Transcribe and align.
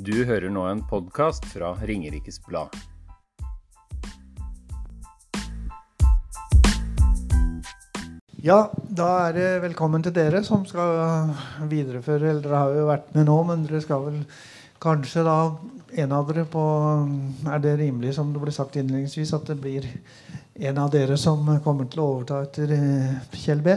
Du 0.00 0.14
hører 0.24 0.48
nå 0.48 0.62
en 0.64 0.78
podkast 0.88 1.44
fra 1.50 1.74
Ringerikes 1.84 2.38
Blad. 2.46 2.72
Ja, 8.40 8.70
da 8.88 9.08
er 9.26 9.36
det 9.36 9.50
velkommen 9.66 10.00
til 10.06 10.14
dere 10.16 10.40
som 10.46 10.64
skal 10.64 11.34
videreføre. 11.68 12.30
Eller 12.30 12.40
dere 12.46 12.62
har 12.62 12.78
jo 12.78 12.88
vært 12.88 13.12
med 13.18 13.28
nå, 13.28 13.36
men 13.50 13.68
dere 13.68 13.82
skal 13.84 14.06
vel 14.06 14.18
kanskje 14.80 15.26
da 15.28 15.36
en 16.00 16.16
av 16.16 16.32
dere 16.32 16.46
på 16.48 16.64
Er 17.52 17.60
det 17.60 17.76
rimelig, 17.84 18.16
som 18.16 18.32
det 18.32 18.40
ble 18.40 18.56
sagt 18.56 18.80
innledningsvis, 18.80 19.36
at 19.36 19.52
det 19.52 19.60
blir 19.60 19.84
en 20.64 20.80
av 20.80 20.94
dere 20.96 21.20
som 21.20 21.44
kommer 21.60 21.92
til 21.92 22.00
å 22.00 22.12
overta 22.14 22.46
etter 22.48 22.72
eh, 22.78 23.34
Kjell 23.36 23.60
B? 23.60 23.76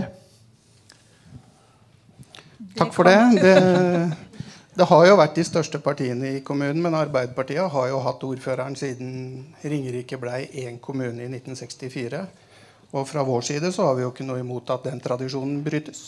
Takk 2.79 2.95
for 2.95 3.11
det. 3.11 3.19
det. 3.43 4.31
Det 4.73 4.87
har 4.89 5.03
jo 5.05 5.17
vært 5.19 5.35
de 5.37 5.43
største 5.45 5.77
partiene 5.85 6.31
i 6.33 6.41
kommunen, 6.41 6.79
men 6.81 6.95
Arbeiderpartiet 6.97 7.69
har 7.69 7.89
jo 7.91 7.99
hatt 8.01 8.23
ordføreren 8.25 8.73
siden 8.73 9.11
Ringerike 9.61 10.17
blei 10.17 10.47
én 10.63 10.79
kommune 10.81 11.21
i 11.21 11.27
1964. 11.29 12.21
Og 12.97 13.05
fra 13.05 13.21
vår 13.25 13.45
side 13.45 13.69
så 13.73 13.85
har 13.85 13.99
vi 13.99 14.01
jo 14.01 14.09
ikke 14.09 14.25
noe 14.25 14.41
imot 14.41 14.71
at 14.73 14.87
den 14.89 15.01
tradisjonen 15.01 15.59
brytes. 15.65 16.01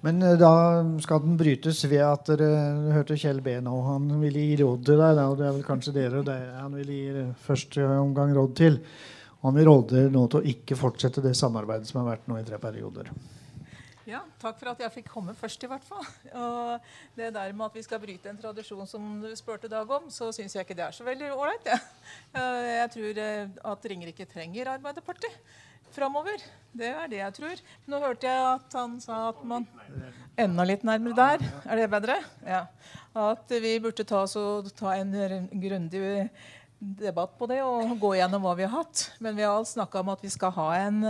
Men 0.00 0.22
eh, 0.24 0.38
da 0.40 0.80
skal 1.04 1.20
den 1.26 1.36
brytes 1.40 1.82
ved 1.90 2.00
at 2.06 2.30
dere 2.32 2.48
hørte 2.94 3.18
Kjell 3.20 3.42
B 3.44 3.58
nå. 3.60 3.74
Han 3.90 4.08
ville 4.22 4.46
gi 4.46 4.56
råd 4.62 4.86
til 4.88 5.00
deg, 5.02 5.20
og 5.26 5.36
det 5.36 5.48
er 5.50 5.58
vel 5.58 5.66
kanskje 5.66 5.94
dere 5.96 6.22
og 6.22 6.28
det 6.30 6.38
han 6.56 6.78
vil 6.80 6.94
gi 6.94 7.26
første 7.44 7.84
omgang 7.98 8.32
råd 8.36 8.56
til. 8.62 8.80
Han 9.44 9.56
vil 9.56 9.68
råde 9.68 9.98
dere 9.98 10.14
nå 10.16 10.24
til 10.32 10.40
å 10.40 10.54
ikke 10.54 10.80
fortsette 10.80 11.24
det 11.24 11.36
samarbeidet 11.36 11.92
som 11.92 12.00
har 12.00 12.14
vært 12.14 12.32
nå 12.32 12.40
i 12.40 12.48
tre 12.48 12.60
perioder. 12.64 13.12
Ja, 14.10 14.20
Takk 14.42 14.58
for 14.58 14.72
at 14.72 14.80
jeg 14.82 14.92
fikk 14.96 15.10
komme 15.12 15.34
først, 15.38 15.62
i 15.62 15.70
hvert 15.70 15.84
fall. 15.86 16.02
Og 16.34 16.92
det 17.18 17.30
der 17.36 17.52
med 17.54 17.68
at 17.68 17.78
vi 17.78 17.84
skal 17.86 18.00
bryte 18.02 18.30
en 18.30 18.38
tradisjon 18.40 18.88
som 18.90 19.08
du 19.22 19.30
spurte 19.38 19.70
Dag 19.70 19.90
om, 19.96 20.08
så 20.10 20.32
syns 20.34 20.56
jeg 20.56 20.66
ikke 20.66 20.76
det 20.78 20.88
er 20.88 20.96
så 20.96 21.06
veldig 21.06 21.32
ålreit. 21.36 21.70
Ja. 21.70 21.78
Jeg 22.80 22.90
tror 22.96 23.20
eh, 23.22 23.58
at 23.72 23.90
Ringerike 23.92 24.26
trenger 24.30 24.72
Arbeiderpartiet 24.74 25.36
framover. 25.94 26.42
Det 26.74 26.88
er 26.90 27.10
det 27.10 27.20
jeg 27.20 27.36
tror. 27.38 27.62
Nå 27.90 28.00
hørte 28.02 28.30
jeg 28.30 28.46
at 28.54 28.78
han 28.78 28.98
sa 29.02 29.28
at 29.30 29.42
man 29.46 29.66
Enda 30.40 30.64
litt 30.64 30.84
nærmere 30.86 31.16
der. 31.18 31.42
Er 31.66 31.80
det 31.80 31.90
bedre? 31.92 32.16
Ja. 32.46 32.64
At 33.18 33.50
vi 33.62 33.74
burde 33.82 34.06
ta, 34.06 34.22
ta 34.78 34.94
en 34.96 35.12
grundig 35.60 36.02
debatt 36.80 37.34
på 37.38 37.44
det 37.50 37.58
og 37.60 37.90
gå 38.00 38.14
gjennom 38.16 38.40
hva 38.44 38.54
vi 38.56 38.64
har 38.64 38.72
hatt. 38.72 39.02
Men 39.20 39.36
vi 39.36 39.44
har 39.44 39.64
snakka 39.68 40.00
om 40.00 40.10
at 40.14 40.22
vi 40.24 40.30
skal 40.32 40.52
ha 40.56 40.68
en, 40.78 41.02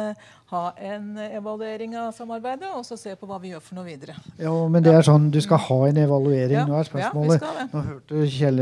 ha 0.51 0.63
en, 0.75 1.13
evaluering 1.23 1.95
av 2.01 2.11
samarbeidet 2.17 2.73
og 2.75 2.83
så 2.87 2.99
se 2.99 3.15
på 3.19 3.29
hva 3.31 3.39
vi 3.43 3.53
gjør 3.53 3.63
for 3.63 3.79
noe 3.79 3.87
videre. 3.87 4.17
Ja, 4.41 4.55
men 4.73 4.83
det 4.87 4.97
er 4.97 5.07
sånn, 5.07 5.31
Du 5.31 5.39
skal 5.45 5.63
ha 5.69 5.79
en 5.87 6.03
evaluering. 6.03 6.59
Ja, 6.59 6.67
Nå 6.67 6.81
er 6.81 6.91
spørsmålet 6.91 7.47
ja, 7.47 7.69
Nå 7.71 7.85
hørte 7.87 8.27
Kjell, 8.35 8.61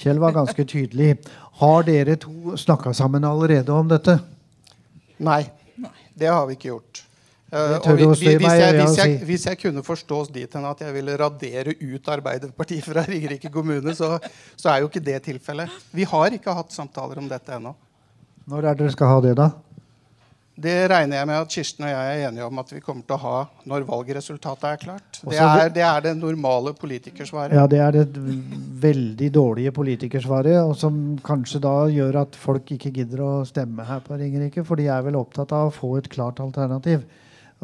Kjell 0.00 0.20
var 0.20 0.36
ganske 0.36 0.68
tydelig. 0.68 1.14
Har 1.62 1.88
dere 1.88 2.18
to 2.20 2.58
snakka 2.60 2.92
sammen 2.96 3.24
allerede 3.24 3.72
om 3.72 3.88
dette? 3.88 4.18
Nei, 5.24 5.42
det 6.18 6.28
har 6.28 6.44
vi 6.50 6.58
ikke 6.58 6.74
gjort. 6.74 7.04
Hvis, 7.54 8.22
jeg, 8.26 8.86
si. 8.90 9.10
hvis 9.28 9.44
jeg 9.46 9.58
kunne 9.60 9.84
forstås 9.86 10.32
dit 10.34 10.56
hen 10.58 10.64
at 10.66 10.80
jeg 10.82 10.94
ville 10.96 11.14
radere 11.20 11.76
ut 11.78 12.08
Arbeiderpartiet 12.16 12.82
fra 12.86 13.04
Ringerike 13.10 13.52
kommune, 13.54 13.94
så, 13.94 14.16
så 14.56 14.72
er 14.72 14.82
jo 14.82 14.90
ikke 14.90 15.04
det 15.04 15.20
tilfellet. 15.28 15.70
Vi 15.94 16.06
har 16.08 16.34
ikke 16.34 16.56
hatt 16.56 16.74
samtaler 16.74 17.22
om 17.22 17.30
dette 17.30 17.54
ennå. 17.54 17.76
Når 18.50 18.66
er 18.72 18.82
dere 18.82 18.92
skal 18.92 19.12
ha 19.12 19.22
det, 19.24 19.36
da? 19.38 19.52
Det 20.54 20.74
regner 20.86 21.18
jeg 21.18 21.26
med 21.26 21.34
at 21.34 21.50
Kirsten 21.50 21.82
og 21.82 21.90
jeg 21.90 22.10
er 22.10 22.28
enige 22.28 22.44
om 22.46 22.58
at 22.62 22.68
vi 22.70 22.80
kommer 22.82 23.02
til 23.02 23.16
å 23.16 23.22
ha 23.24 23.38
når 23.66 23.86
valgresultatet 23.88 24.66
er 24.68 24.78
klart. 24.78 25.18
Det 25.26 25.40
er 25.42 25.72
det, 25.74 25.82
er 25.82 26.04
det 26.04 26.12
normale 26.14 26.70
politikersvaret. 26.78 27.56
Ja, 27.58 27.64
Det 27.66 27.80
er 27.82 27.96
det 27.96 28.04
veldig 28.84 29.32
dårlige 29.34 29.72
politikersvaret, 29.74 30.60
og 30.62 30.76
som 30.78 31.18
kanskje 31.26 31.58
da 31.64 31.74
gjør 31.90 32.20
at 32.22 32.38
folk 32.38 32.70
ikke 32.76 32.92
gidder 32.94 33.24
å 33.26 33.32
stemme 33.48 33.86
her 33.88 34.04
på 34.06 34.14
Ringerike, 34.20 34.62
for 34.66 34.78
de 34.78 34.86
er 34.86 35.02
vel 35.02 35.18
opptatt 35.18 35.50
av 35.56 35.72
å 35.72 35.74
få 35.74 35.96
et 35.98 36.10
klart 36.12 36.38
alternativ. 36.44 37.02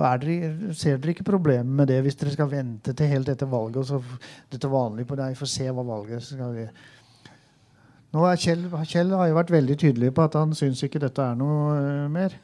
Er 0.06 0.22
dere, 0.22 0.74
ser 0.76 1.00
dere 1.00 1.14
ikke 1.14 1.26
problemet 1.28 1.72
med 1.80 1.90
det 1.90 1.98
hvis 2.04 2.16
dere 2.20 2.32
skal 2.34 2.50
vente 2.52 2.94
til 2.96 3.10
helt 3.10 3.28
etter 3.28 3.50
valget? 3.50 3.82
og 3.82 3.86
så 3.86 4.00
dette 4.52 4.70
vanlig 4.70 5.06
på 5.08 5.18
deg, 5.18 5.36
for 5.38 5.48
å 5.48 5.52
se 5.52 5.68
hva 5.68 5.84
valget 5.86 6.24
skal 6.24 6.54
bli? 6.54 6.66
Nå 8.10 8.26
Kjell, 8.42 8.64
Kjell 8.90 9.12
har 9.14 9.28
jo 9.30 9.36
vært 9.38 9.52
veldig 9.54 9.76
tydelig 9.78 10.14
på 10.14 10.24
at 10.26 10.34
han 10.38 10.54
syns 10.58 10.82
ikke 10.82 11.02
dette 11.02 11.22
er 11.22 11.36
noe 11.38 11.76
øh, 11.78 12.06
mer. 12.10 12.34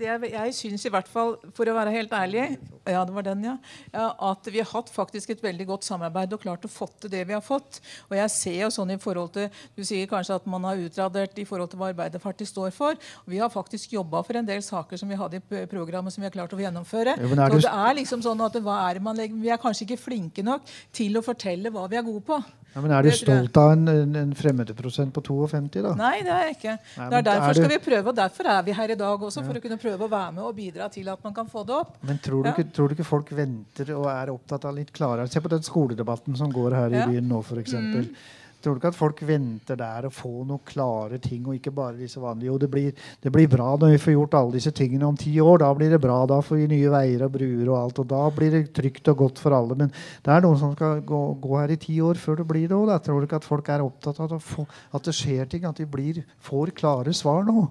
Jeg, 0.00 0.30
jeg 0.32 0.54
syns 0.56 0.84
i 0.86 0.92
hvert 0.92 1.08
fall, 1.10 1.34
for 1.56 1.68
å 1.68 1.74
være 1.76 1.92
helt 1.94 2.12
ærlig, 2.16 2.44
ja, 2.86 3.02
det 3.06 3.14
var 3.14 3.26
den, 3.26 3.44
ja, 3.44 3.56
at 3.92 4.48
vi 4.48 4.60
har 4.62 4.68
hatt 4.70 4.90
faktisk 4.92 5.32
et 5.34 5.42
veldig 5.44 5.66
godt 5.68 5.86
samarbeid 5.86 6.34
og 6.36 6.42
klart 6.42 6.64
å 6.66 6.70
få 6.70 6.88
til 7.02 7.12
det 7.12 7.24
vi 7.28 7.34
har 7.36 7.44
fått. 7.44 7.80
Og 8.08 8.16
jeg 8.18 8.32
ser 8.32 8.58
jo 8.62 8.70
sånn 8.72 8.94
i 8.94 8.98
forhold 9.02 9.32
til 9.34 9.48
Du 9.76 9.82
sier 9.84 10.06
kanskje 10.10 10.36
at 10.38 10.46
man 10.48 10.64
har 10.68 10.80
utradert 10.80 11.38
i 11.38 11.46
forhold 11.48 11.72
til 11.72 11.80
hva 11.80 11.90
Arbeiderpartiet 11.92 12.48
står 12.48 12.70
for. 12.74 12.98
Vi 13.28 13.40
har 13.42 13.52
faktisk 13.52 13.92
jobba 13.96 14.22
for 14.26 14.38
en 14.38 14.46
del 14.48 14.62
saker 14.64 15.00
som 15.00 15.10
vi 15.10 15.18
hadde 15.18 15.40
i 15.40 15.64
programmet 15.70 16.14
som 16.14 16.22
vi 16.22 16.28
har 16.28 16.34
klart 16.34 16.54
å 16.54 16.60
gjennomføre. 16.60 17.16
Jo, 17.20 17.32
er 17.32 17.42
det... 17.42 17.48
Så 17.56 17.64
det 17.66 17.74
er 17.88 17.98
liksom 18.00 18.22
sånn 18.24 18.44
at 18.46 18.60
hva 18.62 18.78
er 18.86 18.98
det 18.98 19.06
man 19.06 19.18
legger 19.18 19.42
Vi 19.42 19.52
er 19.52 19.60
kanskje 19.60 19.88
ikke 19.88 20.04
flinke 20.06 20.46
nok 20.46 20.70
til 20.96 21.18
å 21.18 21.24
fortelle 21.26 21.72
hva 21.74 21.88
vi 21.90 21.98
er 21.98 22.06
gode 22.06 22.24
på. 22.26 22.40
Ja, 22.76 22.82
men 22.84 22.92
Er 22.92 23.06
du 23.06 23.10
stolt 23.16 23.56
av 23.56 23.70
en, 23.72 23.86
en, 23.88 24.10
en 24.20 24.32
fremmedprosent 24.36 25.12
på 25.16 25.22
52, 25.24 25.80
da? 25.86 25.94
Nei, 25.96 26.18
det 26.26 26.28
er 26.34 26.42
jeg 26.50 26.56
ikke. 26.58 26.74
Nei, 26.98 27.06
det 27.08 27.16
er 27.16 27.24
derfor 27.30 27.48
er 27.48 27.54
du- 27.56 27.60
skal 27.62 27.72
vi 27.72 27.78
prøve, 27.86 28.06
og 28.12 28.16
derfor 28.18 28.50
er 28.52 28.62
vi 28.66 28.72
her 28.76 28.90
i 28.92 28.98
dag 29.00 29.22
også. 29.30 29.44
For 29.46 29.54
å 29.56 29.62
kunne 29.64 29.78
prøve 29.80 30.04
å 30.04 30.10
være 30.12 30.32
med 30.36 30.44
og 30.44 30.54
bidra 30.58 30.90
til 30.92 31.08
at 31.08 31.24
man 31.24 31.32
kan 31.38 31.48
få 31.48 31.64
det 31.66 31.74
opp. 31.78 31.96
Men 32.04 32.18
tror 32.20 32.42
du, 32.44 32.48
Ja. 32.50 32.54
ikke, 32.54 32.68
tror 32.76 32.88
du 32.88 32.94
ikke 32.98 33.08
folk 33.08 33.30
venter 33.32 33.94
og 33.96 34.06
er 34.12 34.28
opptatt 34.34 34.64
av 34.68 34.74
litt 34.76 34.92
klarere 34.92 35.26
Se 35.32 35.40
på 35.40 35.48
den 35.48 35.62
skoledebatten 35.64 36.36
som 36.36 36.52
går 36.52 36.70
her 36.76 36.88
i 36.92 36.98
Ja. 37.00 37.06
Mm. 37.06 37.12
byen 37.14 37.28
nå, 37.32 37.40
f.eks. 37.42 37.72
Tror 38.66 38.74
du 38.74 38.80
ikke 38.80 38.90
at 38.90 38.98
folk 38.98 39.20
venter 39.22 39.76
der 39.78 40.08
og 40.08 40.14
får 40.16 40.38
noen 40.48 40.62
klare 40.66 41.20
ting, 41.22 41.44
og 41.46 41.54
ikke 41.54 41.70
bare 41.70 41.94
disse 42.00 42.18
vanlige 42.18 42.48
Jo, 42.50 42.56
det 42.58 42.68
blir, 42.72 43.04
det 43.22 43.30
blir 43.30 43.46
bra 43.46 43.68
når 43.78 43.92
vi 43.92 44.00
får 44.02 44.16
gjort 44.16 44.34
alle 44.40 44.56
disse 44.56 44.72
tingene 44.74 45.06
om 45.06 45.18
ti 45.20 45.36
år. 45.38 45.60
Da 45.62 45.68
blir 45.78 45.92
det 45.94 46.00
bra. 46.02 46.16
Da 46.26 46.40
får 46.42 46.58
vi 46.64 46.66
nye 46.72 46.90
veier 46.90 47.22
og 47.28 47.30
bruer 47.36 47.68
og 47.68 47.76
alt. 47.78 48.00
Og 48.02 48.08
da 48.10 48.24
blir 48.34 48.50
det 48.56 48.64
trygt 48.74 49.12
og 49.12 49.20
godt 49.20 49.38
for 49.44 49.54
alle. 49.54 49.76
Men 49.78 49.92
det 49.94 50.32
er 50.34 50.42
noen 50.42 50.58
som 50.58 50.72
skal 50.74 51.04
gå, 51.06 51.20
gå 51.44 51.52
her 51.60 51.76
i 51.76 51.78
ti 51.84 52.00
år 52.02 52.18
før 52.18 52.40
det 52.40 52.48
blir 52.50 52.66
det 52.66 52.74
òg. 52.74 52.90
Tror 53.06 53.22
du 53.22 53.28
ikke 53.28 53.38
at 53.38 53.46
folk 53.46 53.70
er 53.70 53.84
opptatt 53.86 54.18
av 54.26 54.34
få, 54.42 54.66
at 54.98 55.06
det 55.06 55.14
skjer 55.14 55.46
ting? 55.52 55.68
At 55.70 55.78
de 55.78 55.86
blir, 55.86 56.24
får 56.42 56.74
klare 56.80 57.14
svar 57.14 57.46
nå? 57.46 57.68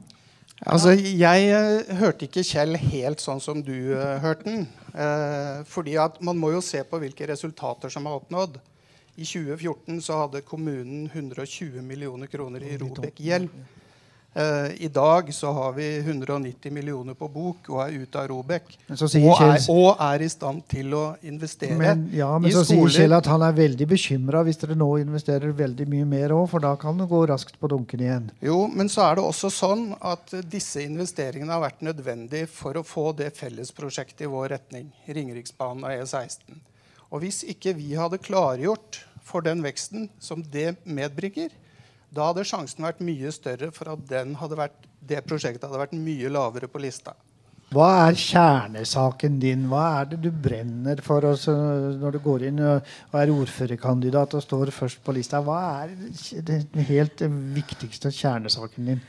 Altså, 0.63 0.93
Jeg 0.95 1.49
eh, 1.51 1.97
hørte 1.99 2.29
ikke 2.29 2.45
Kjell 2.47 2.79
helt 2.79 3.19
sånn 3.19 3.43
som 3.43 3.59
du 3.59 3.75
eh, 3.97 4.15
hørte 4.23 4.47
den. 4.47 4.63
Eh, 4.95 5.59
fordi 5.67 5.97
at 5.99 6.21
man 6.23 6.39
må 6.39 6.53
jo 6.55 6.63
se 6.63 6.79
på 6.87 7.01
hvilke 7.03 7.27
resultater 7.33 7.91
som 7.91 8.07
er 8.07 8.15
oppnådd. 8.21 8.55
I 9.15 9.23
2014 9.23 10.01
så 10.03 10.19
hadde 10.25 10.43
kommunen 10.43 11.09
120 11.13 11.81
millioner 11.81 12.27
kroner 12.27 12.63
i 12.63 12.77
Robek-gjeld. 12.77 13.49
Uh, 14.35 14.81
I 14.83 14.87
dag 14.87 15.33
så 15.33 15.51
har 15.51 15.73
vi 15.73 15.97
190 15.99 16.71
millioner 16.71 17.13
på 17.15 17.29
bok 17.31 17.69
og 17.69 17.77
er 17.85 17.93
ute 18.01 18.19
av 18.19 18.27
Robek. 18.27 18.73
Og 18.91 19.69
og 19.71 20.01
er 20.03 20.25
i 20.25 20.27
stand 20.27 20.65
til 20.67 20.91
å 20.91 21.03
investere 21.23 21.77
Men, 21.79 22.03
ja, 22.11 22.33
men 22.35 22.51
så 22.51 22.65
sier. 22.67 22.83
Kjell 22.97 23.15
at 23.15 23.31
han 23.31 23.45
er 23.47 23.55
veldig 23.55 23.87
bekymra 23.87 24.43
hvis 24.43 24.59
dere 24.59 24.75
nå 24.75 24.89
investerer 25.05 25.55
veldig 25.55 25.87
mye 25.87 26.09
mer 26.17 26.35
òg, 26.35 26.49
for 26.51 26.67
da 26.67 26.73
kan 26.75 26.99
det 26.99 27.07
gå 27.07 27.23
raskt 27.31 27.55
på 27.61 27.71
dunken 27.71 28.03
igjen. 28.03 28.29
Jo, 28.43 28.65
men 28.67 28.91
så 28.91 29.07
er 29.07 29.21
det 29.21 29.27
også 29.29 29.53
sånn 29.61 29.87
at 30.03 30.35
eh, 30.35 30.43
disse 30.43 30.83
investeringene 30.83 31.55
har 31.55 31.63
vært 31.63 31.87
nødvendige 31.87 32.51
for 32.51 32.75
å 32.75 32.83
få 32.83 33.13
det 33.15 33.31
fellesprosjektet 33.39 34.27
i 34.27 34.33
vår 34.35 34.51
retning, 34.57 34.91
Ringeriksbanen 35.07 35.87
og 35.87 35.95
E16. 36.03 36.59
Og 37.15 37.21
hvis 37.23 37.45
ikke 37.47 37.71
vi 37.77 37.93
hadde 37.95 38.19
klargjort 38.19 38.99
for 39.23 39.45
den 39.45 39.61
veksten 39.63 40.09
som 40.19 40.41
det 40.51 40.73
medbringer, 40.83 41.53
da 42.11 42.27
hadde 42.27 42.43
sjansen 42.47 42.83
vært 42.83 42.99
mye 43.03 43.31
større 43.31 43.71
for 43.75 43.93
at 43.93 44.11
vært, 44.59 44.75
det 44.99 45.23
prosjektet 45.23 45.63
hadde 45.63 45.79
vært 45.79 45.95
mye 45.95 46.31
lavere 46.31 46.67
på 46.67 46.81
lista. 46.83 47.15
Hva 47.71 47.87
er 48.05 48.17
kjernesaken 48.19 49.39
din? 49.41 49.63
Hva 49.71 49.85
er 50.01 50.09
det 50.11 50.19
du 50.25 50.29
brenner 50.29 50.99
for 51.03 51.25
oss 51.31 51.47
når 51.47 52.17
du 52.17 52.19
går 52.27 52.45
inn 52.51 52.59
og 52.61 53.15
er 53.15 53.31
ordførerkandidat 53.33 54.35
og 54.35 54.43
står 54.43 54.71
først 54.75 55.01
på 55.03 55.15
lista? 55.15 55.41
Hva 55.43 55.61
er 55.85 55.95
den 56.51 56.83
helt 56.91 57.23
viktigste 57.55 58.11
kjernesaken 58.11 58.91
din? 58.91 59.01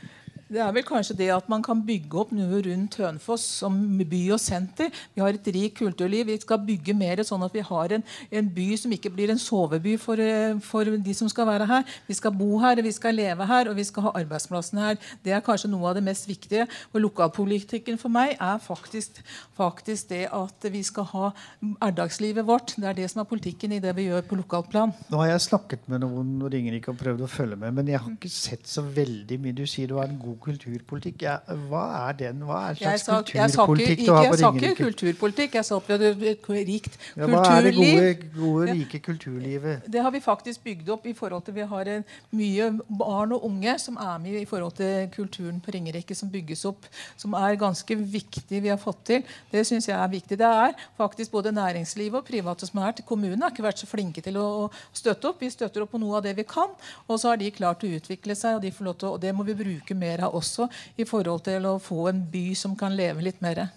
Det 0.47 0.61
er 0.63 0.69
vel 0.71 0.85
kanskje 0.87 1.15
det 1.19 1.27
at 1.35 1.47
man 1.51 1.63
kan 1.63 1.81
bygge 1.83 2.21
opp 2.21 2.29
noe 2.31 2.61
rundt 2.63 2.95
Hønefoss 3.01 3.43
som 3.59 3.75
by 4.07 4.19
og 4.31 4.39
senter. 4.39 4.93
Vi 5.11 5.19
har 5.19 5.35
et 5.35 5.49
rikt 5.51 5.75
kulturliv. 5.81 6.29
Vi 6.29 6.37
skal 6.39 6.61
bygge 6.63 6.95
mer 6.95 7.19
sånn 7.27 7.43
at 7.43 7.55
vi 7.55 7.63
har 7.67 7.95
en, 7.97 8.05
en 8.31 8.51
by 8.55 8.67
som 8.79 8.93
ikke 8.95 9.11
blir 9.11 9.33
en 9.33 9.41
soveby 9.41 9.97
for, 9.99 10.21
eh, 10.23 10.55
for 10.63 10.87
de 10.87 11.15
som 11.17 11.27
skal 11.27 11.49
være 11.49 11.67
her. 11.67 11.83
Vi 12.07 12.15
skal 12.15 12.31
bo 12.31 12.61
her, 12.63 12.79
vi 12.79 12.93
skal 12.95 13.19
leve 13.19 13.47
her, 13.49 13.67
og 13.67 13.75
vi 13.75 13.83
skal 13.89 14.07
ha 14.07 14.13
arbeidsplassene 14.21 14.85
her. 14.85 15.01
Det 15.25 15.33
er 15.35 15.43
kanskje 15.43 15.71
noe 15.73 15.89
av 15.91 15.99
det 15.99 16.05
mest 16.07 16.29
viktige. 16.29 16.69
Og 16.93 17.03
lokalpolitikken 17.03 17.99
for 17.99 18.13
meg 18.13 18.37
er 18.39 18.63
faktisk, 18.63 19.19
faktisk 19.59 20.13
det 20.13 20.29
at 20.31 20.69
vi 20.71 20.85
skal 20.87 21.09
ha 21.11 21.33
hverdagslivet 21.59 22.47
vårt. 22.47 22.77
Det 22.79 22.87
er 22.87 22.95
det 23.01 23.09
som 23.11 23.25
er 23.25 23.27
politikken 23.27 23.75
i 23.75 23.81
det 23.83 23.91
vi 23.99 24.07
gjør 24.07 24.23
på 24.31 24.39
lokalt 24.39 24.71
plan. 24.71 24.95
Nå 25.11 25.19
har 25.25 25.33
jeg 25.33 25.43
snakket 25.49 25.91
med 25.91 26.05
noen 26.07 26.37
og 26.39 26.55
ringer 26.55 26.79
ikke 26.79 26.95
og 26.95 27.03
prøvd 27.03 27.27
å 27.27 27.31
følge 27.35 27.59
med, 27.59 27.75
men 27.81 27.91
jeg 27.91 27.99
har 27.99 28.15
ikke 28.15 28.31
sett 28.31 28.63
så 28.71 28.85
veldig 28.87 29.41
mye. 29.43 29.59
Du 29.59 29.65
sier 29.67 29.91
du 29.91 29.97
har 29.99 30.07
en 30.07 30.21
god 30.23 30.36
god 30.37 30.45
kulturpolitikk. 30.45 31.21
Ja, 31.21 31.37
hva 31.69 31.83
er 32.09 32.17
den? 32.19 32.43
Hva 32.47 32.59
er 32.69 32.79
slags 32.79 33.05
sa, 33.05 33.19
kulturpolitikk 33.21 33.99
ikke, 33.99 34.05
du 34.05 34.13
har 34.13 34.27
jeg 34.27 34.39
sa 34.39 34.51
ikke 34.53 34.73
kulturpolitikk. 34.75 35.57
Jeg 35.59 35.65
sa 35.65 35.77
at 35.77 35.87
vi 35.87 35.95
hadde 35.95 36.31
et 36.31 36.49
rikt 36.69 36.97
Ja, 37.15 37.27
hva 37.27 37.43
er 37.51 37.67
det 37.67 37.73
gode, 37.77 38.29
gode, 38.37 38.67
rike 38.71 38.99
kulturlivet? 39.05 39.87
Det 39.87 40.01
har 40.01 40.11
vi 40.11 40.21
faktisk 40.23 40.63
bygd 40.63 40.89
opp 40.95 41.05
i 41.05 41.13
forhold 41.17 41.45
til 41.45 41.57
Vi 41.57 41.67
har 41.67 41.91
en, 41.95 42.05
mye 42.37 42.69
barn 42.99 43.33
og 43.35 43.45
unge 43.47 43.77
som 43.79 43.97
er 44.01 44.17
med 44.21 44.39
i 44.41 44.45
forhold 44.45 44.75
til 44.77 45.09
kulturen 45.15 45.61
på 45.63 45.71
Ringerike, 45.73 46.15
som 46.15 46.31
bygges 46.31 46.65
opp. 46.69 46.87
Som 47.17 47.33
er 47.37 47.57
ganske 47.59 47.97
viktig 47.97 48.61
vi 48.63 48.71
har 48.71 48.79
fått 48.81 49.03
til. 49.11 49.35
Det 49.51 49.65
syns 49.67 49.89
jeg 49.89 49.97
er 49.97 50.11
viktig. 50.11 50.37
Det 50.39 50.47
er 50.47 50.75
faktisk 50.97 51.31
både 51.31 51.51
næringslivet 51.55 52.21
og 52.21 52.27
private 52.27 52.67
som 52.67 52.81
er 52.81 52.91
her. 52.91 53.05
Kommunen 53.07 53.41
har 53.41 53.53
ikke 53.53 53.65
vært 53.65 53.81
så 53.81 53.89
flinke 53.89 54.23
til 54.23 54.37
å, 54.39 54.45
å 54.65 54.95
støtte 54.95 55.29
opp. 55.29 55.41
Vi 55.41 55.51
støtter 55.53 55.83
opp 55.83 55.93
på 55.93 56.01
noe 56.01 56.19
av 56.19 56.25
det 56.25 56.35
vi 56.37 56.45
kan, 56.47 56.73
og 57.07 57.19
så 57.19 57.31
har 57.31 57.41
de 57.41 57.51
klart 57.53 57.83
å 57.83 57.91
utvikle 57.97 58.35
seg. 58.37 58.57
Og, 58.57 58.63
de 58.63 58.73
får 58.73 58.89
lov 58.89 58.97
til, 58.99 59.13
og 59.15 59.21
det 59.23 59.33
må 59.35 59.45
vi 59.47 59.55
bruke 59.57 59.97
mer 59.97 60.25
av 60.26 60.26
også 60.33 60.67
i 60.97 61.05
forhold 61.07 61.43
til 61.47 61.65
å 61.69 61.77
få 61.79 62.09
en 62.11 62.21
by 62.31 62.53
som 62.55 62.75
kan 62.75 62.95
leve 62.95 63.23
litt 63.25 63.41
mer. 63.41 63.67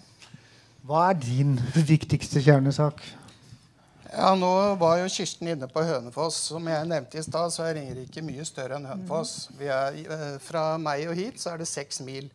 Hva 0.87 1.09
er 1.11 1.19
din 1.21 1.57
viktigste 1.75 2.41
kjernesak? 2.41 3.01
Ja, 4.11 4.33
Nå 4.35 4.75
var 4.75 4.97
jo 4.99 5.07
Kirsten 5.07 5.47
inne 5.47 5.69
på 5.71 5.83
Hønefoss. 5.87 6.35
Som 6.49 6.65
jeg 6.67 6.87
nevnte 6.89 7.19
i 7.19 7.23
stad, 7.23 7.53
så 7.53 7.63
er 7.63 7.77
Ringerike 7.77 8.23
mye 8.25 8.43
større 8.47 8.75
enn 8.75 8.89
Hønefoss. 8.89 9.49
Vi 9.59 9.69
er, 9.71 9.95
eh, 10.03 10.37
fra 10.43 10.77
meg 10.77 11.07
og 11.07 11.15
hit 11.15 11.39
så 11.39 11.53
er 11.53 11.61
det 11.61 11.67
seks 11.67 12.01
mil. 12.01 12.29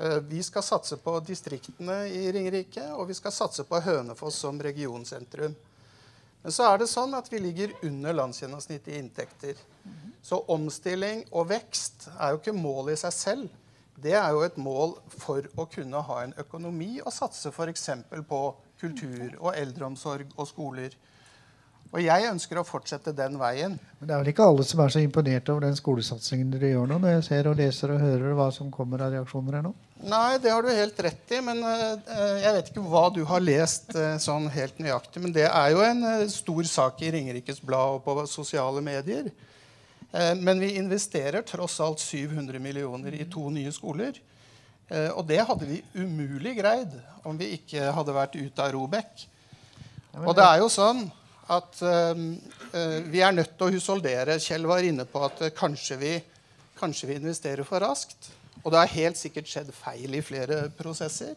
Eh, 0.00 0.18
Vi 0.18 0.42
skal 0.42 0.62
satse 0.62 0.96
på 0.96 1.20
distriktene 1.24 2.08
i 2.10 2.32
Ringerike, 2.32 2.82
og 2.96 3.06
vi 3.08 3.14
skal 3.14 3.30
satse 3.30 3.62
på 3.62 3.80
Hønefoss 3.80 4.34
som 4.34 4.58
regionsentrum. 4.58 5.54
Men 6.42 6.52
så 6.52 6.74
er 6.74 6.78
det 6.78 6.88
sånn 6.88 7.14
at 7.14 7.28
vi 7.30 7.38
ligger 7.38 7.70
under 7.84 8.12
landsgjennomsnittet 8.12 8.88
i 8.88 8.98
inntekter. 8.98 9.54
Så 10.22 10.38
omstilling 10.54 11.24
og 11.32 11.48
vekst 11.50 12.08
er 12.14 12.32
jo 12.32 12.40
ikke 12.40 12.54
mål 12.54 12.92
i 12.92 12.98
seg 13.00 13.14
selv. 13.16 13.48
Det 14.02 14.14
er 14.18 14.30
jo 14.34 14.42
et 14.46 14.58
mål 14.58 14.96
for 15.20 15.46
å 15.58 15.66
kunne 15.70 16.00
ha 16.06 16.18
en 16.24 16.34
økonomi 16.38 16.96
og 17.02 17.12
satse 17.14 17.52
f.eks. 17.52 17.88
på 18.28 18.42
kultur 18.80 19.34
og 19.38 19.52
eldreomsorg 19.54 20.32
og 20.36 20.48
skoler. 20.48 20.94
Og 21.92 22.00
jeg 22.00 22.24
ønsker 22.24 22.56
å 22.56 22.64
fortsette 22.64 23.12
den 23.12 23.34
veien. 23.36 23.74
Men 24.00 24.08
det 24.08 24.14
er 24.14 24.22
vel 24.22 24.30
ikke 24.32 24.46
alle 24.48 24.64
som 24.64 24.80
er 24.80 24.94
så 24.94 25.02
imponert 25.04 25.50
over 25.52 25.66
den 25.66 25.76
skolesatsingen 25.76 26.54
dere 26.54 26.70
gjør 26.72 26.88
nå, 26.88 26.98
når 27.02 27.18
jeg 27.18 27.24
ser 27.26 27.48
og 27.50 27.58
leser 27.58 27.92
og 27.92 28.00
hører 28.00 28.38
hva 28.38 28.46
som 28.54 28.70
kommer 28.72 29.04
av 29.04 29.12
reaksjoner 29.12 29.58
her 29.58 29.66
nå? 29.66 29.74
Nei, 30.08 30.38
det 30.42 30.50
har 30.50 30.64
du 30.64 30.70
helt 30.72 31.02
rett 31.04 31.34
i. 31.36 31.42
Men 31.44 31.60
eh, 31.68 32.38
jeg 32.46 32.56
vet 32.56 32.70
ikke 32.72 32.86
hva 32.88 33.04
du 33.12 33.20
har 33.28 33.44
lest 33.44 33.92
eh, 33.92 34.16
sånn 34.22 34.48
helt 34.54 34.80
nøyaktig. 34.80 35.20
Men 35.22 35.36
det 35.36 35.44
er 35.50 35.74
jo 35.74 35.84
en 35.84 36.02
eh, 36.14 36.24
stor 36.32 36.64
sak 36.70 37.04
i 37.04 37.12
Ringerikes 37.12 37.60
Blad 37.60 37.98
og 37.98 38.06
på 38.06 38.24
sosiale 38.30 38.80
medier. 38.84 39.28
Eh, 40.12 40.34
men 40.36 40.60
vi 40.60 40.74
investerer 40.76 41.42
tross 41.48 41.80
alt 41.80 42.00
700 42.00 42.60
millioner 42.62 43.16
i 43.16 43.26
to 43.30 43.48
nye 43.50 43.72
skoler. 43.72 44.18
Eh, 44.88 45.10
og 45.10 45.24
det 45.28 45.40
hadde 45.48 45.68
vi 45.68 45.80
umulig 45.94 46.56
greid 46.60 46.94
om 47.24 47.38
vi 47.38 47.54
ikke 47.56 47.90
hadde 47.96 48.16
vært 48.16 48.36
ute 48.36 48.64
av 48.64 48.74
Robek. 48.76 49.26
Og 50.22 50.34
det 50.36 50.44
er 50.44 50.60
jo 50.60 50.68
sånn 50.72 51.06
at 51.52 51.80
eh, 51.82 52.22
vi 53.08 53.24
er 53.24 53.34
nødt 53.34 53.56
til 53.56 53.68
å 53.68 53.72
husholdere. 53.74 54.38
Kjell 54.42 54.68
var 54.68 54.84
inne 54.84 55.08
på 55.08 55.24
at 55.24 55.40
kanskje, 55.56 55.98
vi, 56.00 56.14
kanskje 56.78 57.10
vi 57.10 57.18
investerer 57.20 57.66
for 57.68 57.82
raskt. 57.84 58.30
Og 58.62 58.70
det 58.70 58.82
har 58.82 58.94
helt 58.94 59.18
sikkert 59.18 59.50
skjedd 59.50 59.72
feil 59.74 60.14
i 60.14 60.22
flere 60.24 60.66
prosesser. 60.78 61.34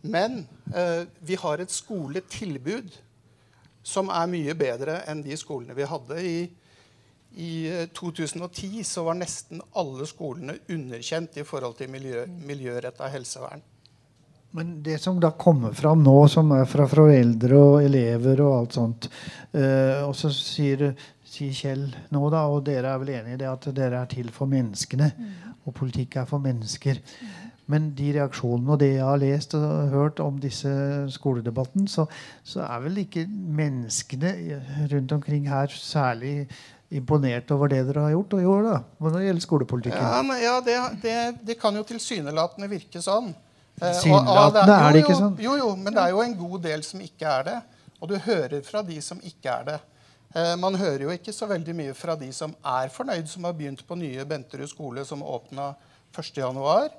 Men 0.00 0.44
eh, 0.74 1.04
vi 1.26 1.36
har 1.36 1.60
et 1.60 1.72
skoletilbud 1.72 2.92
som 3.82 4.10
er 4.12 4.28
mye 4.30 4.54
bedre 4.56 5.00
enn 5.10 5.24
de 5.24 5.36
skolene 5.40 5.76
vi 5.76 5.88
hadde. 5.88 6.20
I, 6.20 6.38
i 7.36 7.80
eh, 7.82 7.86
2010 7.86 8.84
så 8.84 9.04
var 9.06 9.18
nesten 9.18 9.62
alle 9.78 10.06
skolene 10.06 10.58
underkjent 10.68 11.38
i 11.40 11.44
forhold 11.46 11.76
til 11.78 11.90
miljø, 11.92 12.24
miljøretta 12.46 13.10
helsevern. 13.12 13.62
Men 14.50 14.80
det 14.82 14.96
som 14.98 15.20
da 15.22 15.30
kommer 15.38 15.74
fram 15.78 16.02
nå, 16.02 16.16
som 16.28 16.50
er 16.56 16.64
fra 16.66 16.88
foreldre 16.90 17.58
og 17.58 17.84
elever 17.84 18.40
og 18.42 18.54
alt 18.56 18.72
sånt 18.74 19.06
eh, 19.54 20.00
Og 20.02 20.16
så 20.18 20.32
sier, 20.34 20.88
sier 21.22 21.54
Kjell 21.54 21.84
nå, 22.10 22.24
da, 22.34 22.48
og 22.50 22.64
dere 22.66 22.90
er 22.90 22.98
vel 22.98 23.12
enig 23.14 23.36
i 23.36 23.38
det, 23.44 23.46
at 23.46 23.70
dere 23.76 24.02
er 24.02 24.10
til 24.10 24.32
for 24.34 24.50
menneskene. 24.50 25.12
Og 25.68 25.76
politikk 25.76 26.18
er 26.18 26.26
for 26.26 26.42
mennesker. 26.42 26.98
Men 27.70 27.92
de 27.94 28.08
reaksjonene 28.16 28.74
og 28.74 28.80
det 28.82 28.88
jeg 28.96 29.06
har 29.06 29.22
lest 29.22 29.54
og 29.54 29.94
hørt 29.94 30.20
om 30.24 30.40
disse 30.42 30.70
skoledebatten, 31.14 31.86
så, 31.86 32.08
så 32.42 32.64
er 32.66 32.82
vel 32.82 32.98
ikke 33.04 33.28
menneskene 33.30 34.32
rundt 34.90 35.14
omkring 35.14 35.46
her 35.46 35.70
særlig 35.70 36.48
imponert 36.90 37.50
over 37.54 37.70
det 37.70 37.84
dere 37.86 38.02
har 38.08 38.14
gjort 38.16 38.34
og 38.34 38.42
gjør 38.42 38.64
da, 38.66 38.78
når 38.98 39.14
det 39.14 39.22
gjelder 39.28 39.44
skolepolitikken. 39.44 40.02
Ja, 40.02 40.22
men, 40.26 40.40
ja 40.42 40.56
det, 40.66 40.78
det, 41.04 41.16
det 41.46 41.56
kan 41.60 41.76
jo 41.78 41.84
tilsynelatende 41.86 42.68
virke 42.70 43.02
sånn. 43.04 43.30
Eh, 43.78 43.84
Tilsynelatende 43.86 44.78
er 44.78 44.96
det 44.96 45.04
ikke 45.04 45.18
sånn. 45.20 45.36
Jo, 45.42 45.54
jo, 45.60 45.68
men 45.78 45.94
det 45.94 46.02
er 46.02 46.14
jo 46.16 46.24
en 46.24 46.34
god 46.40 46.66
del 46.66 46.82
som 46.86 47.04
ikke 47.04 47.36
er 47.38 47.46
det. 47.46 47.60
Og 48.00 48.10
du 48.10 48.16
hører 48.24 48.64
fra 48.66 48.82
de 48.86 48.98
som 49.04 49.20
ikke 49.22 49.52
er 49.54 49.68
det. 49.68 49.78
Eh, 50.34 50.56
Man 50.58 50.74
hører 50.80 51.06
jo 51.06 51.14
ikke 51.14 51.34
så 51.36 51.46
veldig 51.50 51.76
mye 51.78 51.94
fra 51.94 52.16
de 52.18 52.32
som 52.34 52.54
er 52.64 52.90
fornøyd, 52.92 53.30
som 53.30 53.46
har 53.46 53.54
begynt 53.56 53.86
på 53.86 53.98
nye 53.98 54.26
Benterud 54.26 54.70
skole, 54.70 55.04
som 55.06 55.22
åpna 55.22 55.72
1.1. 56.16 56.90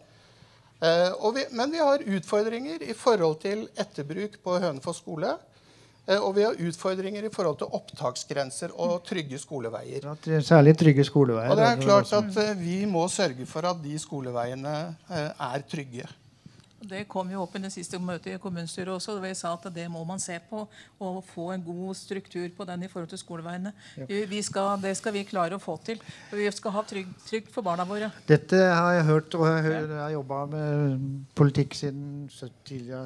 Eh, 0.82 1.46
men 1.52 1.72
vi 1.72 1.84
har 1.84 2.08
utfordringer 2.16 2.88
i 2.88 2.96
forhold 2.98 3.42
til 3.44 3.68
etterbruk 3.76 4.40
på 4.44 4.60
Hønefoss 4.64 5.04
skole. 5.04 5.36
Eh, 6.08 6.18
og 6.18 6.34
vi 6.36 6.46
har 6.46 6.58
utfordringer 6.58 7.28
i 7.28 7.34
forhold 7.34 7.60
til 7.62 7.76
opptaksgrenser 7.78 8.74
og 8.82 9.04
trygge 9.08 9.38
skoleveier. 9.42 10.08
Er 10.10 10.46
Særlig 10.46 10.78
trygge 10.80 11.06
skoleveier. 11.06 11.52
Og 11.52 11.60
det 11.60 11.68
er 11.68 11.84
klart 11.84 12.14
at 12.18 12.42
eh, 12.42 12.56
vi 12.60 12.80
må 12.90 13.06
sørge 13.08 13.46
for 13.46 13.70
at 13.70 13.84
de 13.84 14.00
skoleveiene 14.02 14.74
eh, 15.12 15.30
er 15.30 15.70
trygge. 15.70 16.10
Det 16.82 17.04
kom 17.06 17.30
jo 17.30 17.44
opp 17.44 17.54
i 17.56 17.62
det 17.62 17.70
siste 17.70 18.00
møtet 18.02 18.32
i 18.34 18.40
kommunestyret 18.42 18.90
også. 18.96 19.14
hvor 19.14 19.22
vi 19.22 19.34
sa 19.38 19.52
at 19.54 19.68
det 19.74 19.84
må 19.92 20.02
man 20.04 20.20
se 20.20 20.40
på. 20.50 20.64
Og 21.00 21.20
få 21.24 21.52
en 21.54 21.64
god 21.64 21.94
struktur 21.96 22.48
på 22.58 22.66
den 22.66 22.84
i 22.84 22.90
forhold 22.90 23.10
til 23.12 23.22
skoleveiene. 23.22 23.74
Skal, 24.42 24.82
det 24.82 24.96
skal 24.98 25.14
vi 25.14 25.24
klare 25.30 25.60
å 25.60 25.62
få 25.62 25.78
til. 25.86 26.02
Vi 26.34 26.50
skal 26.52 26.74
ha 26.74 26.84
trygg, 26.90 27.12
trygt 27.28 27.54
for 27.54 27.62
barna 27.62 27.86
våre. 27.86 28.10
Dette 28.28 28.58
har 28.58 28.96
jeg 28.98 29.06
hørt, 29.12 29.38
og 29.38 29.46
jeg, 29.46 29.86
har 29.94 30.10
jobba 30.16 30.46
med 30.50 31.06
politikk 31.38 31.78
siden 31.78 32.26
70, 32.34 32.90
ja, 32.90 33.06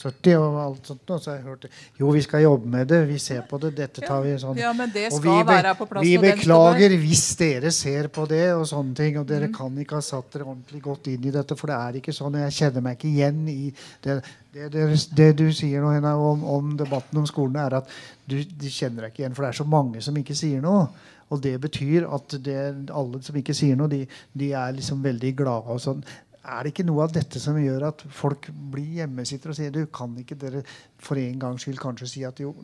70 0.00 0.36
og 0.40 0.56
alt 0.62 0.86
sånt. 0.88 1.02
nå, 1.08 1.18
Så 1.20 1.34
jeg 1.34 1.42
hørte 1.44 1.68
jo, 1.98 2.10
vi 2.10 2.22
skal 2.24 2.42
jobbe 2.42 2.66
med 2.72 2.88
det, 2.88 3.00
vi 3.08 3.18
ser 3.18 3.42
på 3.48 3.58
det, 3.60 3.74
dette 3.76 4.00
tar 4.00 4.22
vi 4.24 4.32
sånn. 4.40 4.56
Ja, 4.56 4.72
men 4.72 4.90
det 4.94 5.12
Og 5.12 5.20
vi, 5.22 5.28
være 5.46 5.74
på 5.76 5.86
plass. 5.90 6.02
Vi 6.06 6.16
beklager 6.18 6.96
hvis 7.02 7.24
dere 7.36 7.70
ser 7.70 8.08
på 8.08 8.26
det 8.28 8.54
og 8.54 8.66
sånne 8.66 8.94
ting. 8.96 9.18
Og 9.18 9.26
Mm. 9.26 9.28
dere 9.28 9.48
kan 9.52 9.76
ikke 9.78 9.98
ha 9.98 10.00
satt 10.00 10.32
dere 10.32 10.44
ordentlig 10.48 10.82
godt 10.82 11.06
inn 11.12 11.24
i 11.24 11.30
dette, 11.30 11.56
for 11.56 11.66
det 11.68 11.76
er 11.76 12.00
ikke 12.00 12.12
sånn. 12.16 12.38
Jeg 12.40 12.52
kjenner 12.52 12.82
meg 12.82 12.98
ikke 12.98 13.12
igjen 13.12 13.48
i 13.48 13.72
det. 14.02 14.22
Det, 14.52 14.70
det, 14.72 14.86
det 15.14 15.36
du 15.36 15.52
sier 15.52 15.80
nå 15.80 15.92
Henna, 15.94 16.16
om, 16.18 16.42
om 16.44 16.72
debatten 16.76 17.18
om 17.18 17.26
skolene, 17.26 17.66
er 17.68 17.76
at 17.76 17.88
du, 18.26 18.42
du 18.42 18.66
kjenner 18.66 19.02
deg 19.06 19.12
ikke 19.12 19.22
igjen, 19.22 19.34
for 19.36 19.42
det 19.46 19.52
er 19.52 19.62
så 19.62 19.66
mange 19.68 20.02
som 20.02 20.16
ikke 20.16 20.34
sier 20.34 20.60
noe. 20.64 20.88
Og 21.30 21.38
det 21.44 21.52
betyr 21.62 22.08
at 22.10 22.34
det, 22.42 22.56
alle 22.90 23.20
som 23.22 23.36
ikke 23.38 23.54
sier 23.54 23.76
noe, 23.78 23.86
de, 23.92 24.00
de 24.34 24.48
er 24.58 24.72
liksom 24.74 25.02
veldig 25.04 25.36
glade. 25.38 25.70
og 25.70 25.78
sånn. 25.78 26.02
Er 26.40 26.64
det 26.64 26.72
ikke 26.72 26.86
noe 26.88 27.04
av 27.04 27.12
dette 27.12 27.40
som 27.42 27.58
gjør 27.60 27.90
at 27.90 28.06
folk 28.16 28.48
blir 28.72 29.02
hjemmesitter 29.02 29.52
og 29.52 29.58
sier 29.58 29.74
du 29.74 29.82
kan 29.92 30.14
ikke 30.22 30.38
dere 30.40 30.62
for 31.00 31.20
en 31.20 31.42
gangs 31.42 31.66
skyld 31.66 31.80
kanskje 31.82 32.08
si 32.08 32.24
at 32.24 32.40
jo, 32.40 32.54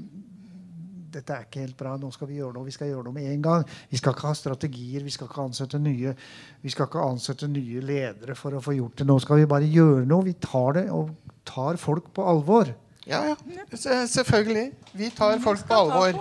dette 1.12 1.32
er 1.34 1.44
ikke 1.44 1.64
helt 1.64 1.76
bra, 1.76 1.92
nå 2.00 2.08
skal 2.12 2.30
vi 2.30 2.38
gjøre 2.40 2.56
noe. 2.56 2.66
Vi 2.66 2.74
skal 2.74 2.90
gjøre 2.90 3.04
noe 3.08 3.16
med 3.16 3.28
en 3.30 3.44
gang. 3.44 3.66
Vi 3.90 4.00
skal 4.00 4.16
ikke 4.16 4.30
ha 4.30 4.36
strategier, 4.36 5.04
vi 5.04 5.12
skal 5.12 5.28
ikke 5.28 5.44
ansette 5.44 5.80
nye, 5.82 6.16
vi 6.62 6.72
skal 6.72 6.88
ikke 6.88 7.04
ansette 7.04 7.48
nye 7.52 7.84
ledere 7.84 8.36
for 8.38 8.56
å 8.56 8.64
få 8.64 8.76
gjort 8.76 9.00
det. 9.00 9.08
Nå 9.08 9.18
skal 9.24 9.42
vi 9.42 9.50
bare 9.50 9.68
gjøre 9.70 10.08
noe. 10.08 10.26
Vi 10.26 10.36
tar 10.40 10.80
det 10.80 10.88
og 10.92 11.12
tar 11.48 11.80
folk 11.80 12.10
på 12.16 12.24
alvor. 12.26 12.72
Ja, 13.06 13.20
ja. 13.30 13.34
Selvfølgelig. 14.10 14.72
Vi 14.98 15.10
tar 15.14 15.38
folk 15.38 15.62
på 15.68 15.76
alvor. 15.78 16.16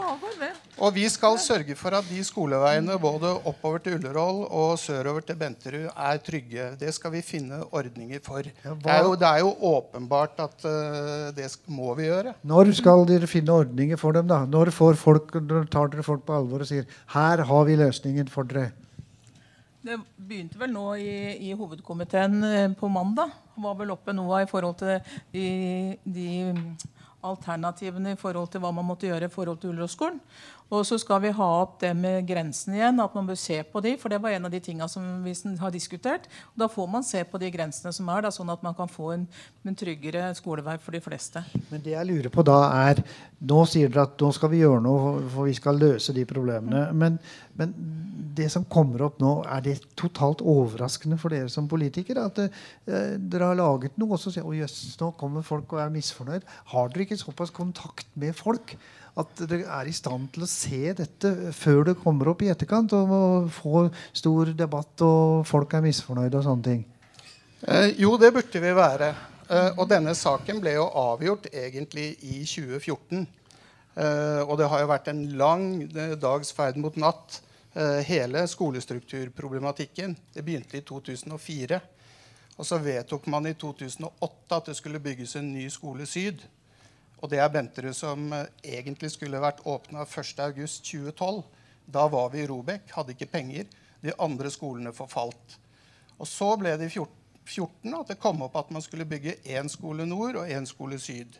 Og 0.76 0.92
vi 0.94 1.06
skal 1.10 1.38
sørge 1.40 1.76
for 1.80 1.96
at 1.98 2.06
de 2.10 2.20
skoleveiene 2.24 2.98
både 3.02 3.32
oppover 3.48 3.80
til 3.82 3.96
Ullerål 3.98 4.44
og 4.46 4.76
sørover 4.80 5.24
til 5.26 5.38
Benterud 5.40 5.88
er 5.88 6.22
trygge. 6.22 6.68
Det 6.80 6.94
skal 6.94 7.14
vi 7.16 7.24
finne 7.26 7.62
ordninger 7.72 8.20
for. 8.24 8.44
Ja, 8.44 8.76
Det 8.84 8.92
er 8.92 9.04
jo, 9.08 9.16
det 9.16 9.30
er 9.30 9.40
jo 9.40 9.54
åpenbart 9.72 10.40
at 10.46 10.68
uh, 10.68 11.32
det 11.36 11.50
må 11.66 11.96
vi 11.96 12.10
gjøre. 12.10 12.36
Når 12.44 12.74
skal 12.78 13.06
dere 13.10 13.28
finne 13.32 13.56
ordninger 13.56 13.98
for 13.98 14.12
dem? 14.12 14.28
da? 14.28 14.44
Når, 14.46 14.74
får 14.76 15.00
folk, 15.00 15.34
når 15.42 15.70
tar 15.72 15.90
dere 15.94 16.04
folk 16.04 16.26
på 16.28 16.38
alvor 16.38 16.66
og 16.66 16.70
sier 16.70 16.86
her 17.16 17.46
har 17.50 17.66
vi 17.66 17.80
løsningen 17.80 18.30
for 18.30 18.44
dere? 18.52 18.74
Det 19.86 20.00
begynte 20.18 20.58
vel 20.58 20.72
nå 20.74 20.84
i, 20.98 21.12
i 21.46 21.52
hovedkomiteen 21.54 22.44
eh, 22.48 22.72
på 22.74 22.90
mandag. 22.90 23.30
var 23.62 23.76
vel 23.78 23.94
oppe 23.94 24.16
noe 24.18 24.42
i 24.42 24.48
forhold 24.50 24.80
til 24.80 24.96
de, 25.30 25.46
de 26.04 26.30
alternativene 27.26 28.16
i 28.16 28.18
forhold 28.18 28.50
til 28.54 28.64
hva 28.64 28.72
man 28.74 28.88
måtte 28.88 29.06
gjøre 29.06 29.30
i 29.30 29.34
forhold 29.34 29.60
til 29.62 29.76
Ullevålskolen. 29.76 30.18
Og 30.74 30.82
så 30.90 30.98
skal 30.98 31.22
vi 31.22 31.30
ha 31.38 31.48
opp 31.60 31.76
det 31.84 31.92
med 31.94 32.26
grensene 32.26 32.80
igjen, 32.80 32.98
at 33.04 33.14
man 33.14 33.28
bør 33.30 33.38
se 33.38 33.60
på 33.70 33.82
de, 33.86 33.92
for 34.02 34.10
det 34.10 34.18
var 34.24 34.34
en 34.34 34.48
av 34.48 34.54
de 34.54 34.60
tingene 34.66 34.90
som 34.90 35.06
vi 35.22 35.36
har 35.62 35.74
diskutert. 35.74 36.26
Og 36.56 36.64
da 36.64 36.70
får 36.72 36.90
man 36.90 37.06
se 37.06 37.22
på 37.22 37.38
de 37.42 37.52
grensene 37.54 37.94
som 37.94 38.10
er, 38.10 38.26
da, 38.26 38.34
sånn 38.34 38.50
at 38.50 38.66
man 38.66 38.74
kan 38.78 38.90
få 38.90 39.12
en, 39.14 39.28
en 39.62 39.78
tryggere 39.78 40.32
skolevei 40.38 40.80
for 40.82 40.98
de 40.98 41.04
fleste. 41.06 41.46
Men 41.70 41.86
det 41.86 41.94
jeg 41.94 42.10
lurer 42.10 42.34
på 42.34 42.46
da 42.46 42.60
er 42.90 43.06
Nå 43.46 43.62
sier 43.70 43.92
dere 43.94 44.08
at 44.08 44.18
nå 44.18 44.32
skal 44.34 44.50
vi 44.50 44.64
gjøre 44.64 44.82
noe, 44.82 45.10
for 45.30 45.46
vi 45.46 45.54
skal 45.54 45.78
løse 45.78 46.16
de 46.18 46.24
problemene. 46.26 46.88
Men, 46.98 47.20
men 47.60 47.76
det 48.38 48.48
som 48.54 48.66
kommer 48.72 49.06
opp 49.08 49.20
nå, 49.24 49.32
er 49.50 49.64
det 49.66 49.78
totalt 50.00 50.44
overraskende 50.46 51.18
for 51.22 51.34
dere 51.34 51.52
som 51.52 51.70
politikere? 51.72 52.28
At 52.30 52.42
eh, 52.44 53.16
dere 53.20 53.52
har 53.52 53.60
laget 53.60 53.98
noe, 54.02 54.16
og 54.16 54.22
så 54.22 54.34
sier 54.34 54.48
jøss, 54.58 54.96
nå 55.02 55.12
kommer 55.20 55.46
folk 55.46 55.76
og 55.76 55.84
er 55.84 55.94
misfornøyd. 55.94 56.48
Har 56.74 56.92
dere 56.92 57.08
ikke 57.08 57.20
såpass 57.20 57.54
kontakt 57.56 58.10
med 58.20 58.36
folk 58.38 58.76
at 59.16 59.46
dere 59.48 59.70
er 59.78 59.88
i 59.88 59.96
stand 59.96 60.28
til 60.36 60.44
å 60.44 60.50
se 60.52 60.92
dette 60.98 61.32
før 61.56 61.86
det 61.92 62.00
kommer 62.02 62.34
opp 62.34 62.44
i 62.44 62.52
etterkant? 62.52 62.96
Og 62.98 63.48
få 63.56 63.88
stor 64.12 64.52
debatt, 64.58 65.06
og 65.06 65.46
folk 65.48 65.78
er 65.78 65.86
misfornøyde 65.86 66.42
og 66.42 66.50
sånne 66.50 66.70
ting? 66.72 66.84
Eh, 67.66 67.96
jo, 68.02 68.18
det 68.22 68.34
burde 68.36 68.62
vi 68.62 68.76
være. 68.76 69.14
Eh, 69.46 69.72
og 69.78 69.88
denne 69.90 70.14
saken 70.18 70.60
ble 70.62 70.76
jo 70.78 70.86
avgjort 71.06 71.50
egentlig 71.54 72.14
i 72.26 72.44
2014. 72.44 73.26
Uh, 73.96 74.44
og 74.44 74.58
det 74.60 74.68
har 74.68 74.82
jo 74.84 74.88
vært 74.92 75.06
en 75.08 75.22
lang 75.40 75.68
uh, 75.96 76.16
dags 76.20 76.50
ferd 76.52 76.76
mot 76.84 76.98
natt, 77.00 77.38
hele 78.08 78.46
skolestrukturproblematikken. 78.48 80.16
Det 80.34 80.44
begynte 80.46 80.78
i 80.80 80.82
2004. 80.82 81.80
Og 82.56 82.68
så 82.68 82.78
vedtok 82.80 83.26
man 83.28 83.48
i 83.50 83.56
2008 83.60 84.56
at 84.56 84.70
det 84.70 84.76
skulle 84.80 85.02
bygges 85.04 85.36
en 85.36 85.52
ny 85.54 85.66
skole 85.74 86.08
syd. 86.08 86.44
Og 87.20 87.32
det 87.32 87.40
er 87.42 87.52
Benterud 87.52 87.96
som 87.96 88.30
egentlig 88.64 89.12
skulle 89.12 89.42
vært 89.44 89.64
åpna 89.68 90.06
1.8.2012. 90.06 91.42
Da 91.86 92.08
var 92.12 92.32
vi 92.34 92.44
i 92.44 92.48
Robek, 92.48 92.88
hadde 92.96 93.16
ikke 93.16 93.32
penger. 93.32 93.68
De 94.02 94.14
andre 94.22 94.52
skolene 94.54 94.94
forfalt. 94.96 95.58
Og 96.20 96.28
så 96.30 96.54
ble 96.60 96.76
det 96.80 96.90
i 96.92 96.96
2014 96.96 97.98
at 98.00 98.14
det 98.14 98.22
kom 98.22 98.44
opp 98.46 98.56
at 98.60 98.72
man 98.74 98.84
skulle 98.84 99.08
bygge 99.10 99.40
én 99.44 99.70
skole 99.72 100.06
nord 100.08 100.40
og 100.40 100.50
én 100.52 100.68
skole 100.70 101.00
syd. 101.02 101.36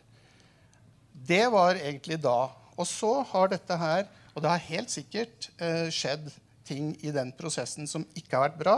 Det 1.26 1.46
var 1.52 1.78
egentlig 1.80 2.20
da. 2.22 2.50
Og 2.76 2.86
så 2.86 3.22
har 3.30 3.48
dette 3.52 3.78
her 3.80 4.04
Og 4.36 4.44
det 4.44 4.52
har 4.52 4.68
helt 4.68 4.92
sikkert 4.92 5.48
eh, 5.56 5.88
skjedd 5.88 6.28
ting 6.68 6.90
i 7.00 7.12
den 7.14 7.32
prosessen 7.38 7.88
som 7.88 8.04
ikke 8.18 8.36
har 8.36 8.50
vært 8.50 8.60
bra. 8.60 8.76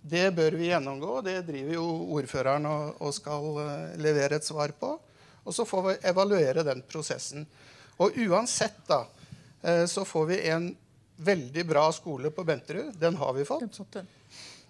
Det 0.00 0.30
bør 0.36 0.56
vi 0.56 0.70
gjennomgå. 0.70 1.18
Det 1.26 1.42
driver 1.44 1.76
jo 1.76 1.84
ordføreren 2.16 2.68
og, 2.70 3.02
og 3.04 3.12
skal 3.16 3.50
eh, 3.60 3.98
levere 4.00 4.40
et 4.40 4.48
svar 4.48 4.72
på. 4.80 4.94
Og 5.44 5.52
så 5.52 5.68
får 5.68 5.84
vi 5.86 5.98
evaluere 6.08 6.64
den 6.64 6.80
prosessen. 6.88 7.44
Og 8.00 8.16
uansett, 8.24 8.80
da, 8.88 9.02
eh, 9.60 9.84
så 9.90 10.06
får 10.08 10.26
vi 10.32 10.40
en 10.54 10.70
veldig 11.16 11.66
bra 11.68 11.84
skole 11.92 12.32
på 12.32 12.44
Benterud. 12.48 12.96
Den 13.00 13.20
har 13.20 13.36
vi 13.36 13.44
fått. 13.46 14.00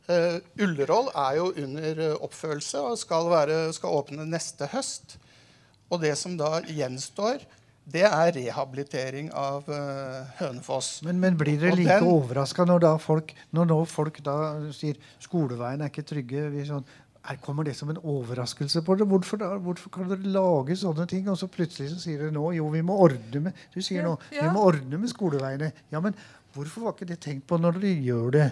Uh, 0.05 0.37
Ullevål 0.61 1.07
er 1.17 1.39
jo 1.39 1.47
under 1.63 2.01
oppførelse 2.19 2.83
og 2.85 2.99
skal, 3.01 3.31
være, 3.33 3.55
skal 3.73 3.95
åpne 4.03 4.27
neste 4.29 4.69
høst. 4.75 5.17
Og 5.89 6.03
det 6.03 6.13
som 6.21 6.35
da 6.37 6.59
gjenstår, 6.69 7.41
det 7.85 8.05
er 8.09 8.33
rehabilitering 8.33 9.29
av 9.37 9.67
uh, 9.69 10.25
Hønefoss. 10.39 11.03
Men, 11.05 11.19
men, 11.21 11.37
blir 11.41 11.59
dere 11.61 11.77
like 11.77 12.01
overraska 12.01 12.65
når, 12.69 12.87
folk, 13.03 13.35
når 13.53 13.75
folk 13.91 14.21
da 14.25 14.37
sier 14.73 14.97
skoleveien 15.23 15.85
er 15.85 15.93
ikke 15.93 16.07
trygge? 16.09 16.47
Sånn, 16.65 16.87
er, 17.25 17.39
kommer 17.45 17.67
det 17.69 17.77
som 17.77 17.93
en 17.93 18.01
overraskelse 18.01 18.81
på 18.85 18.97
dere? 18.97 19.09
Hvorfor, 19.09 19.41
da, 19.41 19.51
hvorfor, 19.61 19.93
kan 19.93 20.09
dere 20.09 20.33
lage 20.33 20.79
sånne 20.81 21.07
ting? 21.11 21.29
Og 21.29 21.37
så 21.41 21.49
plutselig 21.53 21.93
så 21.93 22.01
sier 22.01 22.25
dere 22.25 22.35
nå 22.35 22.51
jo, 22.57 22.71
vi 22.73 22.85
må 22.85 22.97
ordne 23.05 23.47
med 23.49 23.65
du 23.75 23.83
sier 23.85 24.07
nå, 24.07 24.17
ja. 24.33 24.47
vi 24.47 24.55
må 24.57 24.65
ordne 24.65 25.01
med 25.01 25.13
skoleveiene. 25.13 25.73
Ja, 25.93 26.01
men 26.05 26.17
hvorfor 26.57 26.89
var 26.89 26.97
ikke 26.97 27.13
det 27.13 27.21
tenkt 27.25 27.49
på 27.51 27.61
når 27.61 27.83
dere 27.83 27.97
gjør 28.09 28.39
det? 28.39 28.49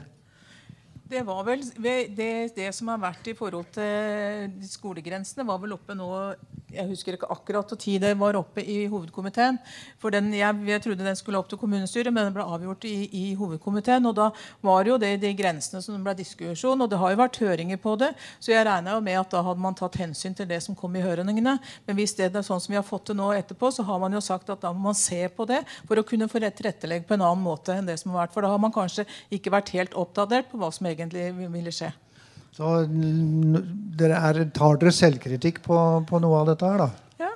Det 1.13 1.21
var 1.29 1.43
vel 1.45 1.61
det, 1.77 2.55
det, 2.57 2.71
som 2.73 2.89
har 2.89 3.01
vært 3.03 3.27
i 3.29 3.35
forhold 3.37 3.67
til 3.75 4.53
skolegrensene, 4.65 5.45
var 5.45 5.59
vel 5.61 5.75
oppe 5.77 5.93
nå 5.93 6.09
Jeg 6.73 6.89
husker 6.89 7.19
ikke 7.19 7.29
akkurat 7.29 7.69
når 7.69 7.99
det 8.01 8.13
var 8.17 8.39
oppe 8.39 8.63
i 8.65 8.87
hovedkomiteen. 8.89 9.59
For 10.01 10.09
den, 10.09 10.31
jeg, 10.33 10.57
jeg, 10.65 10.81
trodde 10.81 11.05
den 11.05 11.19
skulle 11.19 11.37
opp 11.37 11.51
til 11.51 11.61
kommunestyret, 11.61 12.09
men 12.09 12.31
den 12.31 12.33
ble 12.33 12.47
avgjort 12.49 12.87
i, 12.89 13.11
i 13.13 13.35
hovedkomiteen. 13.37 14.09
Og 14.09 14.15
da 14.17 14.31
var 14.65 14.89
jo 14.89 14.97
det 14.97 15.19
de 15.21 15.35
grensene 15.37 15.83
som 15.85 16.01
ble 16.01 16.15
diskusjon. 16.17 16.81
Og 16.81 16.89
det 16.89 16.97
har 16.97 17.13
jo 17.13 17.21
vært 17.21 17.37
høringer 17.45 17.77
på 17.83 17.93
det, 18.01 18.09
så 18.41 18.55
jeg 18.55 18.65
regna 18.65 18.97
med 19.05 19.21
at 19.21 19.37
da 19.37 19.45
hadde 19.45 19.61
man 19.61 19.77
tatt 19.77 20.01
hensyn 20.01 20.33
til 20.39 20.49
det 20.49 20.63
som 20.65 20.79
kom 20.79 20.97
i 20.97 21.05
høringene. 21.05 21.59
Men 21.85 22.01
hvis 22.01 22.17
det 22.17 22.31
er 22.31 22.41
sånn 22.41 22.63
som 22.63 22.73
vi 22.73 22.81
har 22.81 22.89
fått 22.89 23.13
det 23.13 23.19
nå 23.21 23.29
etterpå, 23.37 23.69
så 23.69 23.85
har 23.85 24.01
man 24.01 24.17
jo 24.17 24.25
sagt 24.25 24.49
at 24.49 24.65
da 24.65 24.73
må 24.73 24.87
man 24.89 24.97
se 24.97 25.21
på 25.29 25.45
det 25.45 25.61
for 25.85 26.01
å 26.01 26.07
kunne 26.09 26.31
få 26.33 26.41
tilrettelegge 26.41 27.05
på 27.05 27.19
en 27.19 27.29
annen 27.29 27.45
måte 27.45 27.77
enn 27.77 27.93
det 27.93 28.01
som 28.01 28.17
har 28.17 28.25
vært. 28.25 28.39
For 28.39 28.49
da 28.49 28.55
har 28.55 28.65
man 28.65 28.73
kanskje 28.73 29.05
ikke 29.29 29.53
vært 29.53 29.77
helt 29.77 30.01
oppdatert 30.07 30.49
på 30.49 30.57
hva 30.57 30.73
som 30.73 30.89
egentlig 30.89 31.02
egentlig 31.03 31.51
ville 31.53 31.75
skje. 31.75 31.91
Så 32.53 32.71
dere 33.97 34.19
er, 34.29 34.43
tar 34.53 34.77
dere 34.81 34.93
selvkritikk 34.93 35.63
på, 35.65 35.77
på, 36.09 36.21
noe 36.21 36.43
av 36.43 36.51
dette 36.53 36.69
her, 36.69 36.83
da? 36.83 36.89
Ja. 37.23 37.31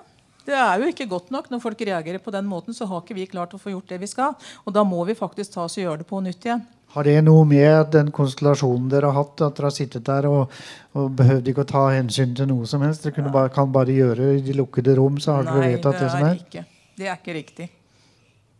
Det 0.46 0.56
er 0.61 0.82
jo 0.82 0.90
ikke 0.92 1.08
godt 1.11 1.32
nok. 1.32 1.49
Når 1.50 1.62
folk 1.62 1.85
reagerer 1.88 2.20
på 2.23 2.35
den 2.35 2.49
måten, 2.49 2.76
så 2.76 2.88
har 2.90 3.00
ikke 3.00 3.16
vi 3.16 3.25
klart 3.30 3.56
å 3.56 3.61
få 3.61 3.73
gjort 3.73 3.94
det 3.94 4.00
vi 4.02 4.11
skal. 4.11 4.37
Og 4.64 4.76
da 4.76 4.85
må 4.85 5.00
vi 5.08 5.16
faktisk 5.16 5.56
ta 5.56 5.64
oss 5.64 5.78
og 5.78 5.87
gjøre 5.87 6.02
det 6.04 6.08
på 6.11 6.20
nytt 6.25 6.49
igjen. 6.49 6.66
Har 6.96 7.04
det 7.08 7.16
noe 7.25 7.44
med 7.49 7.90
den 7.92 8.12
konstellasjonen 8.14 8.87
dere 8.92 9.08
har 9.11 9.25
hatt, 9.25 9.40
at 9.44 9.56
dere 9.56 9.70
har 9.70 9.75
sittet 9.75 10.04
der 10.06 10.28
og, 10.30 10.52
og 10.96 11.11
behøvde 11.16 11.52
ikke 11.52 11.64
å 11.64 11.73
ta 11.73 11.82
hensyn 11.96 12.37
til 12.37 12.49
noe 12.52 12.68
som 12.68 12.85
helst? 12.85 13.08
Dere 13.08 13.32
bare, 13.32 13.52
kan 13.52 13.73
bare 13.73 13.96
gjøre 13.96 14.30
i 14.37 14.44
de 14.44 14.54
lukkede 14.56 14.94
rom, 15.00 15.18
så 15.20 15.38
har 15.38 15.49
Nei, 15.49 15.56
dere 15.56 15.73
vedtatt 15.75 15.99
det, 15.99 16.04
det 16.04 16.12
som 16.14 16.28
er? 16.28 16.38
Ikke. 16.44 16.64
Det 16.96 17.11
er 17.11 17.18
ikke 17.18 17.37
riktig. 17.37 17.66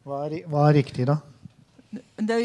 Hva 0.07 0.25
er, 0.27 0.41
hva 0.51 0.67
er 0.71 0.77
riktig, 0.81 1.07
da? 1.09 1.21
Det, 1.91 2.37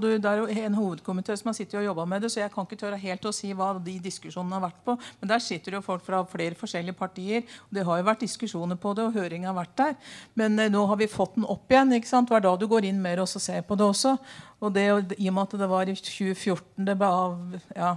du, 0.00 0.08
det 0.18 0.30
er 0.30 0.40
jo 0.40 0.46
en 0.48 0.76
hovedkomité 0.78 1.36
som 1.36 1.50
har 1.50 1.56
sittet 1.56 1.78
og 1.80 1.84
jobba 1.84 2.04
med 2.08 2.22
det, 2.22 2.30
så 2.32 2.40
jeg 2.40 2.52
kan 2.54 2.66
ikke 2.66 2.78
tørre 2.80 3.00
helt 3.00 3.26
å 3.28 3.32
si 3.34 3.50
hva 3.56 3.70
de 3.84 3.96
diskusjonene 4.02 4.56
har 4.56 4.64
vært 4.68 4.80
på. 4.86 4.96
Men 5.20 5.32
der 5.32 5.44
sitter 5.44 5.76
jo 5.76 5.82
folk 5.84 6.04
fra 6.06 6.22
flere 6.28 6.58
forskjellige 6.58 6.96
partier. 6.98 7.44
og 7.68 7.78
Det 7.78 7.84
har 7.86 8.00
jo 8.00 8.08
vært 8.08 8.24
diskusjoner 8.24 8.80
på 8.80 8.94
det, 8.96 9.08
og 9.08 9.18
høring 9.18 9.46
har 9.46 9.56
vært 9.58 9.76
der. 9.78 9.96
Men 10.38 10.58
eh, 10.58 10.70
nå 10.72 10.84
har 10.88 11.00
vi 11.00 11.10
fått 11.10 11.36
den 11.36 11.46
opp 11.48 11.70
igjen. 11.70 11.92
ikke 11.98 12.10
sant? 12.10 12.32
Hver 12.32 12.44
dag 12.44 12.58
du 12.60 12.66
går 12.70 12.88
inn 12.88 13.02
mer 13.02 13.22
og 13.22 13.28
ser 13.28 13.62
på 13.66 13.76
det 13.78 13.86
også. 13.86 14.16
Og 14.64 14.72
det, 14.74 14.88
I 15.18 15.28
og 15.28 15.36
med 15.36 15.44
at 15.44 15.58
det 15.60 15.70
var 15.70 15.88
i 15.88 15.94
2014 15.94 16.88
det 16.88 16.96
ble 16.98 17.10
av 17.12 17.58
ja, 17.76 17.92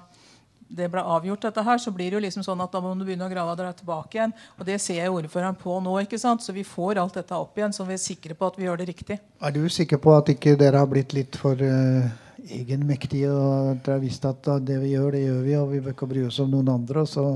det 0.71 0.87
ble 0.91 1.03
avgjort, 1.03 1.43
dette 1.47 1.63
her, 1.65 1.79
så 1.81 1.91
blir 1.91 2.11
det 2.11 2.17
jo 2.17 2.23
liksom 2.23 2.45
sånn 2.45 2.63
at 2.63 2.71
da 2.71 2.81
må 2.83 2.93
du 2.95 3.03
begynne 3.03 3.27
å 3.27 3.31
grave 3.31 3.55
deg 3.59 3.81
tilbake 3.81 4.17
igjen. 4.17 4.33
Og 4.57 4.67
det 4.67 4.77
ser 4.83 5.01
jeg 5.01 5.11
ordføreren 5.11 5.57
på 5.59 5.77
nå. 5.83 5.97
ikke 6.05 6.19
sant? 6.21 6.43
Så 6.43 6.55
vi 6.55 6.63
får 6.67 7.01
alt 7.01 7.19
dette 7.19 7.37
opp 7.37 7.59
igjen, 7.59 7.75
så 7.75 7.85
vi 7.87 7.97
er 7.97 8.01
sikre 8.01 8.37
på 8.37 8.47
at 8.47 8.59
vi 8.59 8.67
gjør 8.67 8.81
det 8.81 8.89
riktig. 8.91 9.19
Er 9.41 9.55
du 9.55 9.63
sikker 9.69 10.01
på 10.01 10.15
at 10.15 10.31
ikke 10.31 10.55
dere 10.59 10.81
har 10.81 10.89
blitt 10.91 11.15
litt 11.17 11.37
for 11.39 11.59
uh, 11.59 12.07
egenmektige, 12.47 13.33
og 13.33 13.75
at 13.75 13.83
dere 13.85 13.99
har 13.99 14.05
visst 14.05 14.25
at 14.29 14.51
det 14.65 14.79
vi 14.81 14.95
gjør, 14.95 15.11
det 15.15 15.25
gjør 15.25 15.43
vi, 15.45 15.59
og 15.59 15.69
vi 15.75 15.83
bør 15.83 15.97
ikke 15.97 16.11
bry 16.13 16.25
oss 16.29 16.41
om 16.43 16.51
noen 16.55 16.73
andre? 16.79 17.03
og 17.03 17.11
så 17.11 17.27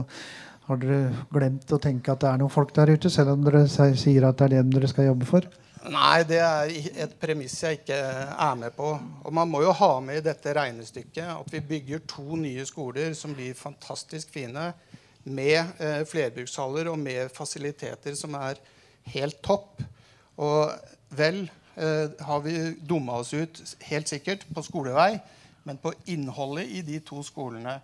har 0.65 0.81
dere 0.81 1.25
glemt 1.33 1.75
å 1.75 1.81
tenke 1.81 2.13
at 2.13 2.23
det 2.23 2.31
er 2.31 2.41
noen 2.41 2.53
folk 2.53 2.73
der 2.73 2.95
ute, 2.95 3.11
selv 3.13 3.35
om 3.35 3.43
dere 3.45 3.67
sier 3.69 4.25
at 4.25 4.39
det 4.39 4.47
er 4.47 4.57
dem 4.57 4.73
dere 4.73 4.89
skal 4.89 5.11
jobbe 5.11 5.27
for? 5.29 5.45
Nei, 5.85 6.23
det 6.25 6.39
er 6.41 6.71
et 7.05 7.11
premiss 7.21 7.59
jeg 7.61 7.81
ikke 7.81 7.97
er 7.97 8.55
med 8.57 8.73
på. 8.73 8.87
Og 8.97 9.33
man 9.33 9.49
må 9.49 9.61
jo 9.61 9.73
ha 9.75 9.91
med 10.01 10.17
i 10.17 10.23
dette 10.25 10.53
regnestykket 10.57 11.27
at 11.29 11.51
vi 11.53 11.61
bygger 11.61 12.01
to 12.09 12.39
nye 12.41 12.65
skoler 12.65 13.13
som 13.17 13.35
blir 13.37 13.57
fantastisk 13.57 14.33
fine, 14.33 14.71
med 15.25 15.81
eh, 15.81 16.03
flerbrukshaller 16.05 16.85
og 16.91 16.99
med 17.01 17.31
fasiliteter 17.33 18.13
som 18.17 18.35
er 18.37 18.59
helt 19.13 19.39
topp. 19.45 19.81
Og 20.37 20.73
vel 21.17 21.43
eh, 21.45 22.13
har 22.27 22.43
vi 22.45 22.55
dumma 22.81 23.19
oss 23.21 23.33
ut, 23.33 23.61
helt 23.89 24.09
sikkert, 24.09 24.45
på 24.53 24.61
skolevei, 24.65 25.15
men 25.65 25.81
på 25.81 25.95
innholdet 26.13 26.69
i 26.69 26.83
de 26.85 26.99
to 27.05 27.23
skolene 27.25 27.79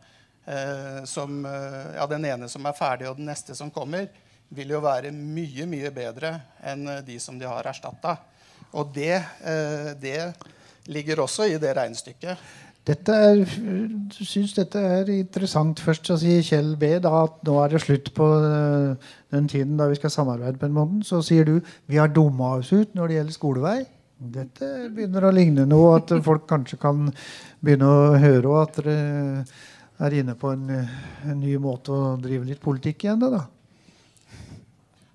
eh, 0.46 1.02
som, 1.10 1.42
eh, 1.50 1.96
Ja, 1.98 2.06
den 2.10 2.30
ene 2.30 2.50
som 2.50 2.66
er 2.70 2.78
ferdig, 2.78 3.10
og 3.10 3.18
den 3.18 3.30
neste 3.30 3.58
som 3.58 3.74
kommer, 3.74 4.06
vil 4.56 4.74
jo 4.76 4.82
være 4.84 5.12
mye, 5.16 5.68
mye 5.70 5.92
bedre 5.96 6.34
enn 6.68 6.88
eh, 6.92 7.06
de 7.08 7.20
som 7.24 7.38
de 7.40 7.48
har 7.48 7.68
erstatta. 7.72 8.18
Og 8.78 8.92
det, 8.96 9.16
eh, 9.48 9.94
det, 10.00 10.20
ligger 10.92 11.22
også 11.22 11.46
i 11.46 11.60
det 11.62 11.76
regnestykket. 11.78 12.40
Dette 12.90 13.14
er, 13.14 13.44
synes 14.18 14.56
dette 14.58 14.80
er 14.82 15.10
interessant. 15.14 15.80
Først 15.80 16.10
så 16.10 16.18
sier 16.18 16.42
Kjell 16.42 16.72
B 16.82 16.96
da, 17.04 17.12
at 17.28 17.44
nå 17.46 17.60
er 17.62 17.76
det 17.76 17.84
slutt 17.84 18.10
på 18.18 18.28
eh, 18.42 19.12
den 19.36 19.50
tiden 19.52 19.78
da 19.78 19.86
vi 19.92 20.00
skal 20.00 20.14
samarbeide 20.14 20.58
på 20.58 20.68
en 20.68 20.76
måte. 20.80 21.04
Så 21.08 21.22
sier 21.26 21.46
du 21.48 21.60
vi 21.86 22.02
har 22.02 22.10
dumma 22.12 22.56
oss 22.58 22.74
ut 22.74 22.98
når 22.98 23.08
det 23.08 23.20
gjelder 23.20 23.38
skolevei. 23.38 23.78
Dette 24.22 24.68
begynner 24.94 25.26
å 25.26 25.34
ligne 25.34 25.68
noe, 25.70 25.96
at 25.98 26.12
folk 26.26 26.44
kanskje 26.50 26.78
kan 26.82 27.08
begynne 27.62 27.88
å 27.90 28.20
høre 28.22 28.58
at 28.60 28.82
dere 28.82 28.98
er 30.02 30.18
inne 30.18 30.36
på 30.38 30.52
en, 30.54 30.68
en 31.30 31.40
ny 31.42 31.56
måte 31.62 31.94
å 31.94 32.14
drive 32.22 32.50
litt 32.50 32.62
politikk 32.62 33.06
igjen. 33.06 33.22
da. 33.22 33.46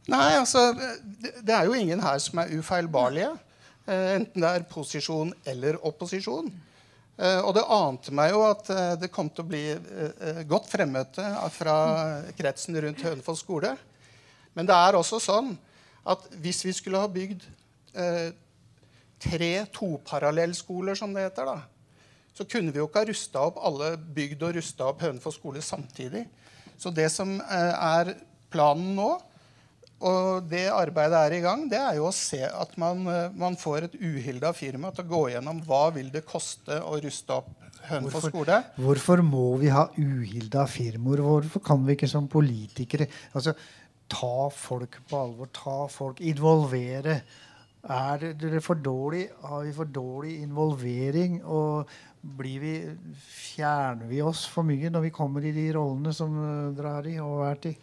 Nei, 0.06 0.36
altså 0.38 0.70
det, 0.76 1.50
er 1.50 1.66
jo 1.66 1.75
ingen 1.75 2.02
her 2.02 2.20
som 2.22 2.38
er 2.38 2.52
ufeilbarlige. 2.54 3.32
Eh, 3.86 4.12
enten 4.20 4.42
det 4.42 4.52
er 4.52 4.66
posisjon 4.70 5.32
eller 5.46 5.80
opposisjon. 5.86 6.48
Eh, 7.16 7.40
og 7.40 7.52
det 7.56 7.64
ante 7.75 8.14
meg 8.14 8.30
jo 8.30 8.44
at 8.46 8.70
eh, 8.70 8.94
det 9.02 9.10
kom 9.14 9.30
til 9.30 9.42
å 9.42 9.50
bli 9.50 9.64
godt 10.46 10.70
fremmøte 10.70 11.26
fra 11.54 11.76
kretsen 12.38 12.78
rundt 12.82 13.02
Hønefoss 13.02 13.42
skole. 13.42 13.75
Men 14.54 14.68
det 14.68 14.78
er 14.78 14.98
også 14.98 15.20
sånn 15.22 15.54
at 16.06 16.26
hvis 16.38 16.62
vi 16.68 16.75
skulle 16.75 17.02
ha 17.02 17.10
bygd 17.10 17.42
tre 19.26 19.52
toparallellskoler, 19.72 20.94
som 20.94 21.14
det 21.16 21.25
heter, 21.25 21.48
da, 21.48 21.56
så 22.36 22.44
kunne 22.46 22.70
vi 22.70 22.78
jo 22.78 22.86
ikke 22.86 23.02
ha 23.02 23.08
rusta 23.08 23.42
opp 23.48 23.58
alle 23.64 23.94
bygd 23.96 24.44
og 24.46 24.58
rusta 24.58 24.90
opp 24.92 25.02
Hønefoss 25.02 25.38
skole 25.40 25.62
samtidig. 25.64 26.26
Så 26.78 26.92
det 26.94 27.08
som 27.10 27.40
er 27.40 28.12
planen 28.52 28.92
nå, 28.94 29.08
og 30.05 30.49
det 30.50 30.67
arbeidet 30.69 31.17
er 31.19 31.35
i 31.38 31.41
gang, 31.41 31.62
det 31.71 31.79
er 31.81 31.95
jo 31.97 32.11
å 32.11 32.15
se 32.15 32.43
at 32.45 32.75
man, 32.81 33.07
eh, 33.09 33.31
man 33.33 33.57
får 33.57 33.87
et 33.87 33.95
uhilda 33.97 34.53
firma 34.53 34.91
til 34.93 35.07
å 35.07 35.09
gå 35.09 35.23
gjennom 35.33 35.62
hva 35.65 35.87
vil 35.95 36.11
det 36.12 36.26
koste 36.29 36.83
å 36.85 36.99
ruste 37.00 37.38
opp 37.38 37.49
Hønefoss 37.87 38.29
skole. 38.29 38.59
Hvorfor 38.83 39.23
må 39.25 39.47
vi 39.61 39.71
ha 39.73 39.87
uhilda 39.97 40.67
firmaer? 40.69 41.23
Hvorfor 41.25 41.62
kan 41.65 41.85
vi 41.87 41.95
ikke 41.97 42.11
som 42.11 42.26
politikere 42.29 43.07
altså, 43.33 43.55
ta 44.11 44.49
folk 44.53 44.99
på 45.09 45.21
alvor? 45.21 45.50
Ta 45.55 45.87
folk, 45.93 46.21
Involvere. 46.21 47.21
Er 47.87 48.33
det 48.35 48.65
for 48.65 48.75
dårlig? 48.75 49.29
Har 49.47 49.62
vi 49.62 49.73
for 49.73 49.87
dårlig 49.87 50.41
involvering? 50.43 51.38
Og 51.45 51.87
blir 52.37 52.59
vi, 52.61 52.73
fjerner 53.23 54.11
vi 54.11 54.19
oss 54.26 54.43
for 54.50 54.67
mye 54.67 54.91
når 54.91 55.07
vi 55.07 55.15
kommer 55.15 55.47
i 55.47 55.55
de 55.55 55.69
rollene 55.76 56.12
som 56.17 56.35
dere 56.75 56.97
er 56.99 57.12
i 57.12 57.21
og 57.23 57.37
har 57.37 57.45
vært 57.45 57.71
i? 57.71 57.76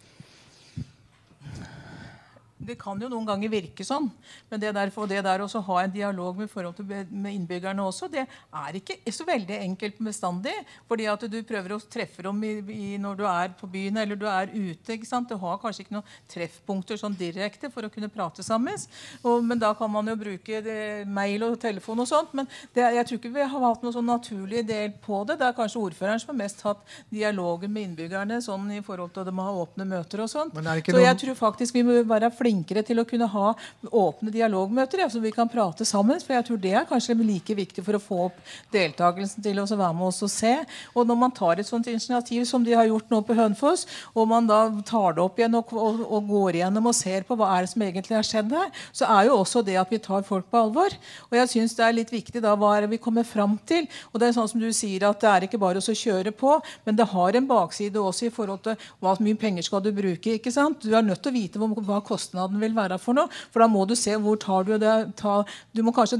Det 2.66 2.76
kan 2.80 3.00
jo 3.00 3.10
noen 3.12 3.26
ganger 3.28 3.52
virke 3.52 3.84
sånn. 3.86 4.08
Men 4.50 4.62
det 4.62 4.72
der, 4.76 4.92
det 5.10 5.22
der 5.26 5.44
å 5.44 5.48
ha 5.68 5.78
en 5.82 5.92
dialog 5.94 6.38
med, 6.38 6.50
til, 6.76 6.86
med, 7.10 7.30
innbyggerne 7.34 7.84
også, 7.84 8.08
det 8.12 8.24
er 8.24 8.78
ikke 8.78 8.98
så 9.12 9.26
veldig 9.28 9.58
enkelt 9.66 10.00
bestandig. 10.04 10.54
Fordi 10.88 11.08
at 11.10 11.26
du 11.30 11.38
prøver 11.46 11.76
å 11.76 11.80
treffe 11.80 12.24
dem 12.26 12.42
i, 12.46 12.52
i, 12.74 12.88
når 13.00 13.20
du 13.20 13.24
er 13.28 13.54
på 13.58 13.68
byen 13.70 14.00
eller 14.02 14.18
du 14.18 14.26
er 14.30 14.52
ute. 14.52 14.96
ikke 14.96 15.08
sant? 15.08 15.30
Du 15.30 15.40
har 15.40 15.60
kanskje 15.62 15.84
ikke 15.84 15.98
noen 15.98 16.16
treffpunkter 16.30 17.00
sånn 17.00 17.16
direkte 17.18 17.70
for 17.72 17.86
å 17.86 17.92
kunne 17.92 18.12
prate 18.12 18.44
sammen. 18.46 18.80
Og, 19.22 19.44
men 19.44 19.60
da 19.60 19.74
kan 19.76 19.90
man 19.92 20.08
jo 20.10 20.16
bruke 20.18 20.60
det, 20.64 21.04
mail 21.06 21.46
og 21.46 21.58
telefon 21.62 22.02
og 22.04 22.10
sånt. 22.10 22.34
Men 22.36 22.48
det, 22.74 22.86
jeg 22.98 23.08
tror 23.08 23.20
ikke 23.20 23.34
vi 23.36 23.44
har 23.44 23.66
hatt 23.68 23.84
noen 23.84 23.96
sånn 23.96 24.08
naturlig 24.08 24.64
del 24.68 24.94
på 25.04 25.22
det. 25.28 25.38
Det 25.40 25.48
er 25.48 25.58
kanskje 25.58 25.82
ordføreren 25.84 26.22
som 26.22 26.32
har 26.32 26.40
mest 26.40 26.64
hatt 26.66 26.82
dialogen 27.12 27.72
med 27.74 27.90
innbyggerne 27.90 28.40
sånn 28.44 28.70
i 28.74 28.82
forhold 28.84 29.14
til 29.14 29.24
at 29.24 29.30
de 29.30 29.36
har 29.38 29.62
åpne 29.64 29.88
møter 29.88 30.24
og 30.24 30.30
sånt. 30.30 30.54
Så 30.54 31.02
jeg 31.02 31.20
tror 31.20 31.38
faktisk 31.38 31.76
vi 31.76 31.84
må 31.86 32.00
være 32.08 32.30
flinke 32.34 32.53
flinkere 32.54 32.84
til 32.86 33.00
å 33.00 33.06
kunne 33.08 33.28
ha 33.30 33.52
åpne 33.90 34.32
dialogmøter, 34.32 35.02
ja, 35.02 35.08
så 35.10 35.20
vi 35.20 35.32
kan 35.34 35.48
prate 35.50 35.84
sammen. 35.84 36.20
For 36.20 36.34
jeg 36.34 36.46
tror 36.46 36.60
det 36.62 36.74
er 36.74 36.86
kanskje 36.88 37.16
like 37.24 37.54
viktig 37.54 37.84
for 37.84 37.96
å 37.96 38.02
få 38.02 38.18
opp 38.28 38.38
deltakelsen 38.72 39.42
til 39.42 39.58
å 39.58 39.66
være 39.66 39.94
med 39.94 40.08
oss 40.08 40.22
og 40.22 40.30
se. 40.30 40.54
Og 40.94 41.06
når 41.06 41.18
man 41.18 41.34
tar 41.34 41.58
et 41.58 41.66
sånt 41.66 41.86
initiativ 41.86 42.44
som 42.44 42.64
de 42.64 42.74
har 42.74 42.86
gjort 42.86 43.10
nå 43.10 43.20
på 43.24 43.34
Hønefoss, 43.34 43.86
og 44.14 44.28
man 44.28 44.46
da 44.46 44.68
tar 44.86 45.14
det 45.14 45.22
opp 45.24 45.38
igjen 45.38 45.56
og, 45.58 45.72
og, 45.72 46.02
og, 46.04 46.28
går 46.28 46.58
igjennom 46.58 46.90
og 46.90 46.96
ser 46.96 47.24
på 47.26 47.36
hva 47.36 47.50
er 47.56 47.64
det 47.64 47.72
som 47.72 47.84
egentlig 47.84 48.16
har 48.16 48.26
skjedd 48.26 48.54
her, 48.54 48.70
så 48.92 49.08
er 49.16 49.28
jo 49.28 49.38
også 49.40 49.64
det 49.64 49.76
at 49.80 49.90
vi 49.92 50.00
tar 50.02 50.24
folk 50.26 50.48
på 50.50 50.60
alvor. 50.60 50.94
Og 51.30 51.38
jeg 51.38 51.52
syns 51.52 51.76
det 51.78 51.86
er 51.86 51.98
litt 51.98 52.12
viktig 52.12 52.42
da 52.44 52.54
hva 52.58 52.74
er 52.76 52.86
det 52.86 52.94
vi 52.94 53.02
kommer 53.02 53.26
fram 53.26 53.56
til. 53.68 53.88
Og 54.12 54.20
det 54.20 54.30
er 54.30 54.36
sånn 54.38 54.50
som 54.50 54.62
du 54.62 54.70
sier 54.74 55.06
at 55.08 55.20
det 55.22 55.30
er 55.30 55.48
ikke 55.48 55.60
bare 55.60 55.82
å 55.82 55.94
kjøre 56.04 56.34
på, 56.34 56.56
men 56.84 56.96
det 56.98 57.08
har 57.12 57.36
en 57.36 57.48
bakside 57.48 58.00
også 58.00 58.28
i 58.28 58.34
forhold 58.34 58.64
til 58.64 58.88
hva 59.02 59.14
mye 59.24 59.38
penger 59.38 59.66
skal 59.66 59.82
du 59.84 59.92
bruke. 59.94 60.36
ikke 60.38 60.52
sant? 60.52 60.82
Du 60.82 60.94
er 60.96 61.04
nødt 61.04 61.22
til 61.22 61.32
å 61.32 61.36
vite 61.36 61.60
hva 61.60 62.00
kostnaden 62.04 62.33
kostnaden 62.34 62.60
vil 62.60 62.74
være 62.74 62.98
for 62.98 63.14
noe. 63.14 63.30
For 63.52 63.62
da 63.62 63.68
må 63.70 63.84
du 63.86 63.94
se 63.94 64.14
hvor 64.18 64.36
tar 64.36 64.64
du 64.66 64.76
det 64.78 65.16
ta, 65.16 65.44
Du 65.74 65.82
må 65.82 65.92
kanskje 65.92 66.18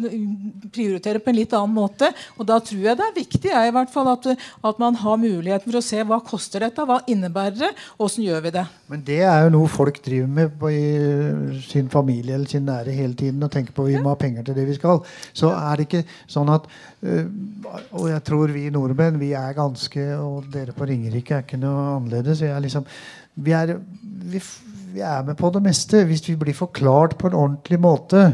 prioritere 0.73 1.18
på 1.18 1.30
en 1.30 1.38
litt 1.38 1.52
annen 1.52 1.75
måte. 1.75 2.12
Og 2.38 2.47
da 2.47 2.59
tror 2.61 2.83
jeg 2.83 2.97
det 2.97 3.04
er 3.04 3.16
viktig 3.16 3.50
jeg, 3.50 3.68
i 3.68 3.75
hvert 3.75 3.90
fall, 3.90 4.09
at, 4.12 4.26
at, 4.62 4.78
man 4.78 4.94
har 4.94 5.16
muligheten 5.18 5.71
for 5.71 5.78
å 5.78 5.85
se 5.85 6.02
hva 6.02 6.21
koster 6.25 6.64
dette, 6.64 6.85
hva 6.85 7.00
innebærer 7.06 7.59
det, 7.59 7.71
åssen 7.99 8.25
gjør 8.25 8.42
vi 8.44 8.54
det. 8.54 8.64
Men 8.90 9.04
det 9.06 9.21
er 9.23 9.44
jo 9.44 9.54
noe 9.54 9.71
folk 9.71 10.00
driver 10.04 10.30
med 10.38 10.54
på, 10.59 10.71
i 10.71 11.61
sin 11.64 11.90
familie 11.90 12.35
eller 12.35 12.50
sin 12.50 12.66
nære 12.66 12.94
hele 12.94 13.14
tiden 13.18 13.42
og 13.42 13.52
tenker 13.52 13.75
på 13.75 13.87
vi 13.88 13.99
må 14.00 14.12
ha 14.12 14.18
penger 14.18 14.47
til 14.47 14.59
det 14.59 14.66
vi 14.68 14.78
skal. 14.78 15.02
Så 15.33 15.52
er 15.54 15.78
det 15.78 15.88
ikke 15.88 16.04
sånn 16.30 16.50
at 16.52 16.66
øh, 17.04 17.26
Og 17.94 18.09
jeg 18.11 18.23
tror 18.26 18.52
vi 18.54 18.68
nordmenn 18.73 19.18
vi 19.21 19.33
er 19.37 19.54
ganske 19.56 20.02
Og 20.18 20.49
dere 20.52 20.75
på 20.76 20.87
Ringerike 20.88 21.37
er 21.37 21.44
ikke 21.44 21.61
noe 21.61 21.97
annerledes. 21.97 22.42
Vi 22.42 22.50
er 22.50 22.62
liksom 22.64 22.87
vi 23.35 23.50
er, 23.50 23.75
vi, 24.30 24.40
vi 24.95 25.03
er 25.03 25.25
med 25.27 25.37
på 25.39 25.51
det 25.55 25.63
meste 25.65 26.05
hvis 26.09 26.23
vi 26.29 26.37
blir 26.39 26.57
forklart 26.57 27.19
på 27.19 27.31
en 27.31 27.39
ordentlig 27.39 27.81
måte 27.83 28.29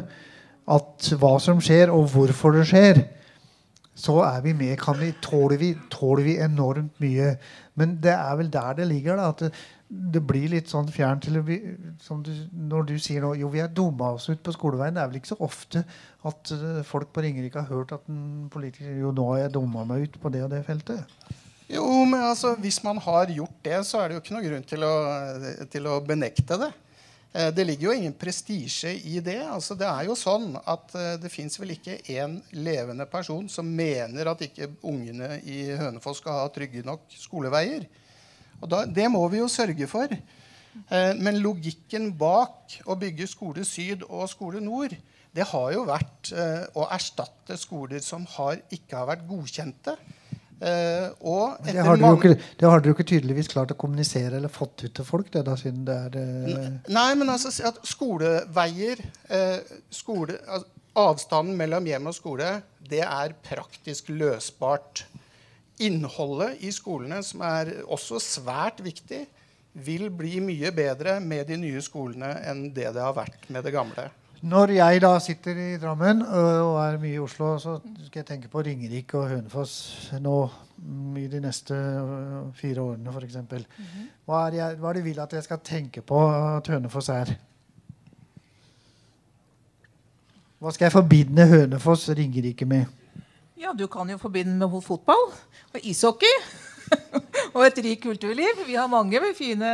at 0.70 1.08
hva 1.18 1.34
som 1.42 1.60
skjer, 1.62 1.90
og 1.90 2.12
hvorfor 2.12 2.54
det 2.54 2.68
skjer. 2.70 3.02
Så 4.00 4.20
er 4.24 4.38
vi 4.44 4.52
med. 4.56 4.78
Vi, 5.00 5.10
tåler, 5.22 5.58
vi, 5.60 5.74
tåler, 5.92 6.22
vi, 6.24 6.36
enormt 6.40 7.00
mye. 7.02 7.34
Men 7.76 7.98
det 8.02 8.14
er 8.14 8.38
vel 8.38 8.52
der 8.52 8.78
det 8.78 8.86
ligger. 8.88 9.18
Da, 9.18 9.28
at 9.34 9.42
det, 9.42 9.50
det, 10.14 10.22
blir 10.24 10.48
litt 10.52 10.70
sånn 10.70 10.88
fjernt 10.94 11.26
Når 11.28 12.86
du 12.88 12.94
sier 13.02 13.24
nå 13.24 13.34
jo 13.40 13.50
vi 13.52 13.60
er 13.64 13.72
dumma 13.74 14.14
oss 14.14 14.30
ut 14.30 14.42
på 14.46 14.54
skoleveien. 14.54 14.94
Det 14.96 15.02
er 15.02 15.10
vel 15.10 15.20
ikke 15.20 15.34
så 15.34 15.40
ofte 15.42 15.84
at 16.30 16.54
uh, 16.54 16.80
folk 16.86 17.10
på 17.12 17.26
Ringerike 17.26 17.60
har 17.64 17.74
hørt 17.74 17.92
at 17.98 18.08
en 18.08 18.48
politiker 18.52 18.94
jo 19.02 19.12
nå 19.16 19.26
har 19.34 19.46
jeg 19.46 19.54
dumma 19.58 19.84
meg 19.88 20.06
ut 20.06 20.20
på 20.22 20.32
det 20.32 20.46
og 20.46 20.52
det 20.54 20.64
feltet. 20.68 21.18
Jo, 21.70 21.86
men 22.04 22.18
altså, 22.18 22.56
Hvis 22.58 22.82
man 22.82 22.98
har 22.98 23.30
gjort 23.30 23.58
det, 23.62 23.80
så 23.86 24.00
er 24.00 24.08
det 24.08 24.16
jo 24.16 24.22
ikke 24.24 24.34
noe 24.34 24.46
grunn 24.46 24.64
til 24.66 24.86
å, 24.86 24.94
til 25.70 25.86
å 25.86 26.00
benekte 26.02 26.58
det. 26.58 26.70
Eh, 27.30 27.50
det 27.54 27.66
ligger 27.66 27.90
jo 27.90 27.94
ingen 27.94 28.16
prestisje 28.18 28.90
i 29.06 29.20
det. 29.22 29.38
Altså, 29.46 29.76
det 29.78 29.86
er 29.86 30.08
jo 30.08 30.16
sånn 30.18 30.56
at 30.58 30.94
eh, 30.98 31.14
det 31.22 31.30
fins 31.30 31.60
vel 31.60 31.76
ikke 31.76 32.00
én 32.10 32.40
levende 32.58 33.06
person 33.10 33.46
som 33.52 33.70
mener 33.70 34.32
at 34.32 34.42
ikke 34.42 34.72
ungene 34.82 35.38
i 35.46 35.62
Hønefoss 35.78 36.18
skal 36.24 36.42
ha 36.42 36.50
trygge 36.50 36.82
nok 36.86 37.06
skoleveier. 37.14 37.86
Og 38.60 38.66
da, 38.72 38.82
det 38.84 39.06
må 39.12 39.22
vi 39.30 39.38
jo 39.38 39.48
sørge 39.50 39.86
for. 39.90 40.10
Eh, 40.10 41.12
men 41.22 41.38
logikken 41.38 42.10
bak 42.18 42.80
å 42.82 42.98
bygge 42.98 43.30
Skole 43.30 43.62
Syd 43.68 44.02
og 44.08 44.26
Skole 44.32 44.62
Nord 44.64 44.98
det 45.30 45.44
har 45.46 45.68
jo 45.70 45.84
vært 45.86 46.32
å 46.74 46.88
erstatte 46.90 47.54
skoler 47.54 48.00
som 48.02 48.24
har, 48.32 48.56
ikke 48.74 48.96
har 48.98 49.06
vært 49.12 49.28
godkjente. 49.28 49.92
Uh, 50.60 51.56
det, 51.64 51.72
har 51.80 51.96
dere 51.96 52.16
ikke, 52.18 52.34
det 52.60 52.66
har 52.68 52.82
dere 52.82 52.92
jo 52.92 52.96
ikke 52.98 53.06
tydeligvis 53.08 53.48
klart 53.48 53.70
å 53.72 53.76
kommunisere 53.80 54.36
eller 54.36 54.52
fått 54.52 54.84
ut 54.84 54.92
til 54.98 55.06
folk? 55.08 55.30
Det, 55.32 55.40
da, 55.46 55.54
det 55.56 55.94
er, 55.94 56.18
uh... 56.20 56.66
Nei, 56.92 57.08
men 57.16 57.32
altså 57.32 57.52
at 57.64 57.80
skoleveier 57.88 59.00
uh, 59.32 59.78
skole, 59.88 60.36
Avstanden 61.00 61.54
mellom 61.56 61.86
hjem 61.86 62.10
og 62.10 62.16
skole 62.16 62.50
det 62.90 63.04
er 63.06 63.36
praktisk 63.46 64.10
løsbart. 64.12 65.04
Innholdet 65.80 66.60
i 66.66 66.72
skolene, 66.74 67.22
som 67.24 67.44
er 67.46 67.70
også 67.88 68.20
svært 68.20 68.82
viktig, 68.84 69.22
vil 69.86 70.10
bli 70.12 70.40
mye 70.44 70.72
bedre 70.74 71.20
med 71.22 71.46
de 71.48 71.56
nye 71.60 71.80
skolene 71.84 72.34
enn 72.50 72.66
det 72.74 72.90
det 72.96 73.04
har 73.04 73.14
vært 73.16 73.46
med 73.48 73.64
det 73.64 73.72
gamle. 73.72 74.10
Når 74.40 74.70
jeg 74.72 75.00
da 75.04 75.10
sitter 75.20 75.58
i 75.60 75.76
Drammen 75.76 76.22
og 76.24 76.78
er 76.80 76.94
mye 77.00 77.18
i 77.18 77.20
Oslo, 77.20 77.58
så 77.60 77.74
skal 78.06 78.22
jeg 78.22 78.26
tenke 78.30 78.48
på 78.48 78.62
Ringerike 78.64 79.18
og 79.20 79.28
Hønefoss 79.28 79.74
nå 80.16 80.36
mm, 80.80 81.18
i 81.20 81.26
de 81.28 81.42
neste 81.44 81.76
fire 82.56 82.80
årene, 82.80 83.12
f.eks. 83.12 83.36
-hmm. 83.36 84.06
hva, 84.24 84.48
er 84.48 84.76
hva 84.80 84.88
er 84.88 84.92
det 84.94 85.04
vil 85.04 85.20
at 85.20 85.32
jeg 85.32 85.44
skal 85.44 85.58
tenke 85.64 86.00
på 86.00 86.22
at 86.56 86.68
Hønefoss 86.68 87.08
er? 87.08 87.34
Hva 90.58 90.72
skal 90.72 90.84
jeg 90.84 90.92
forbinde 90.92 91.46
Hønefoss 91.46 92.08
Ringerike 92.08 92.64
med? 92.64 92.84
Ja, 93.60 93.72
Du 93.78 93.86
kan 93.86 94.10
jo 94.10 94.16
forbinde 94.16 94.56
med 94.56 94.82
fotball 94.82 95.32
og 95.74 95.80
ishockey. 95.82 96.32
og 97.54 97.64
et 97.66 97.80
rikt 97.84 98.02
kulturliv. 98.04 98.64
Vi 98.66 98.76
har 98.78 98.88
mange 98.90 99.20
fine 99.36 99.70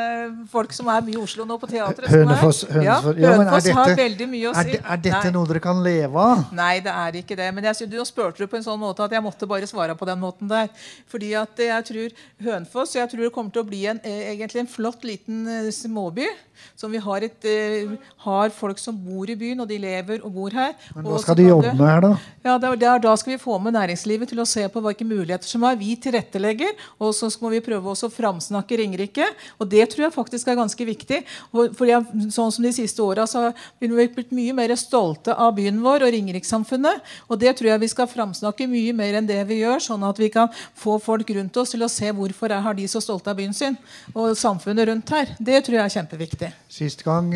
folk 0.53 0.75
som 0.77 0.91
er 0.93 1.05
mye 1.07 1.17
i 1.17 1.23
Oslo 1.23 1.47
nå 1.49 1.59
på 1.61 1.69
teatret. 1.71 2.11
Hønefoss, 2.13 2.65
Hønefoss, 2.71 3.21
ja, 3.21 3.33
Hønefoss 3.37 3.69
har 3.79 3.93
veldig 3.99 4.29
mye 4.33 4.51
å 4.51 4.55
si. 4.57 4.65
Er, 4.65 4.73
det, 4.73 4.81
er 4.83 5.03
dette 5.09 5.23
Nei. 5.29 5.35
noe 5.37 5.51
dere 5.51 5.63
kan 5.65 5.83
leve 5.85 6.27
av? 6.27 6.45
Nei, 6.57 6.75
det 6.85 6.95
er 6.95 7.21
ikke 7.23 7.39
det. 7.39 7.51
Men 7.57 7.71
jeg, 7.71 7.91
du 7.93 7.99
spurte 8.09 8.43
du 8.43 8.51
på 8.51 8.59
en 8.61 8.67
sånn 8.67 8.81
måte 8.81 9.07
at 9.07 9.15
jeg 9.17 9.25
måtte 9.25 9.49
bare 9.51 9.69
svare 9.71 9.97
på 9.99 10.09
den 10.09 10.21
måten 10.23 10.51
der. 10.51 10.71
Fordi 11.11 11.33
at 11.39 11.65
jeg 11.67 11.89
tror 11.91 12.19
Hønefoss 12.47 12.97
jeg 12.97 13.13
tror 13.13 13.27
det 13.27 13.33
kommer 13.35 13.55
til 13.55 13.65
å 13.65 13.69
bli 13.69 13.85
en, 13.91 14.01
eh, 14.05 14.33
egentlig 14.35 14.65
en 14.65 14.71
flott 14.71 15.07
liten 15.07 15.47
eh, 15.49 15.73
småby. 15.75 16.29
Som 16.77 16.93
vi 16.93 17.01
har, 17.01 17.25
et, 17.25 17.45
uh, 17.45 17.97
har 18.25 18.53
folk 18.55 18.79
som 18.81 18.97
bor 18.97 19.29
i 19.29 19.37
byen, 19.37 19.61
og 19.61 19.69
de 19.69 19.77
lever 19.81 20.23
og 20.25 20.33
bor 20.33 20.55
her. 20.57 20.73
Men 20.95 21.05
hva 21.05 21.19
skal 21.21 21.37
de 21.37 21.49
jobbe 21.51 21.73
med 21.77 21.85
her, 21.85 22.01
da? 22.05 22.13
Ja, 22.47 22.57
der, 22.63 22.79
der, 22.81 23.03
Da 23.05 23.13
skal 23.21 23.35
vi 23.35 23.43
få 23.43 23.59
med 23.61 23.77
næringslivet 23.77 24.31
til 24.33 24.41
å 24.41 24.47
se 24.49 24.65
på 24.73 24.81
hvilke 24.85 25.05
muligheter 25.05 25.49
som 25.49 25.67
er. 25.69 25.77
Vi 25.77 25.97
tilrettelegger. 26.01 26.73
og 26.99 27.13
så 27.17 27.29
må 27.43 27.53
vi 27.53 27.56
prøve 27.65 27.93
å 27.93 28.11
framsnakke 28.13 28.79
Ringerike. 28.81 29.27
Og 29.61 29.69
det 29.71 29.87
tror 29.93 30.07
jeg 30.07 30.15
faktisk 30.15 30.49
er 30.49 30.59
ganske 30.59 30.89
viktig. 30.89 31.23
For 31.53 31.87
jeg, 31.89 32.05
sånn 32.35 32.53
som 32.53 32.67
De 32.67 32.73
siste 32.75 33.03
åra 33.03 33.27
har 33.31 33.53
vi 33.79 33.89
blitt 33.89 34.33
mye 34.35 34.55
mer 34.57 34.75
stolte 34.79 35.35
av 35.35 35.55
byen 35.57 35.79
vår 35.85 36.07
og 36.07 36.13
Ringerikssamfunnet. 36.15 37.05
Og 37.31 37.41
det 37.41 37.55
tror 37.59 37.73
jeg 37.73 37.85
vi 37.85 37.91
skal 37.93 38.11
framsnakke 38.11 38.69
mye 38.71 38.95
mer 38.97 39.21
enn 39.21 39.29
det 39.29 39.39
vi 39.49 39.61
gjør, 39.63 39.83
sånn 39.83 40.05
at 40.07 40.19
vi 40.19 40.31
kan 40.35 40.51
få 40.75 40.99
folk 41.03 41.31
rundt 41.37 41.57
oss 41.61 41.75
til 41.75 41.85
å 41.87 41.91
se 41.93 42.11
hvorfor 42.13 42.51
er, 42.51 42.65
har 42.65 42.77
de 42.77 42.89
så 42.91 43.03
stolte 43.05 43.31
av 43.31 43.39
byen 43.39 43.55
sin 43.57 43.77
og 44.15 44.35
samfunnet 44.39 44.89
rundt 44.91 45.15
her. 45.15 45.35
Det 45.39 45.63
tror 45.67 45.79
jeg 45.79 45.85
er 45.85 45.97
kjempeviktig. 45.99 46.53
Sist 46.73 47.05
gang 47.07 47.31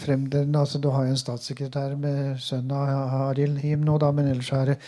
fremdelen, 0.00 0.56
altså 0.56 0.80
Du 0.82 0.90
har 0.90 1.06
jo 1.06 1.14
en 1.14 1.20
statssekretær 1.20 1.96
med 2.00 2.40
sønnen 2.42 2.74
av 2.76 3.30
Arild 3.30 3.60
Him 3.62 3.84
nå, 3.86 3.98
da, 4.02 4.10
men 4.14 4.30
ellers 4.32 4.52
er 4.56 4.72
det 4.72 4.78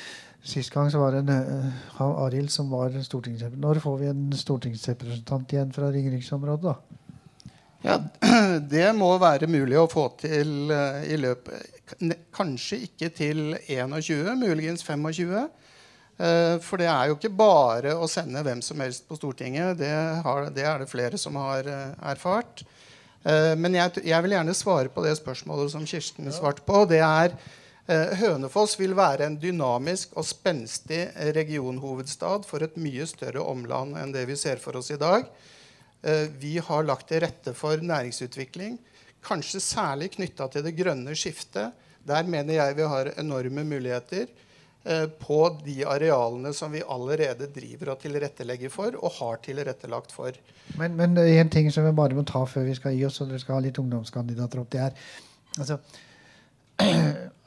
Sist 0.44 0.72
gang 0.74 0.90
så 0.92 1.00
var 1.00 1.14
det 1.14 1.22
en 1.24 1.30
uh, 1.33 2.02
Arild 2.24 2.52
som 2.52 2.68
var 2.72 2.92
stortingsrepresentant. 2.92 3.62
Når 3.64 3.80
får 3.85 3.96
vi 4.02 4.11
en 4.11 4.26
stortingsrepresentant 4.37 5.54
igjen 5.54 5.72
fra 5.72 5.88
Ringeriksområdet, 5.94 6.74
da? 6.74 7.50
Ja, 7.85 7.98
Det 8.74 8.87
må 8.96 9.11
være 9.20 9.48
mulig 9.48 9.78
å 9.80 9.88
få 9.90 10.11
til 10.20 10.72
uh, 10.72 11.00
i 11.04 11.18
løpet 11.20 11.70
Kanskje 12.33 12.78
ikke 12.87 13.11
til 13.12 13.59
21, 13.68 14.30
muligens 14.40 14.85
25. 14.87 15.35
Uh, 16.14 16.57
for 16.64 16.80
det 16.80 16.88
er 16.88 17.11
jo 17.11 17.18
ikke 17.18 17.35
bare 17.35 17.92
å 17.96 18.09
sende 18.09 18.44
hvem 18.44 18.62
som 18.64 18.80
helst 18.85 19.09
på 19.09 19.18
Stortinget. 19.20 19.78
Det, 19.80 19.92
har, 20.24 20.48
det 20.54 20.64
er 20.64 20.85
det 20.85 20.92
flere 20.92 21.20
som 21.20 21.37
har 21.40 21.68
erfart. 22.00 22.64
Eh, 23.24 23.52
men 23.57 23.76
jeg, 23.76 24.04
jeg, 24.04 24.24
vil 24.24 24.37
gjerne 24.37 24.57
svare 24.57 24.90
på 24.92 25.04
det 25.04 25.16
spørsmålet 25.16 25.72
som 25.72 25.87
Kirsten 25.88 26.28
svarte 26.35 26.64
på. 26.66 26.85
Det 26.90 27.00
er 27.00 27.33
eh, 27.33 27.52
Hønefoss 27.87 28.79
vil 28.81 28.94
være 28.97 29.27
en 29.27 29.35
dynamisk 29.37 30.14
og 30.16 30.25
spenstig 30.25 31.03
regionhovedstad 31.37 32.47
for 32.49 32.64
et 32.64 32.79
mye 32.81 33.05
større 33.09 33.42
omland 33.44 33.99
enn 34.01 34.14
det 34.14 34.23
vi 34.31 34.38
ser 34.40 34.62
for 34.62 34.79
oss 34.81 34.88
i 34.94 34.97
dag. 35.01 35.27
Eh, 36.05 36.31
vi 36.40 36.57
har 36.59 36.87
lagt 36.88 37.11
til 37.11 37.20
rette 37.25 37.53
for 37.57 37.81
næringsutvikling, 37.81 38.79
kanskje 39.25 39.61
særlig 39.61 40.14
knytta 40.16 40.49
til 40.53 40.64
det 40.64 40.73
grønne 40.77 41.16
skiftet. 41.16 41.77
Der 42.05 42.25
mener 42.29 42.59
jeg 42.59 42.77
vi 42.77 42.88
har 42.88 43.12
enorme 43.20 43.64
muligheter 43.64 44.33
på 45.18 45.38
de 45.64 45.79
arealene 45.88 46.51
som 46.53 46.73
vi 46.77 46.83
allerede 46.85 47.47
driver 47.49 47.94
og 47.94 48.03
tilrettelegger 48.03 48.68
for, 48.68 48.92
og 49.01 49.14
har 49.16 49.38
tilrettelagt 49.40 50.12
for. 50.12 50.37
Men, 50.77 50.97
men 50.97 51.16
en 51.16 51.49
ting 51.49 51.70
som 51.73 51.87
vi 51.87 51.92
bare 51.97 52.16
må 52.16 52.25
ta 52.29 52.42
før 52.44 52.66
vi 52.68 52.75
skal 52.77 52.92
gi 52.92 53.07
oss, 53.09 53.23
og 53.25 53.33
dere 53.33 53.40
skal 53.40 53.57
ha 53.57 53.64
litt 53.64 53.81
ungdomskandidater 53.81 54.61
opp, 54.61 54.68
det 54.75 54.83
er 54.85 54.99
altså, 55.57 55.79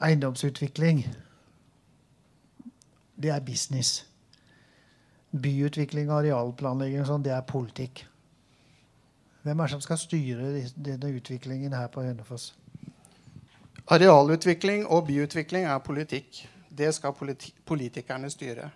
eiendomsutvikling. 0.00 1.06
Det 3.22 3.30
er 3.30 3.40
business. 3.40 4.06
Byutvikling 5.42 6.10
og 6.10 6.22
arealplanlegging 6.22 7.02
og 7.02 7.10
sånn, 7.10 7.24
det 7.24 7.34
er 7.34 7.44
politikk. 7.46 8.06
Hvem 9.42 9.58
er 9.58 9.68
det 9.68 9.70
som 9.70 9.80
skal 9.80 9.98
styre 10.00 10.52
denne 10.76 11.10
utviklingen 11.16 11.72
her 11.72 11.86
på 11.92 12.02
Hønefoss? 12.02 12.54
Arealutvikling 13.88 14.86
og 14.86 15.06
byutvikling 15.06 15.64
er 15.64 15.78
politikk. 15.78 16.44
Det 16.78 16.94
skal 16.94 17.12
politi 17.12 17.54
politikerne 17.66 18.30
styre. 18.30 18.70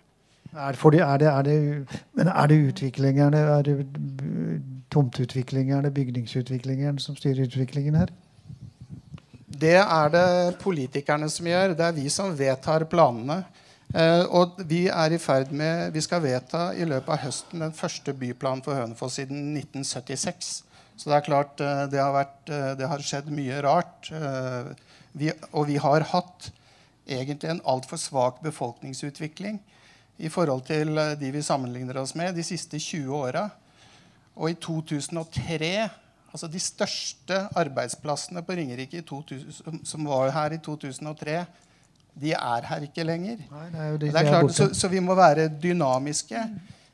Er 0.53 0.71
det, 0.71 0.99
er 1.01 1.17
det, 1.17 1.27
er 1.27 1.41
det, 1.41 1.87
men 2.13 2.27
er 2.27 2.47
det 2.47 2.67
utviklingerne, 2.67 3.37
er 3.37 3.61
det 3.61 3.87
tomteutviklingerne, 4.91 5.91
bygningsutviklingerne 5.91 6.99
som 6.99 7.15
styrer 7.15 7.45
utviklingen 7.45 7.95
her? 7.95 8.07
Det 9.53 9.75
er 9.77 10.13
det 10.13 10.57
politikerne 10.63 11.27
som 11.29 11.47
gjør. 11.47 11.75
Det 11.77 11.85
er 11.85 11.95
vi 11.95 12.07
som 12.09 12.33
vedtar 12.37 12.87
planene. 12.89 13.43
Eh, 13.93 14.23
og 14.33 14.57
vi 14.65 14.87
er 14.89 15.13
i 15.13 15.19
ferd 15.21 15.51
med 15.53 15.93
Vi 15.93 16.01
skal 16.01 16.23
vedta 16.23 16.71
i 16.73 16.85
løpet 16.87 17.11
av 17.13 17.21
høsten 17.27 17.61
den 17.61 17.75
første 17.77 18.15
byplanen 18.17 18.63
for 18.65 18.73
Hønefoss 18.73 19.19
siden 19.19 19.51
1976. 19.59 20.49
Så 20.97 21.09
det 21.09 21.17
er 21.19 21.27
klart 21.27 21.61
eh, 21.61 21.83
det 21.91 22.01
har, 22.01 22.15
vært, 22.15 22.41
eh, 22.49 22.71
det 22.79 22.89
har 22.89 23.05
skjedd 23.05 23.29
mye 23.29 23.61
rart. 23.65 24.09
Eh, 24.09 24.73
vi, 25.13 25.29
og 25.51 25.67
vi 25.69 25.77
har 25.77 26.07
hatt 26.09 26.49
egentlig 27.05 27.51
en 27.51 27.61
altfor 27.69 28.01
svak 28.01 28.41
befolkningsutvikling 28.41 29.59
i 30.17 30.29
forhold 30.33 30.65
til 30.65 30.97
eh, 30.97 31.13
de 31.19 31.29
vi 31.35 31.45
sammenligner 31.45 32.01
oss 32.01 32.15
med 32.17 32.33
de 32.33 32.45
siste 32.45 32.81
20 32.81 33.13
åra. 33.13 33.49
Og 34.33 34.49
i 34.49 34.57
2003 34.57 35.75
Altså 36.33 36.47
de 36.49 36.59
største 36.59 37.39
arbeidsplassene 37.55 38.41
på 38.41 38.55
Ringerike 38.57 39.03
2000, 39.05 39.83
som 39.85 40.07
var 40.09 40.31
her 40.33 40.55
i 40.55 40.57
2003, 40.65 41.43
de 42.21 42.31
er 42.33 42.69
her 42.69 42.85
ikke 42.87 43.05
lenger. 43.05 43.43
Nei, 43.51 43.65
det 43.73 43.81
er 43.81 43.97
de 43.97 44.07
det 44.07 44.21
er 44.21 44.29
klart, 44.29 44.53
så, 44.53 44.69
så, 44.73 44.89
vi 44.89 45.01
må 45.01 45.15
være 45.17 45.47
dynamiske. 45.63 46.41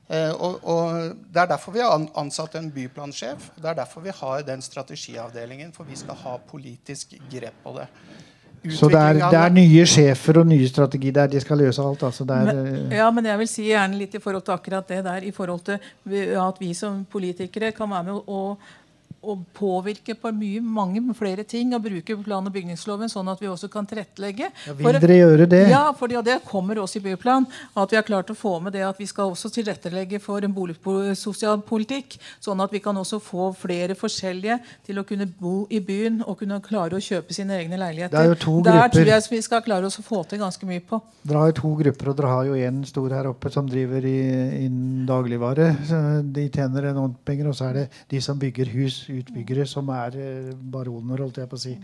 Eh, 0.10 0.32
og, 0.32 0.60
og, 0.64 1.16
Det 1.34 1.42
er 1.42 1.52
derfor 1.54 1.76
vi 1.76 1.84
har 1.84 2.08
ansatt 2.20 2.56
en 2.60 2.72
byplansjef. 2.72 3.52
Det 3.56 3.70
er 3.72 3.80
derfor 3.80 4.04
vi 4.04 4.16
har 4.16 4.42
den 4.48 4.62
strategiavdelingen. 4.62 5.72
For 5.76 5.88
vi 5.88 5.96
skal 5.96 6.20
ha 6.24 6.38
politisk 6.52 7.16
grep 7.32 7.64
på 7.64 7.78
det. 7.80 7.88
Så 8.76 8.90
det 8.92 9.00
er, 9.00 9.14
det 9.32 9.40
er, 9.40 9.54
nye 9.56 9.84
sjefer 9.88 10.42
og 10.42 10.48
nye 10.50 10.68
strategi 10.68 11.14
der 11.16 11.30
de 11.32 11.40
skal 11.40 11.62
løse 11.62 11.84
alt? 11.84 12.02
Altså 12.04 12.26
men, 12.28 12.50
eh, 12.50 12.98
ja, 12.98 13.08
men 13.12 13.26
jeg 13.26 13.40
vil 13.40 13.48
si 13.48 13.70
gjerne 13.70 13.96
litt 13.96 14.18
i 14.18 14.20
forhold 14.20 14.44
til 14.44 14.56
akkurat 14.58 14.90
det 14.90 15.00
der. 15.06 15.24
I 15.24 15.32
forhold 15.32 15.64
til 15.64 15.80
at 16.44 16.60
vi 16.60 16.74
som 16.74 17.06
politikere 17.06 17.72
kan 17.72 17.90
være 17.90 18.10
med 18.10 18.28
å 18.28 18.42
å 19.24 19.36
påvirke 19.54 20.16
på 20.16 20.32
mye, 20.36 20.62
mange 20.62 21.02
flere 21.18 21.44
ting 21.44 21.74
og 21.76 21.84
bruke 21.84 22.16
plan- 22.24 22.46
og 22.48 22.54
bygningsloven 22.54 23.10
sånn 23.12 23.28
at 23.32 23.40
vi 23.42 23.48
også 23.48 23.70
kan 23.72 23.86
tilrettelegge. 23.90 24.50
Ja, 24.68 24.74
vil 24.74 25.00
dere 25.00 25.18
gjøre 25.20 25.48
det? 25.50 25.62
Ja, 25.70 25.92
for 25.94 26.08
det 26.08 26.40
kommer 26.48 26.76
også 26.82 27.00
i 27.00 27.04
byplan. 27.10 27.46
At 27.76 27.92
vi 27.92 27.98
har 28.00 28.04
klart 28.08 28.30
å 28.32 28.36
få 28.38 28.62
med 28.62 28.74
det 28.74 28.82
at 28.88 28.98
vi 29.00 29.06
skal 29.06 29.32
også 29.32 29.52
tilrettelegge 29.52 30.20
for 30.22 30.44
en 30.46 30.54
boligsosial 30.54 31.62
politikk. 31.68 32.18
Sånn 32.42 32.62
at 32.64 32.72
vi 32.72 32.80
kan 32.80 32.96
også 32.96 33.20
få 33.22 33.50
flere 33.60 33.96
forskjellige 34.00 34.60
til 34.88 35.00
å 35.02 35.06
kunne 35.08 35.28
bo 35.40 35.66
i 35.70 35.80
byen 35.80 36.22
og 36.26 36.40
kunne 36.40 36.60
klare 36.62 36.96
å 36.98 37.04
kjøpe 37.04 37.34
sine 37.36 37.58
egne 37.60 37.78
leiligheter. 37.80 38.16
Det 38.16 38.26
er 38.26 38.34
jo 38.34 38.40
to 38.40 38.62
Der 38.64 38.72
grupper. 38.80 38.94
tror 38.96 39.06
jeg 39.14 39.28
vi 39.30 39.42
skal 39.42 39.62
klare 39.66 39.86
oss 39.86 40.00
å 40.00 40.04
få 40.06 40.24
til 40.28 40.40
ganske 40.40 40.66
mye 40.66 40.82
på. 40.82 41.02
Dere 41.26 41.38
har 41.44 41.52
jo 41.52 41.58
to 41.62 41.76
grupper, 41.84 42.10
og 42.10 42.18
dere 42.18 42.28
har 42.34 42.46
jo 42.46 42.54
en 42.54 42.84
stor 42.86 43.10
her 43.10 43.28
oppe 43.30 43.52
som 43.52 43.68
driver 43.70 44.06
i, 44.06 44.18
innen 44.66 45.06
dagligvare. 45.06 45.70
de 46.34 46.50
tjener 46.50 46.90
enormt 46.92 47.20
penger. 47.26 47.48
Og 47.50 47.56
så 47.56 47.70
er 47.70 47.74
det 47.74 47.90
de 48.10 48.22
som 48.22 48.38
bygger 48.40 48.66
hus 48.74 49.09
utbyggere 49.10 49.66
som 49.70 49.90
er 49.96 50.18
eh, 50.20 50.54
baroner, 50.54 51.26
holdt 51.26 51.42
jeg 51.42 51.52
på 51.52 51.60
å 51.60 51.64
si. 51.66 51.76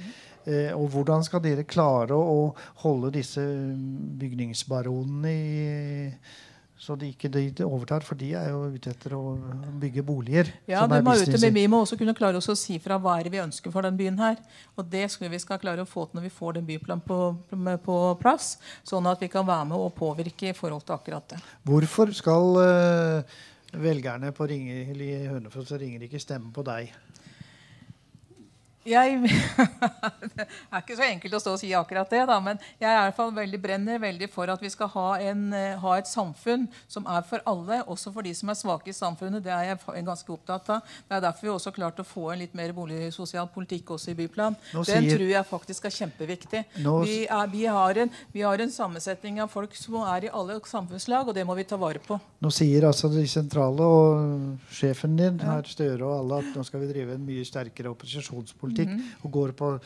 Eh, 0.46 0.72
og 0.76 0.90
hvordan 0.94 1.26
skal 1.26 1.44
dere 1.44 1.68
klare 1.68 2.18
å 2.18 2.52
holde 2.86 3.14
disse 3.18 3.44
bygningsbaronene 4.22 5.32
i 5.36 5.64
så 6.76 6.98
de 7.00 7.08
ikke 7.14 7.30
de 7.32 7.48
overtar, 7.64 8.04
for 8.04 8.20
de 8.20 8.34
er 8.36 8.50
jo 8.52 8.66
ute 8.76 8.92
etter 8.92 9.14
å 9.16 9.22
bygge 9.80 10.04
boliger. 10.04 10.50
Ja, 10.68 10.84
de 10.92 11.00
må 11.06 11.14
ut, 11.16 11.32
men 11.40 11.56
Vi 11.56 11.64
må 11.72 11.80
også 11.86 11.96
kunne 11.98 12.14
klare 12.18 12.42
oss 12.42 12.50
å 12.52 12.56
si 12.60 12.76
fra 12.84 12.98
hva 13.00 13.16
er 13.16 13.26
det 13.26 13.32
vi 13.32 13.40
ønsker 13.40 13.72
for 13.72 13.88
den 13.88 13.96
byen. 13.96 14.20
her. 14.20 14.36
Og 14.76 14.86
Det 14.92 15.08
skal 15.12 15.32
vi 15.32 15.40
skal 15.40 15.60
klare 15.60 15.82
å 15.82 15.88
få 15.88 16.06
til 16.06 16.20
når 16.20 16.28
vi 16.28 16.34
får 16.36 16.60
den 16.60 16.68
byplanen 16.68 17.02
på, 17.02 17.20
på, 17.86 17.98
plass. 18.20 18.58
Sånn 18.84 19.08
at 19.08 19.24
vi 19.24 19.32
kan 19.32 19.48
være 19.48 19.72
med 19.72 19.80
og 19.80 19.96
påvirke 19.96 20.52
i 20.52 20.54
forhold 20.54 20.84
til 20.84 20.98
akkurat 21.00 21.30
det. 21.32 21.40
Hvorfor 21.64 22.12
skal 22.12 22.60
uh, 22.60 23.40
velgerne 23.82 24.32
på 24.36 24.48
Ringer, 24.50 24.94
Hønefoss 25.32 25.74
og 25.76 25.82
Ringerike 25.82 26.20
stemmer 26.22 26.54
på 26.56 26.64
deg? 26.68 26.94
Jeg, 28.86 29.18
det 30.38 30.44
er 30.46 30.84
ikke 30.84 30.98
så 30.98 31.06
enkelt 31.08 31.34
å 31.34 31.40
stå 31.42 31.54
og 31.56 31.62
si 31.62 31.72
akkurat 31.74 32.12
det, 32.12 32.20
da, 32.30 32.36
men 32.44 32.60
jeg 32.78 32.86
er 32.86 33.00
i 33.00 33.06
hvert 33.08 33.18
fall 33.18 33.32
veldig 33.34 33.60
brenner 33.64 34.02
veldig 34.02 34.28
for 34.30 34.52
at 34.54 34.62
vi 34.62 34.70
skal 34.70 34.92
ha, 34.94 35.06
en, 35.26 35.48
eh, 35.58 35.74
ha, 35.82 35.94
et 35.98 36.10
samfunn 36.10 36.68
som 36.92 37.08
er 37.10 37.26
for 37.26 37.42
alle, 37.50 37.80
også 37.90 38.14
for 38.14 38.26
de 38.26 38.34
som 38.38 38.52
er 38.54 38.60
svake 38.60 38.92
i 38.92 38.94
samfunnet. 38.94 39.42
Det 39.46 39.54
er 39.54 39.72
jeg 39.72 40.06
ganske 40.06 40.30
opptatt 40.36 40.70
av. 40.76 40.92
Det 41.08 41.18
er 41.18 41.24
derfor 41.26 41.48
vi 41.48 41.54
også 41.56 41.72
har 41.72 41.78
klart 41.80 42.02
å 42.04 42.06
få 42.06 42.28
en 42.34 42.44
litt 42.44 42.54
mer 42.58 42.76
boligsosial 42.78 43.50
politikk 43.56 43.96
også 43.96 44.14
i 44.14 44.20
byplan. 44.20 44.58
Nå 44.76 44.86
Den 44.86 45.08
sier, 45.08 45.18
tror 45.18 45.34
jeg 45.34 45.50
faktisk 45.50 45.90
er 45.90 45.96
kjempeviktig. 45.98 46.64
Nå, 46.86 46.96
vi, 47.08 47.18
er, 47.26 47.52
vi, 47.56 47.66
har 47.66 48.02
en, 48.06 48.14
vi, 48.36 48.46
har 48.46 48.62
en, 48.62 48.76
sammensetning 48.76 49.42
av 49.42 49.50
folk 49.50 49.74
som 49.80 49.98
er 50.04 50.30
i 50.30 50.34
alle 50.34 50.60
samfunnslag, 50.62 51.34
og 51.34 51.38
det 51.38 51.48
må 51.48 51.58
vi 51.58 51.66
ta 51.66 51.82
vare 51.82 52.04
på. 52.06 52.20
Nå 52.46 52.54
sier 52.54 52.86
altså 52.86 53.10
de 53.10 53.26
sentrale 53.30 53.90
og 53.98 54.70
sjefen 54.70 55.18
din, 55.18 55.42
herr 55.42 55.66
Støre 55.66 56.06
og 56.06 56.20
alle, 56.20 56.44
at 56.44 56.54
nå 56.54 56.70
skal 56.70 56.86
vi 56.86 56.94
drive 56.94 57.18
en 57.18 57.26
mye 57.26 57.46
sterkere 57.48 57.90
opposisjonspolitikk 57.96 58.75
politikk 58.76 58.90
mm 58.90 59.00
-hmm. 59.00 59.26
og 59.26 59.32
går 59.32 59.52
på 59.52 59.80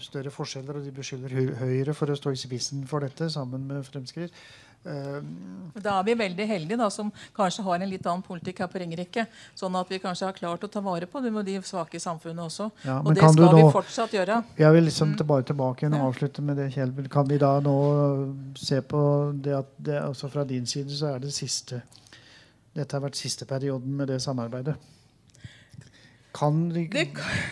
større 0.00 0.30
forskjeller, 0.30 0.76
og 0.76 0.84
de 0.84 0.90
beskylder 0.90 1.56
Høyre 1.58 1.94
for 1.94 2.06
å 2.06 2.16
stå 2.16 2.30
i 2.30 2.36
spissen 2.36 2.86
for 2.86 3.00
dette 3.00 3.30
sammen 3.30 3.66
med 3.66 3.84
Fremskritt. 3.84 4.32
Um, 4.86 5.70
da 5.80 5.98
er 5.98 6.04
vi 6.04 6.14
veldig 6.14 6.46
heldige 6.46 6.76
da, 6.76 6.90
som 6.90 7.10
kanskje 7.34 7.62
har 7.64 7.80
en 7.80 7.88
litt 7.88 8.04
annen 8.04 8.22
politikk 8.22 8.58
her 8.58 8.66
på 8.68 8.78
Ringerike. 8.78 9.26
Sånn 9.54 9.74
at 9.76 9.88
vi 9.88 9.98
kanskje 9.98 10.26
har 10.26 10.32
klart 10.36 10.64
å 10.64 10.68
ta 10.68 10.80
vare 10.80 11.06
på 11.06 11.20
de 11.20 11.62
svake 11.62 11.96
i 11.96 12.00
samfunnet 12.00 12.44
også. 12.44 12.70
Ja, 12.84 13.00
og 13.00 13.14
det 13.14 13.22
skal 13.22 13.46
nå, 13.48 13.56
vi 13.56 13.72
fortsatt 13.72 14.12
gjøre. 14.12 14.42
Jeg 14.58 14.72
vil 14.72 14.84
liksom 14.84 15.14
mm. 15.14 15.26
bare 15.26 15.42
tilbake 15.42 15.86
og 15.86 16.00
avslutte 16.10 16.42
med 16.42 16.56
det, 16.56 16.70
Kjell. 16.74 16.92
Kan 17.08 17.28
vi 17.28 17.38
da 17.38 17.60
nå 17.60 17.78
se 18.56 18.82
på 18.82 19.32
det 19.32 19.56
at 19.56 19.66
det, 19.78 20.02
også 20.02 20.28
fra 20.28 20.44
din 20.44 20.66
side 20.66 20.90
så 20.90 21.14
er 21.14 21.18
det 21.18 21.32
siste 21.32 21.82
Dette 22.74 22.96
har 22.96 23.00
vært 23.00 23.16
siste 23.16 23.46
perioden 23.46 23.96
med 23.96 24.08
det 24.08 24.20
samarbeidet? 24.20 24.74
Kan 26.34 26.68
de, 26.74 26.88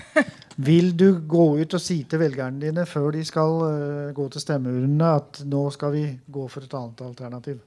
vil 0.68 0.92
du 0.98 1.08
gå 1.28 1.44
ut 1.62 1.74
og 1.78 1.82
si 1.82 2.02
til 2.08 2.22
velgerne 2.22 2.60
dine 2.62 2.86
før 2.88 3.12
de 3.14 3.22
skal 3.26 3.60
uh, 3.62 4.14
gå 4.16 4.28
til 4.32 4.42
stemmeurnene, 4.42 5.12
at 5.22 5.44
nå 5.46 5.68
skal 5.74 5.94
vi 5.94 6.06
gå 6.26 6.48
for 6.50 6.66
et 6.66 6.74
annet 6.78 7.04
alternativ? 7.06 7.60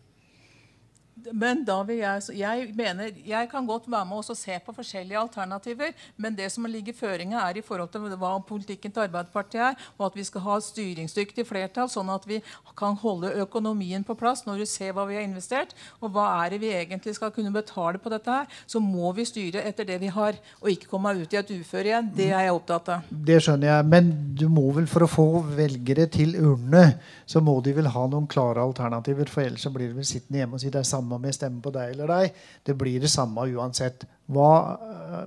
Men 1.33 1.63
da 1.65 1.79
vil 1.87 2.01
jeg, 2.01 2.37
jeg 2.37 2.69
mener, 2.77 3.11
jeg 3.25 3.49
kan 3.51 3.65
godt 3.67 3.87
være 3.91 4.05
med 4.09 4.17
og 4.17 4.37
se 4.37 4.57
på 4.65 4.73
forskjellige 4.75 5.19
alternativer, 5.19 5.93
men 6.17 6.35
det 6.37 6.51
som 6.51 6.65
ligger 6.69 6.93
i 6.93 6.97
føringa, 6.97 7.41
er 7.49 7.59
i 7.59 7.63
forhold 7.65 7.89
til 7.93 8.05
hva 8.19 8.35
politikken 8.47 8.91
til 8.93 9.05
Arbeiderpartiet 9.05 9.61
er, 9.71 9.87
og 9.97 10.07
at 10.09 10.17
vi 10.19 10.25
skal 10.27 10.45
ha 10.45 10.59
styringsdyktig 10.61 11.45
flertall, 11.47 11.89
sånn 11.91 12.11
at 12.13 12.27
vi 12.29 12.41
kan 12.77 12.97
holde 12.99 13.33
økonomien 13.41 14.03
på 14.03 14.15
plass 14.19 14.45
når 14.45 14.63
du 14.63 14.65
ser 14.69 14.93
hva 14.95 15.05
vi 15.09 15.17
har 15.17 15.25
investert, 15.25 15.75
og 16.01 16.13
hva 16.15 16.27
er 16.43 16.55
det 16.55 16.61
vi 16.63 16.73
egentlig 16.75 17.15
skal 17.17 17.33
kunne 17.35 17.53
betale 17.55 18.01
på 18.01 18.11
dette 18.13 18.31
her, 18.31 18.49
så 18.67 18.81
må 18.83 19.11
vi 19.15 19.27
styre 19.27 19.63
etter 19.65 19.87
det 19.87 19.99
vi 20.03 20.11
har, 20.13 20.37
og 20.61 20.71
ikke 20.71 20.91
komme 20.91 21.15
ut 21.15 21.33
i 21.33 21.39
et 21.39 21.53
uføre 21.55 21.91
igjen. 21.91 22.11
Det 22.15 22.29
er 22.31 22.47
jeg 22.47 22.57
opptatt 22.57 22.91
av. 22.97 23.09
Det 23.09 23.39
skjønner 23.43 23.71
jeg, 23.71 23.89
men 23.91 24.11
du 24.37 24.47
må 24.51 24.67
vel 24.75 24.89
for 24.89 25.05
å 25.05 25.09
få 25.09 25.27
velgere 25.55 26.07
til 26.11 26.35
urnene, 26.35 26.99
så 27.25 27.41
må 27.43 27.57
de 27.65 27.73
vel 27.77 27.89
ha 27.91 28.05
noen 28.11 28.27
klare 28.29 28.63
alternativer, 28.63 29.29
for 29.31 29.45
ellers 29.45 29.65
så 29.65 29.71
blir 29.73 29.91
de 29.91 29.99
vel 29.99 30.07
sittende 30.07 30.41
hjemme 30.41 30.57
og 30.57 30.63
si 30.63 30.71
det 30.73 30.81
er 30.81 30.87
samme 30.87 31.14
om 31.15 31.25
jeg 31.27 31.37
stemmer 31.37 31.63
på 31.65 31.73
deg 31.75 31.95
eller 31.95 32.11
deg. 32.13 32.43
Det 32.67 32.75
blir 32.77 32.99
det 33.03 33.11
samme 33.11 33.47
uansett. 33.55 34.05
Hva 34.31 34.51
uh, 34.81 35.23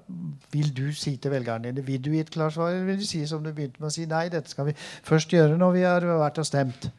vil 0.53 0.71
du 0.75 0.87
si 0.97 1.17
til 1.17 1.35
velgerne 1.35 1.71
dine? 1.71 1.87
Vil 1.87 2.03
du 2.03 2.13
gi 2.15 2.23
et 2.25 2.33
klart 2.35 2.57
svar, 2.57 2.75
eller 2.75 2.89
vil 2.93 3.01
du 3.03 3.07
si 3.09 3.25
som 3.31 3.45
du 3.45 3.53
begynte 3.53 3.83
med 3.83 3.91
å 3.91 3.95
si 3.95 4.07
nei, 4.11 4.27
dette 4.33 4.51
skal 4.51 4.71
vi 4.71 4.77
først 5.07 5.33
gjøre 5.35 5.59
når 5.61 5.75
vi 5.77 5.87
har 5.87 6.07
vært 6.25 6.43
og 6.43 6.49
stemt? 6.49 6.91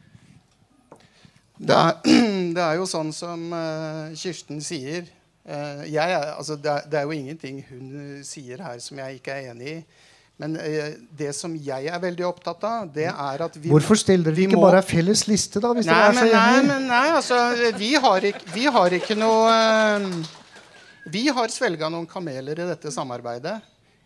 Det 1.59 1.75
er, 1.75 1.95
det 2.55 2.65
er 2.65 2.79
jo 2.79 2.89
sånn 2.89 3.13
som 3.15 3.49
uh, 3.51 4.11
Kirsten 4.17 4.63
sier. 4.63 5.09
Eh, 5.49 5.93
jeg 5.93 6.33
altså 6.37 6.55
det, 6.55 6.71
er, 6.71 6.81
det, 6.91 6.99
er, 6.99 7.03
jo 7.03 7.11
ingenting 7.11 7.63
hun 7.69 8.19
sier 8.23 8.61
her 8.61 8.77
som 8.83 8.99
jeg 9.01 9.17
ikke 9.17 9.33
er 9.33 9.51
enig 9.53 9.71
i. 9.71 9.77
Men 10.39 10.55
eh, 10.63 10.93
det 11.19 11.33
som 11.35 11.51
jeg 11.51 11.89
er 11.91 11.99
veldig 11.99 12.23
opptatt 12.29 12.63
av, 12.63 12.91
det 12.95 13.09
er 13.11 13.41
at 13.43 13.57
vi 13.59 13.71
Hvorfor 13.73 13.99
stiller 13.99 14.31
dere 14.31 14.47
ikke 14.47 14.59
må... 14.59 14.67
bare 14.69 14.83
felles 14.87 15.25
liste, 15.27 15.59
da? 15.59 15.73
hvis 15.75 15.89
nei, 15.89 15.97
dere 15.97 16.13
er 16.13 16.15
så 16.15 16.23
enige? 16.23 16.43
Nei, 16.45 16.61
men 16.69 16.87
nei, 16.87 17.07
altså, 17.17 17.39
vi 17.75 17.89
har 17.99 18.27
ikke, 18.31 18.45
vi 18.55 18.67
har 18.77 18.95
ikke 18.99 19.19
noe 19.19 19.57
uh, 19.99 20.07
Vi 21.11 21.25
har 21.35 21.51
svelga 21.51 21.89
noen 21.91 22.07
kameler 22.07 22.63
i 22.63 22.69
dette 22.69 22.93
samarbeidet. 22.93 23.57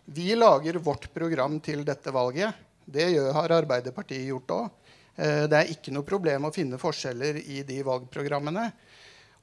Vi 0.04 0.34
lager 0.34 0.80
vårt 0.82 1.06
program 1.14 1.60
til 1.64 1.84
dette 1.86 2.12
valget. 2.12 2.52
Det 2.84 3.06
gjør, 3.14 3.30
har 3.38 3.54
Arbeiderpartiet 3.60 4.26
gjort 4.28 4.52
òg. 4.52 4.94
Eh, 5.16 5.44
det 5.48 5.58
er 5.58 5.70
ikke 5.72 5.94
noe 5.94 6.06
problem 6.06 6.48
å 6.48 6.52
finne 6.54 6.80
forskjeller 6.80 7.38
i 7.40 7.62
de 7.66 7.78
valgprogrammene. 7.86 8.68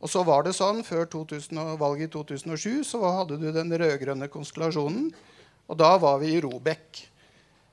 Og 0.02 0.10
så 0.10 0.24
var 0.26 0.44
det 0.44 0.56
sånn, 0.58 0.84
Før 0.84 1.06
2000, 1.06 1.78
valget 1.80 2.10
i 2.10 2.14
2007 2.14 2.84
så 2.92 3.02
hadde 3.20 3.38
du 3.42 3.52
den 3.54 3.72
rød-grønne 3.72 4.28
konstellasjonen. 4.34 5.12
Og 5.70 5.78
da 5.80 5.96
var 6.02 6.18
vi 6.24 6.34
i 6.36 6.42
Robek. 6.42 7.04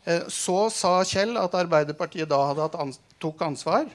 Eh, 0.05 0.27
så 0.29 0.69
sa 0.73 0.99
Kjell 1.05 1.37
at 1.41 1.57
Arbeiderpartiet 1.59 2.29
da 2.31 2.69
ans 2.81 3.01
tok 3.21 3.43
ansvar. 3.43 3.89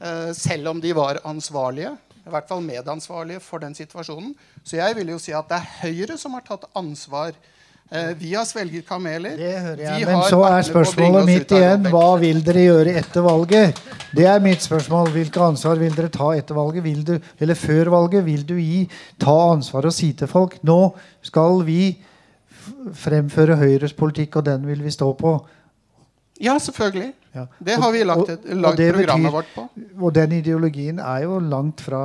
Eh, 0.00 0.32
selv 0.36 0.68
om 0.72 0.80
de 0.80 0.92
var 0.96 1.20
ansvarlige, 1.28 1.92
i 2.20 2.30
hvert 2.32 2.48
fall 2.48 2.62
medansvarlige 2.64 3.40
for 3.44 3.60
den 3.60 3.74
situasjonen. 3.74 4.34
Så 4.64 4.76
jeg 4.78 4.96
vil 4.96 5.12
jo 5.12 5.18
si 5.18 5.32
at 5.36 5.48
det 5.50 5.58
er 5.58 5.72
Høyre 5.82 6.18
som 6.20 6.36
har 6.36 6.44
tatt 6.46 6.68
ansvar. 6.78 7.34
Eh, 7.90 8.12
vi 8.16 8.34
har 8.34 8.44
svelget 8.46 8.86
kameler. 8.86 9.36
Det 9.36 9.54
hører 9.60 9.80
jeg. 9.82 10.06
Men 10.06 10.22
så 10.30 10.44
er 10.46 10.62
spørsmålet 10.62 11.26
mitt 11.26 11.52
igjen. 11.52 11.88
Hva 11.90 12.10
vil 12.22 12.38
dere 12.46 12.62
gjøre 12.68 12.92
etter 13.00 13.24
valget? 13.26 13.80
Det 14.14 14.28
er 14.30 14.38
mitt 14.44 14.62
spørsmål. 14.62 15.10
Hvilke 15.10 15.42
ansvar 15.42 15.80
vil 15.80 15.96
dere 15.96 16.12
ta 16.14 16.30
etter 16.38 16.54
valget? 16.54 16.84
Vil 16.86 17.02
du, 17.06 17.16
eller 17.40 17.58
før 17.58 17.90
valget? 17.96 18.24
Vil 18.28 18.46
du 18.46 18.54
gi, 18.60 18.84
ta 19.18 19.34
ansvar 19.56 19.90
og 19.90 19.96
si 19.96 20.12
til 20.14 20.30
folk 20.30 20.60
nå 20.62 20.78
skal 21.26 21.64
vi 21.66 21.82
fremføre 22.94 23.56
Høyres 23.60 23.94
politikk, 23.96 24.40
og 24.40 24.46
den 24.46 24.66
vil 24.68 24.82
vi 24.84 24.92
stå 24.94 25.12
på. 25.18 25.34
Ja, 26.40 26.56
selvfølgelig. 26.58 27.12
Ja. 27.34 27.44
Det 27.58 27.76
har 27.82 27.92
vi 27.92 28.02
lagt, 28.04 28.30
et, 28.32 28.48
lagt 28.56 28.80
programmet 28.80 29.28
betyr, 29.28 29.36
vårt 29.36 29.52
på. 29.54 29.66
Og 30.00 30.14
den 30.14 30.32
ideologien 30.40 30.98
er 30.98 31.24
jo 31.26 31.38
langt 31.38 31.82
fra 31.84 32.00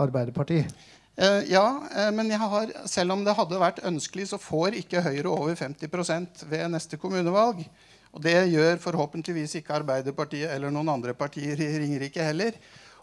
Arbeiderpartiet. 0.00 0.72
Eh, 1.16 1.46
ja, 1.48 1.64
eh, 1.96 2.10
men 2.12 2.30
har, 2.30 2.72
selv 2.84 3.14
om 3.14 3.22
det 3.24 3.36
hadde 3.38 3.60
vært 3.60 3.84
ønskelig, 3.88 4.28
så 4.32 4.40
får 4.40 4.76
ikke 4.82 5.04
Høyre 5.06 5.30
over 5.32 5.54
50% 5.56 6.44
ved 6.50 6.66
neste 6.74 6.98
kommunevalg. 7.00 7.62
Og 8.16 8.24
det 8.24 8.36
gjør 8.52 8.76
forhåpentligvis 8.80 9.58
ikke 9.60 9.78
Arbeiderpartiet 9.78 10.50
eller 10.52 10.72
noen 10.72 10.88
andre 10.92 11.14
partier 11.16 11.60
i 11.60 11.72
Ringerike 11.80 12.24
heller. 12.24 12.56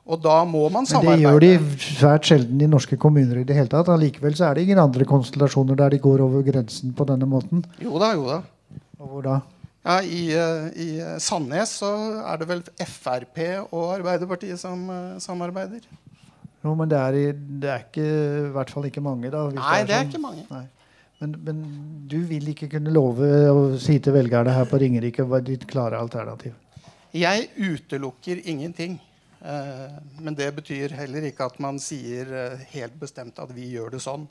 Og 0.04 0.20
da 0.20 0.42
må 0.44 0.66
man 0.72 0.88
samarbeide. 0.88 1.24
Men 1.24 1.40
det 1.40 1.50
gjør 1.54 1.70
de 1.72 1.84
svært 1.86 2.28
sjelden 2.28 2.64
i 2.64 2.68
norske 2.68 2.98
kommuner 3.00 3.40
i 3.40 3.46
det 3.48 3.56
hele 3.56 3.72
tatt. 3.72 3.92
Allikevel 3.94 4.36
så 4.36 4.50
er 4.50 4.58
det 4.58 4.66
ingen 4.68 4.82
andre 4.84 5.08
konstellasjoner 5.08 5.80
der 5.80 5.96
de 5.96 6.02
går 6.04 6.26
over 6.26 6.44
grensen 6.44 6.92
på 6.96 7.08
denne 7.08 7.28
måten. 7.30 7.64
Jo 7.84 8.02
da, 8.02 8.12
jo 8.18 8.28
da. 8.28 8.42
Og 9.00 9.14
hvor 9.14 9.24
da? 9.24 9.40
Ja, 9.84 9.98
i, 10.04 10.26
eh, 10.32 10.68
I, 10.80 10.90
Sandnes 11.20 11.78
så 11.82 11.92
er 12.24 12.40
det 12.40 12.48
vel 12.52 12.62
Frp 12.88 13.40
og 13.66 13.90
Arbeiderpartiet 13.98 14.60
som 14.60 14.86
uh, 14.88 15.16
samarbeider. 15.24 15.84
Jo, 16.64 16.76
men 16.80 16.92
det 16.92 17.00
er, 17.00 17.18
det 17.36 17.72
er, 17.72 17.82
ikke, 17.84 18.04
i 18.04 18.52
hvert 18.56 18.72
fall 18.72 18.88
ikke 18.88 19.04
mange, 19.04 19.32
da. 19.32 19.44
Nei, 19.52 19.82
det 19.84 19.84
er, 19.84 19.88
det 19.90 19.98
sånn. 19.98 20.12
ikke 20.12 20.24
mange. 20.24 20.64
Men, 21.20 21.36
men, 21.48 21.64
du 22.12 22.22
vil 22.28 22.48
ikke 22.52 22.70
kunne 22.72 22.92
love 22.96 23.28
å 23.52 23.66
si 23.80 23.98
til 24.04 24.16
velgerne 24.16 24.56
her 24.56 24.68
på 24.68 24.80
Ringerike 24.80 25.24
hva 25.28 25.40
ditt 25.44 25.66
klare 25.68 26.00
alternativ? 26.00 26.56
Jeg 27.16 27.50
utelukker 27.60 28.40
ingenting. 28.50 28.98
Eh, 29.44 29.96
men 30.24 30.36
det 30.40 30.50
betyr 30.56 30.96
heller 30.96 31.28
ikke 31.28 31.50
at 31.52 31.60
man 31.64 31.80
sier 31.84 32.30
eh, 32.32 32.66
helt 32.74 32.96
bestemt 33.00 33.40
at 33.44 33.52
vi 33.56 33.70
gjør 33.74 33.96
det 33.96 34.04
sånn. 34.04 34.28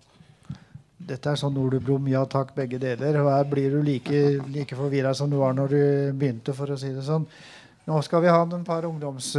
Dette 1.03 1.33
er 1.33 1.40
sånn 1.40 1.59
Olebrom, 1.59 2.07
ja 2.09 2.22
takk, 2.31 2.55
begge 2.57 2.79
deler. 2.81 3.18
Og 3.20 3.33
her 3.33 3.48
blir 3.51 3.75
du 3.75 3.83
like, 3.85 4.22
like 4.53 4.79
forvirra 4.79 5.14
som 5.18 5.31
du 5.31 5.40
var 5.40 5.57
når 5.59 5.75
du 5.75 5.83
begynte, 6.18 6.55
for 6.57 6.70
å 6.70 6.79
si 6.79 6.92
det 6.94 7.03
sånn. 7.05 7.27
Nå 7.88 7.98
skal 8.07 8.22
vi 8.22 8.31
ha 8.31 8.44
en 8.46 8.64
par 8.64 8.87
ungdoms... 8.88 9.35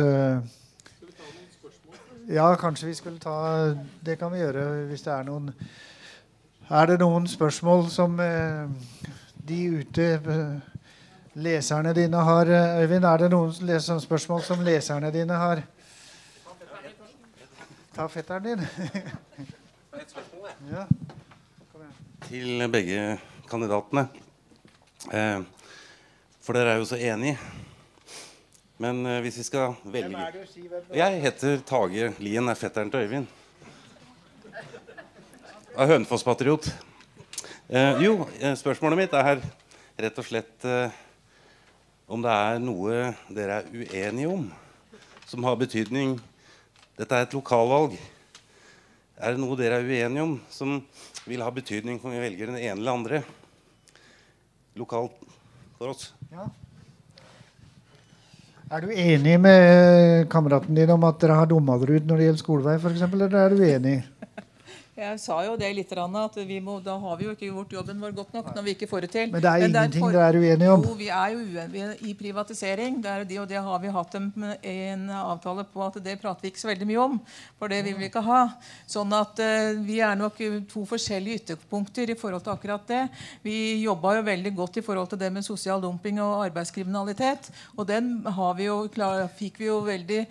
Ja, 2.27 2.55
kanskje 2.55 2.87
vi 2.87 2.95
skulle 2.95 3.19
ta 3.19 3.75
Det 3.99 4.15
kan 4.15 4.31
vi 4.31 4.39
gjøre 4.39 4.85
hvis 4.87 5.01
det 5.03 5.11
er 5.11 5.25
noen 5.27 5.49
Er 6.69 6.87
det 6.87 7.01
noen 7.01 7.27
spørsmål 7.27 7.89
som 7.91 8.15
eh, 8.23 8.69
de 9.43 9.57
ute 9.81 10.05
leserne 11.33 11.93
dine 11.93 12.17
har 12.17 12.45
eh, 12.45 12.81
Øyvind, 12.83 13.05
er 13.05 13.17
det 13.17 13.29
noen 13.33 14.01
spørsmål 14.01 14.41
som 14.45 14.61
leserne 14.65 15.11
dine 15.13 15.37
har? 15.37 15.63
Ta 17.93 18.07
fetteren 18.09 18.43
din. 18.43 18.61
Et 20.01 20.09
spørsmål, 20.09 20.49
ja. 20.71 20.85
Til 22.27 22.63
begge 22.71 23.17
kandidatene. 23.49 24.07
Eh, 25.11 25.41
for 26.41 26.57
dere 26.57 26.73
er 26.73 26.81
jo 26.81 26.89
så 26.89 26.97
enige. 26.97 27.37
Men 28.81 29.05
eh, 29.05 29.21
hvis 29.21 29.37
vi 29.37 29.43
skal 29.43 29.75
velge 29.85 30.17
Jeg 30.93 31.21
heter 31.21 31.61
Tage 31.65 32.13
Lien, 32.19 32.49
er 32.49 32.57
fetteren 32.57 32.91
til 32.91 33.05
Øyvind. 33.05 33.27
Er 35.77 35.87
Hønefoss-patriot. 35.89 36.69
jo, 38.03 38.27
spørsmålet 38.55 38.97
mitt 38.97 39.13
er 39.17 39.39
rett 39.97 40.19
og 40.21 40.25
slett 40.27 40.65
om 42.07 42.23
det 42.23 42.31
er 42.31 42.59
noe 42.61 43.13
dere 43.33 43.61
er 43.61 43.69
uenige 43.71 44.31
om 44.31 44.47
som 45.29 45.45
har 45.47 45.59
betydning 45.59 46.17
Dette 46.93 47.17
er 47.17 47.23
et 47.25 47.31
lokalvalg. 47.33 47.95
Er 49.17 49.33
det 49.33 49.41
noe 49.41 49.55
dere 49.57 49.79
er 49.79 49.87
uenige 49.87 50.25
om 50.27 50.33
som 50.53 50.75
vil 51.25 51.41
ha 51.41 51.47
betydning 51.49 51.97
om 51.97 52.13
vi 52.13 52.21
velger 52.21 52.51
den 52.51 52.59
ene 52.59 52.75
eller 52.75 52.93
andre 52.93 53.21
lokalt 54.77 55.15
for 55.79 55.89
oss? 55.89 56.11
Ja. 56.29 56.45
Er 58.73 58.85
du 58.85 58.93
enig 58.93 59.39
med 59.41 60.29
kameraten 60.33 60.77
din 60.77 60.93
om 60.93 61.03
at 61.09 61.17
dere 61.21 61.39
har 61.39 61.49
dumma 61.49 61.79
dere 61.81 61.97
ut 61.97 62.07
når 62.09 62.21
det 62.21 62.27
gjelder 62.27 62.43
skolevei, 62.43 62.77
f.eks., 62.77 63.03
eller 63.09 63.35
er 63.41 63.53
du 63.53 63.65
uenig? 63.65 63.97
Jeg 64.93 65.17
sa 65.17 65.39
jo 65.41 65.55
det 65.57 65.71
litt, 65.73 65.89
at 65.89 66.35
må, 66.61 66.75
da 66.85 66.93
har 67.01 67.15
vi 67.17 67.25
jo 67.25 67.31
ikke 67.33 67.47
gjort 67.47 67.71
jobben 67.73 68.01
vår 68.03 68.11
godt 68.13 68.33
nok. 68.35 68.49
når 68.53 68.61
vi 68.61 68.73
ikke 68.75 68.87
får 68.91 69.01
det 69.01 69.09
til. 69.09 69.31
Men 69.31 69.41
det 69.41 69.49
er 69.49 69.63
Men 69.63 69.71
ingenting 69.71 70.11
dere 70.13 70.27
er 70.27 70.37
uenige 70.37 70.69
om? 70.69 70.83
Jo, 70.85 70.93
vi 70.93 71.07
er 71.09 71.31
jo 71.33 71.39
uenige 71.39 71.95
i 72.05 72.13
privatisering. 72.13 72.99
Det 73.01 73.09
er 73.09 73.23
det, 73.25 73.39
og 73.41 73.47
det 73.49 73.57
har 73.57 73.79
vi 73.81 73.93
hatt 73.95 74.15
en, 74.19 74.27
en, 74.61 75.09
avtale 75.09 75.65
på 75.65 75.81
at 75.81 75.97
det 75.97 76.19
prater 76.21 76.45
vi 76.45 76.51
ikke 76.53 76.61
så 76.61 76.69
veldig 76.69 76.89
mye 76.91 77.01
om. 77.07 77.17
For 77.57 77.73
det 77.73 77.81
vil 77.87 77.97
vi 77.97 78.05
ikke 78.11 78.21
ha. 78.21 78.43
Sånn 78.85 79.17
at 79.17 79.41
uh, 79.41 79.81
vi 79.81 79.97
er 79.97 80.13
nok 80.19 80.37
to 80.69 80.85
forskjellige 80.85 81.41
ytterpunkter 81.41 82.13
i 82.13 82.19
forhold 82.19 82.45
til 82.45 82.53
akkurat 82.53 82.85
det. 82.93 83.01
Vi 83.41 83.57
jobba 83.81 84.19
jo 84.19 84.27
veldig 84.29 84.53
godt 84.61 84.77
i 84.77 84.85
forhold 84.85 85.09
til 85.09 85.23
det 85.25 85.33
med 85.33 85.47
sosial 85.47 85.81
dumping 85.81 86.21
og 86.21 86.45
arbeidskriminalitet. 86.45 87.49
Og 87.79 87.89
den 87.89 88.19
vi 88.59 88.69
jo, 88.69 88.83
klar, 88.93 89.25
fikk 89.41 89.57
vi 89.57 89.71
jo 89.71 89.81
veldig 89.89 90.27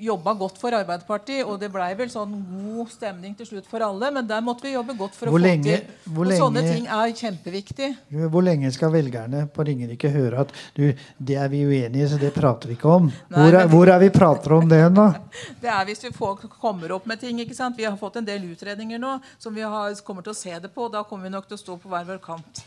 jobba 0.00 0.32
godt 0.36 0.58
for 0.60 0.74
Arbeiderpartiet, 0.76 1.42
og 1.46 1.58
det 1.60 1.70
blei 1.72 1.88
vel 1.98 2.10
sånn 2.12 2.34
god 2.50 2.90
stemning 2.92 3.36
til 3.38 3.48
slutt 3.48 3.68
for 3.70 3.84
alle. 3.84 4.10
Men 4.14 4.28
der 4.28 4.42
måtte 4.44 4.66
vi 4.66 4.74
jobbe 4.74 4.96
godt 4.98 5.16
for 5.16 5.30
å 5.30 5.40
lenge, 5.40 5.78
få 5.78 6.04
til. 6.04 6.12
Og 6.16 6.28
lenge, 6.28 6.40
sånne 6.42 6.64
ting 6.66 6.88
er 6.98 7.14
kjempeviktig. 7.20 7.90
Hvor 8.32 8.44
lenge 8.46 8.72
skal 8.74 8.92
velgerne 8.94 9.46
på 9.52 9.66
Ringerike 9.68 10.12
høre 10.14 10.44
at 10.44 10.54
du, 10.76 10.84
det 11.18 11.40
er 11.40 11.50
vi 11.52 11.64
uenige 11.66 12.04
i, 12.04 12.10
så 12.12 12.20
det 12.20 12.32
prater 12.36 12.72
vi 12.72 12.78
ikke 12.78 12.92
om? 12.98 13.08
Nei, 13.08 13.40
hvor, 13.40 13.58
er, 13.60 13.72
hvor, 13.72 13.92
er, 13.94 14.04
vi 14.04 14.12
prater 14.14 14.56
om 14.58 14.70
det 14.70 14.82
da? 14.96 15.08
det 15.64 15.72
er 15.72 15.88
hvis 15.88 16.06
vi 16.08 16.14
får, 16.16 16.46
kommer 16.60 16.96
opp 16.98 17.08
med 17.08 17.22
ting. 17.22 17.40
ikke 17.42 17.56
sant? 17.56 17.78
Vi 17.78 17.88
har 17.88 17.96
fått 18.00 18.20
en 18.20 18.28
del 18.28 18.46
utredninger 18.52 19.00
nå 19.02 19.18
som 19.38 19.54
vi 19.56 19.64
har, 19.64 19.96
kommer 20.06 20.26
til 20.26 20.36
å 20.36 20.38
se 20.38 20.56
det 20.60 20.72
på. 20.72 20.88
og 20.88 20.96
Da 20.96 21.06
kommer 21.08 21.30
vi 21.30 21.36
nok 21.36 21.48
til 21.48 21.58
å 21.58 21.64
stå 21.64 21.80
på 21.80 21.92
hver 21.92 22.08
vår 22.08 22.22
kant. 22.24 22.66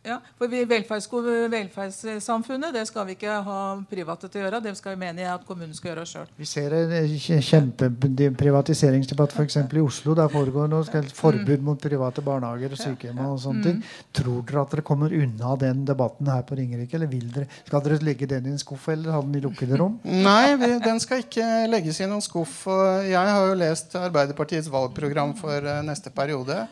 Ja, 0.00 0.16
for 0.38 0.48
Velferdssamfunnet 0.48 2.72
det 2.72 2.86
skal 2.88 3.04
vi 3.04 3.12
ikke 3.18 3.34
ha 3.44 3.76
private 3.90 4.30
til 4.32 4.40
å 4.40 4.44
gjøre. 4.46 4.60
Det 4.64 4.72
skal 4.78 4.94
vi 4.94 5.00
mene 5.02 5.26
at 5.28 5.42
kommunen 5.44 5.74
skal 5.76 5.90
gjøre 5.90 6.06
sjøl. 6.08 6.30
Vi 6.40 6.46
ser 6.48 6.72
en 6.72 6.88
kjempeprivatiseringsdebatt 7.20 9.36
f.eks. 9.36 9.60
i 9.60 9.84
Oslo. 9.84 10.16
Der 10.16 10.32
foregår 10.32 10.72
noe 10.72 10.80
forbud 11.12 11.52
mm. 11.52 11.68
mot 11.68 11.76
private 11.84 12.24
barnehager 12.24 12.72
og 12.72 12.80
sykehjem. 12.80 13.20
og 13.26 13.36
sånne 13.44 13.60
mm. 13.60 13.66
ting. 13.68 13.84
Tror 14.16 14.40
dere 14.48 14.64
at 14.64 14.72
dere 14.72 14.88
kommer 14.88 15.12
unna 15.12 15.52
den 15.60 15.84
debatten 15.88 16.24
her 16.32 16.42
på 16.48 16.56
Ringerike? 16.56 16.96
eller 16.96 17.12
vil 17.12 17.28
dere, 17.34 17.44
Skal 17.68 17.84
dere 17.84 18.00
legge 18.04 18.26
den 18.30 18.46
i 18.48 18.52
en 18.56 18.62
skuff 18.62 18.88
eller 18.88 19.12
ha 19.12 19.20
den 19.20 19.36
i 19.36 19.44
lukkede 19.44 19.76
rom? 19.80 20.00
Nei, 20.08 20.56
vi, 20.56 20.80
den 20.80 21.00
skal 21.04 21.20
ikke 21.26 21.44
legges 21.68 22.00
i 22.00 22.08
noen 22.08 22.24
skuff. 22.24 22.64
Jeg 23.04 23.20
har 23.20 23.52
jo 23.52 23.60
lest 23.60 23.92
Arbeiderpartiets 24.00 24.72
valgprogram 24.72 25.36
for 25.36 25.60
eh, 25.60 25.84
neste 25.84 26.08
periode. 26.14 26.64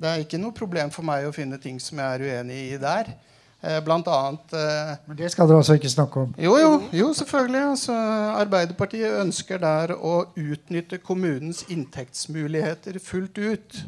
Det 0.00 0.08
er 0.08 0.22
ikke 0.22 0.40
noe 0.40 0.56
problem 0.56 0.92
for 0.94 1.04
meg 1.04 1.26
å 1.28 1.34
finne 1.34 1.58
ting 1.60 1.76
som 1.82 1.98
jeg 2.00 2.16
er 2.16 2.24
uenig 2.24 2.60
i 2.70 2.78
der. 2.80 3.12
Eh, 3.60 3.76
blant 3.84 4.06
annet 4.08 4.54
eh, 4.56 4.92
Men 5.04 5.18
det 5.18 5.28
skal 5.34 5.48
dere 5.50 5.60
altså 5.60 5.74
ikke 5.76 5.90
snakke 5.92 6.22
om? 6.22 6.30
Jo, 6.40 6.54
jo, 6.56 6.70
jo 6.96 7.10
selvfølgelig. 7.16 7.64
Altså, 7.74 7.96
Arbeiderpartiet 8.40 9.18
ønsker 9.20 9.60
der 9.60 9.92
å 9.92 10.14
utnytte 10.32 11.02
kommunens 11.04 11.66
inntektsmuligheter 11.68 12.96
fullt 13.04 13.36
ut. 13.36 13.82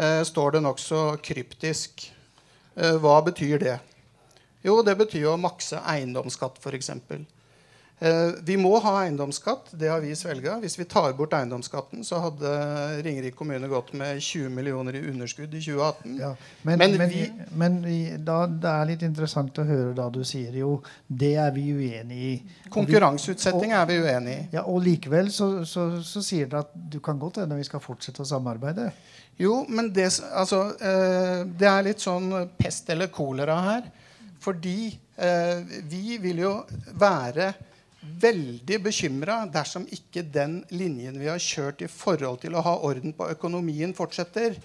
Eh, 0.00 0.22
står 0.24 0.56
det 0.56 0.64
nokså 0.64 1.06
kryptisk. 1.24 2.08
Hva 2.74 3.20
betyr 3.22 3.60
det? 3.62 3.76
Jo, 4.66 4.80
det 4.82 4.96
betyr 4.98 5.28
å 5.30 5.36
makse 5.38 5.78
eiendomsskatt, 5.78 6.56
f.eks. 6.58 6.88
Eh, 8.00 8.32
vi 8.42 8.56
må 8.58 8.72
ha 8.82 8.90
eiendomsskatt. 9.04 9.68
Det 9.78 9.86
har 9.88 10.00
vi 10.02 10.10
svelga. 10.18 10.56
Hvis 10.60 10.74
vi 10.78 10.84
tar 10.90 11.12
bort 11.16 11.32
eiendomsskatten, 11.38 12.02
så 12.04 12.18
hadde 12.20 12.50
Ringerike 13.06 13.36
kommune 13.38 13.68
gått 13.70 13.92
med 13.96 14.18
20 14.20 14.50
millioner 14.52 14.96
i 14.98 15.02
underskudd 15.12 15.54
i 15.54 15.60
2018. 15.62 16.16
Ja, 16.20 16.32
men, 16.62 16.78
Men 16.78 16.96
men, 16.98 17.08
vi- 17.08 17.32
men 17.54 17.78
da, 18.26 18.40
det 18.50 18.68
er 18.72 18.88
litt 18.90 19.02
interessant 19.06 19.56
å 19.62 19.64
høre 19.68 19.94
da 19.94 20.08
du 20.10 20.20
sier 20.26 20.52
jo 20.58 20.80
det 21.06 21.34
er 21.40 21.54
vi 21.54 21.68
uenig 21.72 22.18
i. 22.32 22.34
Konkurranseutsetting 22.74 23.72
er 23.72 23.86
vi 23.88 24.00
uenig 24.02 24.34
i. 24.36 24.46
Ja, 24.58 24.64
og 24.68 24.82
likevel 24.84 25.30
så, 25.32 25.48
så, 25.64 25.86
så 26.04 26.22
sier 26.22 26.50
dere 26.50 26.64
at 26.66 26.74
du 26.74 26.98
kan 27.00 27.18
godt 27.22 27.40
hende 27.44 27.56
vi 27.56 27.64
skal 27.70 27.80
fortsette 27.80 28.22
å 28.22 28.28
samarbeide. 28.28 28.90
Jo, 29.38 29.62
men 29.68 29.88
det, 29.94 30.10
altså, 30.34 30.64
eh, 30.82 31.44
det 31.58 31.66
er 31.70 31.86
litt 31.88 32.02
sånn 32.04 32.28
pest 32.58 32.90
eller 32.90 33.06
kolera 33.14 33.56
her. 33.70 33.86
Fordi 34.44 34.90
eh, 35.16 35.62
vi 35.88 36.18
vil 36.20 36.42
jo 36.44 36.52
være 37.00 37.52
veldig 38.04 38.78
bekymra 38.84 39.42
dersom 39.52 39.86
ikke 39.92 40.24
den 40.34 40.60
linjen 40.74 41.18
vi 41.20 41.28
har 41.30 41.42
kjørt 41.42 41.84
i 41.84 41.90
forhold 41.90 42.42
til 42.44 42.56
å 42.56 42.64
ha 42.64 42.74
orden 42.86 43.14
på 43.16 43.28
økonomien, 43.32 43.94
fortsetter. 43.96 44.58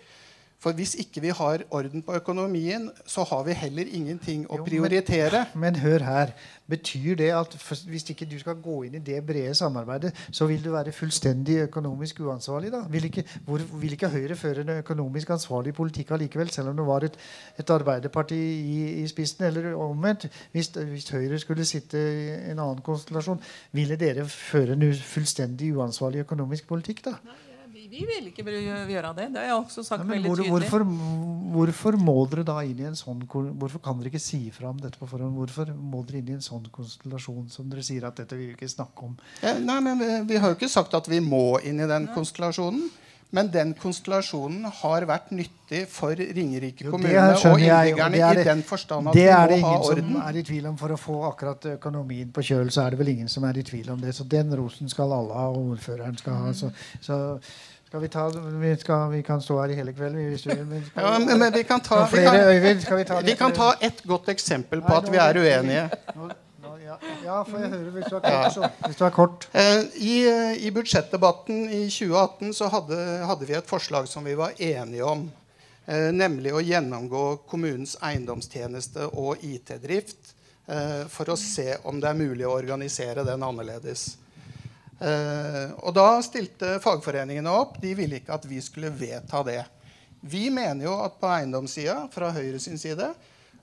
For 0.59 0.75
hvis 0.75 0.91
ikke 0.99 1.21
vi 1.23 1.29
har 1.31 1.61
orden 1.71 2.01
på 2.03 2.17
økonomien, 2.19 2.89
så 3.07 3.23
har 3.23 3.45
vi 3.47 3.53
heller 3.55 3.87
ingenting 3.95 4.41
å 4.49 4.57
Jo, 4.57 4.63
men- 4.63 4.65
prioritere. 4.67 5.45
Men 5.55 5.75
hør 5.79 6.03
her. 6.03 6.33
Betyr 6.69 7.15
det 7.15 7.29
at 7.31 7.55
hvis 7.87 8.09
ikke 8.11 8.27
du 8.29 8.35
skal 8.39 8.55
gå 8.55 8.83
inn 8.85 8.95
i 8.95 8.99
det 8.99 9.25
brede 9.25 9.55
samarbeidet, 9.55 10.11
så 10.31 10.45
vil 10.45 10.61
du 10.63 10.71
være 10.71 10.91
fullstendig 10.91 11.55
økonomisk 11.69 12.19
uansvarlig? 12.19 12.71
da? 12.71 12.83
Vil 12.89 13.05
ikke, 13.07 13.23
hvor, 13.45 13.57
vil 13.79 13.95
ikke 13.95 14.09
Høyre 14.11 14.35
føre 14.35 14.61
en 14.61 14.69
økonomisk 14.83 15.29
ansvarlig 15.29 15.73
politikk 15.73 16.11
allikevel, 16.11 16.49
selv 16.51 16.69
om 16.69 16.75
det 16.77 16.85
var 16.85 17.03
et, 17.07 17.17
et 17.59 17.69
Arbeiderparti 17.69 18.35
i, 18.35 19.01
i 19.03 19.07
spissen? 19.07 19.45
Eller 19.45 19.73
omvendt, 19.79 20.27
hvis, 20.51 20.67
hvis 20.75 21.09
Høyre 21.09 21.39
skulle 21.39 21.65
sitte 21.65 21.97
i 21.97 22.51
en 22.51 22.59
annen 22.59 22.81
konstellasjon, 22.85 23.39
ville 23.71 23.95
dere 23.95 24.27
føre 24.27 24.75
en 24.75 24.93
fullstendig 24.93 25.71
uansvarlig 25.75 26.27
økonomisk 26.27 26.67
politikk 26.67 27.05
da? 27.05 27.15
Vi, 27.23 27.48
vi 27.89 28.05
vil 28.05 28.27
ikke 28.31 28.43
gjøre 28.45 29.15
det. 29.17 29.25
Det 29.33 29.41
har 29.41 29.47
jeg 29.49 29.57
også 29.65 29.83
sagt 29.87 30.03
Ja, 30.05 30.09
veldig 30.13 30.29
hvor, 30.29 30.37
tydelig. 30.37 30.69
hvorfor, 30.69 30.85
hvorfor 31.55 31.97
må 31.97 32.15
dere 32.29 32.43
da 32.45 32.59
inn 32.63 32.79
i 32.79 32.87
en 32.89 32.95
sånn 32.99 33.23
Hvorfor 33.27 33.81
kan 33.81 33.97
dere 33.99 34.11
ikke 34.13 34.21
si 34.21 34.41
fra 34.53 34.69
om 34.69 34.77
dette 34.77 34.97
på 35.01 35.07
forhånd? 35.09 35.35
Hvorfor 35.39 35.73
må 35.75 36.05
dere 36.05 36.21
inn 36.21 36.29
i 36.29 36.37
en 36.37 36.45
sånn 36.45 36.69
konstellasjon 36.71 37.49
som 37.49 37.69
dere 37.69 37.81
sier 37.83 38.05
at 38.07 38.15
dette 38.21 38.37
vil 38.37 38.51
vi 38.51 38.55
ikke 38.57 38.69
snakke 38.69 39.03
om? 39.09 39.17
Ja, 39.43 39.57
nei, 39.57 39.79
men 39.81 39.97
vi, 39.99 40.09
vi 40.33 40.37
har 40.39 40.49
jo 40.53 40.59
ikke 40.59 40.69
sagt 40.71 40.93
at 40.93 41.07
vi 41.09 41.19
må 41.19 41.59
inn 41.65 41.79
i 41.81 41.87
den 41.89 42.07
konstellasjonen. 42.15 42.89
Men 43.31 43.45
den 43.53 43.75
konstellasjonen 43.77 44.63
har 44.79 45.03
vært 45.05 45.27
nyttig 45.37 45.83
for 45.93 46.17
Ringerike 46.17 46.87
kommune 46.89 47.11
og 47.37 47.59
innbyggerne 47.61 48.17
er 48.25 48.31
i 48.31 48.35
det- 48.39 48.45
den 48.47 48.63
forstand 48.65 49.07
at 49.11 49.13
Det 49.13 49.21
vi 49.21 49.29
er 49.29 49.47
det 49.51 49.59
ha 49.61 49.69
ingen 49.69 49.83
som 49.83 49.93
orden. 49.99 50.15
er 50.23 50.39
i 50.39 50.41
tvil 50.41 50.65
om. 50.65 50.75
For 50.77 50.89
å 50.89 50.97
få 50.97 51.17
akkurat 51.29 51.61
økonomien 51.77 52.31
på 52.33 52.41
kjøl, 52.41 52.71
så 52.73 52.87
er 52.87 52.89
det 52.89 52.97
vel 53.03 53.09
ingen 53.13 53.27
som 53.29 53.43
er 53.43 53.53
i 53.59 53.61
tvil 53.61 53.91
om 53.91 54.01
det. 54.01 54.15
Så 54.15 54.27
den 54.27 54.49
rosen 54.57 54.89
skal 54.89 55.13
alle 55.13 55.31
ha, 55.37 55.45
og 55.51 55.77
ordføreren 55.77 56.17
skal 56.17 56.33
ha. 56.33 56.49
Så, 56.53 56.71
så 57.05 57.39
skal 57.89 58.01
vi 58.03 58.07
ta 58.13 58.27
vi, 58.29 58.75
skal, 58.77 59.07
vi 59.11 59.21
kan 59.25 59.41
stå 59.41 59.55
her 59.63 59.71
i 59.73 59.77
hele 59.79 59.93
kveld 59.97 60.15
vi, 60.19 60.27
hvis 60.29 60.43
vi 60.45 60.53
vil. 60.59 60.65
Men 60.69 60.83
Ja, 60.95 61.13
men, 61.19 61.39
men 61.41 61.53
vi 61.55 61.63
kan 61.65 61.81
ta, 61.81 62.03
vi 62.11 62.21
kan, 62.21 62.35
Øyvind, 62.51 62.85
vi 62.97 63.05
ta 63.09 63.17
vi 63.25 63.35
kan 63.39 63.55
ta 63.55 63.71
et 63.81 64.03
godt 64.05 64.29
eksempel 64.29 64.83
på 64.85 64.93
Nei, 64.93 64.99
at 65.01 65.09
vi 65.11 65.17
er 65.23 65.39
uenige. 65.41 65.87
Nå- 66.15 66.29
nå- 66.67 66.75
ja, 66.85 66.97
ja, 67.25 67.39
får 67.47 67.63
jeg 67.63 67.71
høre 67.73 67.95
hvis 67.95 68.05
du 68.11 68.15
er 68.19 68.21
kort. 68.27 68.53
Så. 68.53 68.69
Hvis 68.85 68.99
du 69.01 69.03
er 69.07 69.15
kort. 69.15 69.47
Eh, 69.53 69.81
I, 70.05 70.13
eh, 70.29 70.61
I 70.67 70.71
budsjettdebatten 70.75 71.65
i 71.69 71.81
2018 71.89 72.53
så 72.53 72.69
hadde, 72.69 73.01
hadde 73.25 73.49
vi 73.49 73.57
et 73.57 73.69
forslag 73.73 74.07
som 74.07 74.25
vi 74.29 74.37
var 74.37 74.53
enige 74.61 75.03
om. 75.09 75.25
Eh, 75.89 76.11
nemlig 76.13 76.53
å 76.53 76.61
gjennomgå 76.61 77.23
kommunens 77.49 77.97
eiendomstjeneste 78.05 79.09
og 79.17 79.41
IT-drift 79.41 80.35
for 81.09 81.25
å 81.33 81.35
se 81.41 81.79
om 81.89 81.97
det 81.97 82.11
er 82.11 82.17
mulig 82.19 82.45
å 82.45 82.51
organisere 82.53 83.23
den 83.25 83.41
annerledes. 83.41 84.11
Eh, 84.99 85.71
og 85.79 85.95
da 85.95 86.07
stilte 86.25 86.77
fagforeningene 86.83 87.51
opp. 87.51 87.79
De 87.81 87.95
ville 87.97 88.19
ikke 88.19 88.35
at 88.35 88.47
vi 88.49 88.61
skulle 88.63 88.91
vedta 88.91 89.43
det. 89.47 89.63
Vi 90.19 90.49
mener 90.51 90.89
jo 90.89 90.97
at 90.99 91.19
på 91.19 91.29
eiendomssida, 91.31 92.01
fra 92.11 92.33
Høyre 92.35 92.59
sin 92.59 92.79
side, 92.79 93.13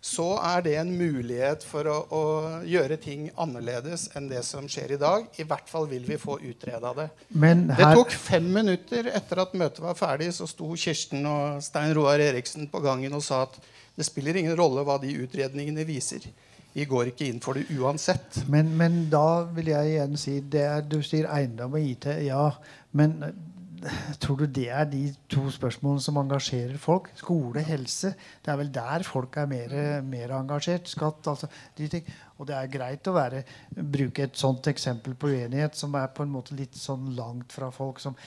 så 0.00 0.26
er 0.38 0.62
det 0.62 0.74
en 0.78 0.92
mulighet 0.94 1.64
for 1.66 1.88
å, 1.90 1.96
å 2.14 2.22
gjøre 2.68 2.98
ting 3.02 3.26
annerledes 3.42 4.06
enn 4.16 4.28
det 4.30 4.42
som 4.46 4.68
skjer 4.70 4.94
i 4.94 5.00
dag. 5.00 5.26
I 5.40 5.46
hvert 5.48 5.68
fall 5.68 5.88
vil 5.90 6.04
vi 6.06 6.18
få 6.20 6.38
utreda 6.38 6.92
det. 6.96 7.08
Men 7.34 7.66
Det 7.72 7.90
tok 7.96 8.14
fem 8.14 8.46
minutter 8.54 9.10
etter 9.10 9.42
at 9.42 9.56
møtet 9.58 9.82
var 9.84 9.98
ferdig, 9.98 10.30
så 10.36 10.48
sto 10.48 10.70
Kirsten 10.78 11.26
og 11.28 11.62
Stein 11.64 11.94
Roar 11.96 12.22
Eriksen 12.22 12.70
på 12.70 12.82
gangen 12.84 13.16
og 13.18 13.24
sa 13.26 13.42
at 13.48 13.58
det 13.96 14.06
spiller 14.06 14.36
ingen 14.36 14.56
rolle 14.56 14.84
hva 14.86 14.98
de 15.02 15.14
utredningene 15.24 15.84
viser. 15.88 16.28
Vi 16.76 16.84
går 16.84 17.12
ikke 17.12 17.30
inn 17.30 17.40
for 17.40 17.56
det 17.56 17.70
uansett. 17.72 18.42
men, 18.52 18.74
men 18.76 19.06
da 19.12 19.46
vil 19.56 19.72
jeg 19.72 19.94
igjen 19.94 20.20
si 20.20 20.38
det 20.44 20.64
er, 20.66 20.84
Du 20.84 21.00
sier 21.04 21.28
eiendom 21.32 21.76
og 21.78 21.80
IT. 21.92 22.08
Ja, 22.26 22.50
men 22.96 23.16
eh, 23.24 24.02
tror 24.20 24.42
du 24.42 24.46
det 24.58 24.66
er 24.68 24.84
de 24.90 25.06
to 25.32 25.46
spørsmålene 25.52 26.04
som 26.04 26.20
engasjerer 26.20 26.76
folk? 26.80 27.08
Skole, 27.16 27.64
helse. 27.64 28.12
Det 28.44 28.52
er 28.52 28.60
vel 28.60 28.72
der 28.74 29.06
folk 29.08 29.40
er 29.40 29.48
mer, 29.48 29.76
mer 30.04 30.36
engasjert. 30.36 30.92
Skatt, 30.92 31.24
altså 31.32 31.48
de 31.78 31.88
ting. 31.96 32.12
Og 32.36 32.50
det 32.50 32.58
er 32.58 32.72
greit 32.72 33.08
å 33.08 33.16
være, 33.16 33.46
bruke 33.72 34.28
et 34.28 34.36
sånt 34.36 34.68
eksempel 34.68 35.16
på 35.16 35.32
uenighet 35.32 35.78
som 35.80 35.96
er 35.96 36.12
på 36.12 36.26
en 36.26 36.34
måte 36.34 36.58
litt 36.58 36.76
sånn 36.76 37.14
langt 37.16 37.56
fra 37.56 37.72
folk 37.72 38.04
som 38.04 38.20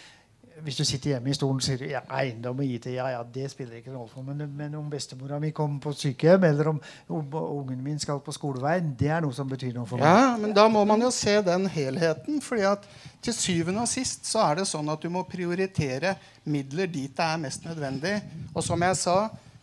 hvis 0.63 0.78
du 0.80 0.84
sitter 0.88 1.13
hjemme 1.13 1.32
i 1.32 1.36
stolen 1.38 1.60
og 1.62 1.65
sier 1.65 1.84
ja, 1.89 2.02
eiendom 2.19 2.62
og 2.62 2.67
IT, 2.67 2.89
ja, 2.93 3.08
ja, 3.13 3.22
det 3.24 3.50
spiller 3.52 3.80
ikke 3.80 3.93
rolle 3.93 4.10
for. 4.12 4.26
Men, 4.26 4.43
men 4.58 4.76
om 4.80 4.88
bestemora 4.91 5.39
mi 5.41 5.52
kommer 5.56 5.82
på 5.84 5.93
sykehjem, 5.98 6.48
eller 6.50 6.72
om, 6.74 6.82
om 7.15 7.38
ungen 7.41 7.84
min 7.84 8.00
skal 8.02 8.22
på 8.26 8.34
skoleveien, 8.36 8.93
det 9.00 9.12
er 9.15 9.24
noe 9.26 9.36
som 9.36 9.50
betyr 9.50 9.74
noe 9.76 9.89
for 9.89 10.02
meg. 10.02 10.10
Ja, 10.10 10.34
men 10.41 10.56
da 10.58 10.67
må 10.72 10.84
man 10.89 11.04
jo 11.06 11.12
se 11.15 11.38
den 11.45 11.67
helheten. 11.72 12.41
fordi 12.43 12.65
at 12.69 12.88
til 13.22 13.36
syvende 13.36 13.84
og 13.84 13.91
sist 13.91 14.28
så 14.30 14.43
er 14.48 14.62
det 14.62 14.69
sånn 14.69 14.89
at 14.91 15.04
du 15.04 15.10
må 15.13 15.26
prioritere 15.28 16.15
midler 16.50 16.89
dit 16.89 17.15
det 17.15 17.26
er 17.26 17.41
mest 17.41 17.65
nødvendig. 17.67 18.15
Og 18.54 18.63
som 18.65 18.82
jeg 18.86 19.00
sa, 19.00 19.17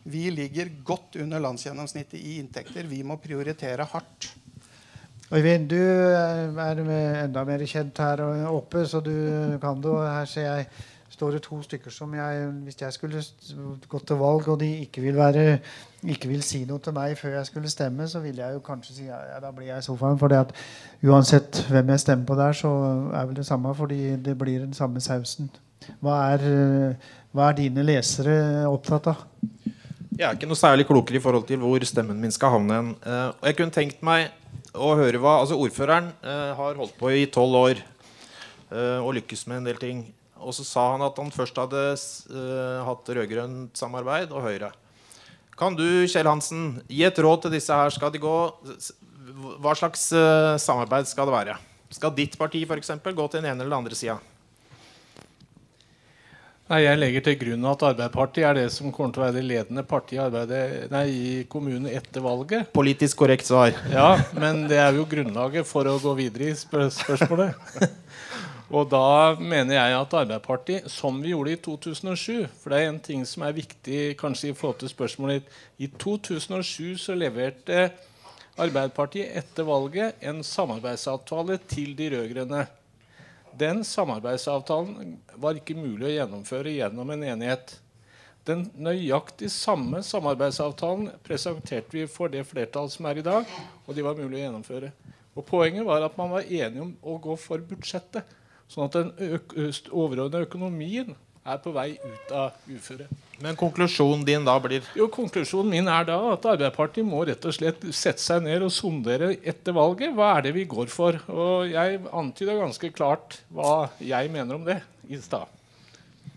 vi 0.07 0.29
ligger 0.31 0.71
godt 0.87 1.17
under 1.23 1.43
landsgjennomsnittet 1.43 2.19
i 2.21 2.39
inntekter. 2.41 2.87
Vi 2.87 3.03
må 3.07 3.17
prioritere 3.23 3.87
hardt. 3.91 4.29
Øyvind, 5.35 5.69
du 5.71 5.77
er 5.77 6.83
med 6.87 7.25
enda 7.25 7.43
mer 7.45 7.65
kjent 7.67 7.99
her 7.99 8.23
oppe, 8.47 8.87
så 8.87 9.01
du 9.01 9.59
kan 9.62 9.81
det. 9.83 9.97
Her 10.11 10.25
ser 10.31 10.47
jeg 10.47 10.69
står 11.17 11.37
det 11.37 11.43
to 11.43 11.59
stykker 11.62 11.91
som 11.91 12.15
jeg 12.15 12.47
Hvis 12.65 12.81
jeg 12.81 12.93
skulle 12.93 13.23
gått 13.89 14.07
til 14.07 14.17
valg, 14.21 14.49
og 14.49 14.61
de 14.61 14.69
ikke 14.85 15.03
vil, 15.03 15.17
være, 15.17 15.59
ikke 16.05 16.29
vil 16.29 16.43
si 16.45 16.65
noe 16.69 16.83
til 16.83 16.95
meg 16.97 17.17
før 17.19 17.39
jeg 17.39 17.51
skulle 17.51 17.73
stemme, 17.73 18.09
så 18.09 18.21
ville 18.21 18.45
jeg 18.45 18.55
jo 18.55 18.65
kanskje 18.65 18.95
si 18.95 19.07
ja, 19.09 19.19
ja 19.33 19.41
da 19.43 19.53
blir 19.55 19.71
jeg 19.71 19.83
i 19.83 19.87
sofaen. 19.87 20.19
For 20.21 20.35
uansett 21.11 21.62
hvem 21.71 21.95
jeg 21.95 22.05
stemmer 22.05 22.27
på 22.27 22.39
der, 22.39 22.53
så 22.53 22.73
er 23.15 23.27
vel 23.27 23.37
det 23.37 23.47
samme, 23.47 23.75
fordi 23.75 24.17
det 24.17 24.39
blir 24.39 24.61
den 24.61 24.75
samme 24.77 25.01
sausen. 25.01 25.51
Hva 26.03 26.21
er, 26.35 26.95
hva 27.33 27.51
er 27.51 27.59
dine 27.61 27.85
lesere 27.87 28.67
opptatt 28.69 29.12
av? 29.12 29.27
Jeg 30.17 30.25
er 30.25 30.37
ikke 30.37 30.49
noe 30.49 30.57
særlig 30.57 30.87
klokere 30.89 31.19
i 31.19 31.21
forhold 31.21 31.45
til 31.49 31.61
hvor 31.61 31.85
stemmen 31.85 32.21
min 32.21 32.33
skal 32.33 32.55
havne. 32.55 32.79
Eh, 33.05 33.27
og 33.37 33.49
jeg 33.51 33.57
kunne 33.59 33.75
tenkt 33.75 34.05
meg 34.07 34.31
å 34.77 34.93
høre 34.99 35.21
hva 35.23 35.41
altså 35.43 35.59
Ordføreren 35.59 36.12
eh, 36.23 36.53
har 36.59 36.79
holdt 36.79 36.97
på 37.01 37.11
i 37.15 37.27
tolv 37.33 37.59
år 37.59 37.81
eh, 37.81 38.99
og 39.01 39.15
lykkes 39.19 39.47
med 39.51 39.62
en 39.62 39.69
del 39.71 39.81
ting. 39.81 40.03
Og 40.37 40.55
så 40.55 40.67
sa 40.67 40.91
han 40.93 41.05
at 41.07 41.17
han 41.21 41.33
først 41.33 41.57
hadde 41.59 41.83
eh, 41.93 42.81
hatt 42.87 43.15
rød-grønt 43.19 43.79
samarbeid 43.79 44.35
og 44.35 44.45
Høyre. 44.45 44.71
Kan 45.57 45.77
du, 45.79 45.87
Kjell 46.05 46.29
Hansen, 46.29 46.83
gi 46.93 47.01
et 47.07 47.19
råd 47.25 47.47
til 47.47 47.57
disse 47.57 47.73
her? 47.73 47.93
Skal 47.95 48.12
de 48.12 48.21
gå 48.21 48.37
Hva 49.65 49.73
slags 49.79 50.11
eh, 50.12 50.55
samarbeid 50.61 51.09
skal 51.09 51.29
det 51.31 51.37
være? 51.39 51.59
Skal 51.97 52.12
ditt 52.17 52.37
parti 52.37 52.65
eksempel, 52.67 53.15
gå 53.17 53.29
til 53.31 53.41
den 53.41 53.53
ene 53.53 53.62
eller 53.62 53.73
den 53.73 53.81
andre 53.85 53.97
sida? 53.97 54.19
Nei, 56.67 56.81
Jeg 56.83 56.99
legger 56.99 57.23
til 57.23 57.37
grunn 57.39 57.67
at 57.71 57.83
Arbeiderpartiet 57.87 58.45
er 58.49 58.57
det 58.59 58.71
som 58.75 58.91
kommer 58.91 59.13
til 59.15 59.23
å 59.23 59.27
være 59.29 59.37
det 59.37 59.45
ledende 59.47 59.85
partiet 59.87 60.35
i, 60.35 60.63
nei, 60.91 61.05
i 61.07 61.35
kommunen 61.47 61.87
etter 61.87 62.25
valget. 62.25 62.73
Politisk 62.75 63.21
korrekt 63.21 63.47
svar. 63.47 63.71
Ja, 63.93 64.17
Men 64.35 64.65
det 64.67 64.81
er 64.83 64.97
jo 64.99 65.05
grunnlaget 65.07 65.69
for 65.69 65.87
å 65.87 66.01
gå 66.03 66.17
videre 66.19 66.51
i 66.51 66.57
spør 66.59 66.89
spørsmålet. 66.91 67.55
Og 68.75 68.89
da 68.91 69.37
mener 69.39 69.77
jeg 69.77 69.95
at 69.95 70.17
Arbeiderpartiet, 70.19 70.89
som 70.91 71.21
vi 71.23 71.31
gjorde 71.31 71.53
i 71.55 71.61
2007 71.63 72.49
For 72.59 72.75
det 72.75 72.81
er 72.81 72.89
en 72.91 72.99
ting 72.99 73.23
som 73.23 73.45
er 73.47 73.55
viktig 73.55 74.17
kanskje 74.19 74.51
i 74.51 74.57
forhold 74.59 74.81
til 74.81 74.91
spørsmålet 74.91 75.45
ditt. 75.45 75.61
I 75.87 75.91
2007 76.03 76.99
så 77.05 77.15
leverte 77.15 77.93
Arbeiderpartiet 78.59 79.39
etter 79.39 79.69
valget 79.69 80.19
en 80.27 80.43
samarbeidsavtale 80.43 81.61
til 81.71 81.95
de 81.95 82.11
rød-grønne. 82.17 82.67
Den 83.57 83.83
samarbeidsavtalen 83.85 85.16
var 85.41 85.57
ikke 85.57 85.76
mulig 85.78 86.11
å 86.11 86.14
gjennomføre 86.14 86.74
gjennom 86.74 87.11
en 87.14 87.24
enighet. 87.24 87.78
Den 88.47 88.66
nøyaktig 88.78 89.49
samme 89.51 90.03
samarbeidsavtalen 90.07 91.09
presenterte 91.26 91.97
vi 91.97 92.05
for 92.11 92.31
det 92.31 92.45
flertallet 92.47 92.95
som 92.95 93.09
er 93.09 93.20
i 93.20 93.24
dag, 93.26 93.49
og 93.87 93.97
de 93.97 94.05
var 94.07 94.18
mulig 94.18 94.39
å 94.39 94.43
gjennomføre. 94.45 94.93
Og 95.37 95.45
Poenget 95.49 95.87
var 95.89 96.05
at 96.05 96.16
man 96.20 96.35
var 96.37 96.47
enige 96.47 96.85
om 96.85 96.93
å 97.03 97.16
gå 97.22 97.37
for 97.41 97.64
budsjettet. 97.64 98.28
Sånn 98.70 98.87
at 98.89 98.97
den 98.97 99.11
overordnede 99.91 100.47
økonomien 100.47 101.14
er 101.47 101.62
på 101.62 101.72
vei 101.74 101.92
ut 101.94 102.34
av 102.34 102.53
uføre. 102.68 103.07
Men 103.42 103.57
konklusjonen 103.59 104.24
din 104.24 104.47
da 104.47 104.55
blir 104.62 104.84
Jo, 104.97 105.11
Konklusjonen 105.12 105.74
min 105.74 105.90
er 105.92 106.07
da 106.09 106.16
at 106.32 106.47
Arbeiderpartiet 106.55 107.05
må 107.07 107.20
rett 107.28 107.44
og 107.44 107.53
slett 107.53 107.82
sette 107.92 108.22
seg 108.22 108.47
ned 108.47 108.64
og 108.64 108.72
sondere 108.72 109.34
etter 109.44 109.76
valget. 109.76 110.14
Hva 110.16 110.36
er 110.38 110.47
det 110.47 110.55
vi 110.57 110.64
går 110.68 110.88
for? 110.92 111.18
Og 111.28 111.68
jeg 111.68 112.01
antyda 112.16 112.57
ganske 112.57 112.90
klart 112.97 113.40
hva 113.53 113.90
jeg 114.01 114.32
mener 114.32 114.57
om 114.57 114.64
det 114.66 114.80
i 115.12 115.20
stad. 115.20 115.44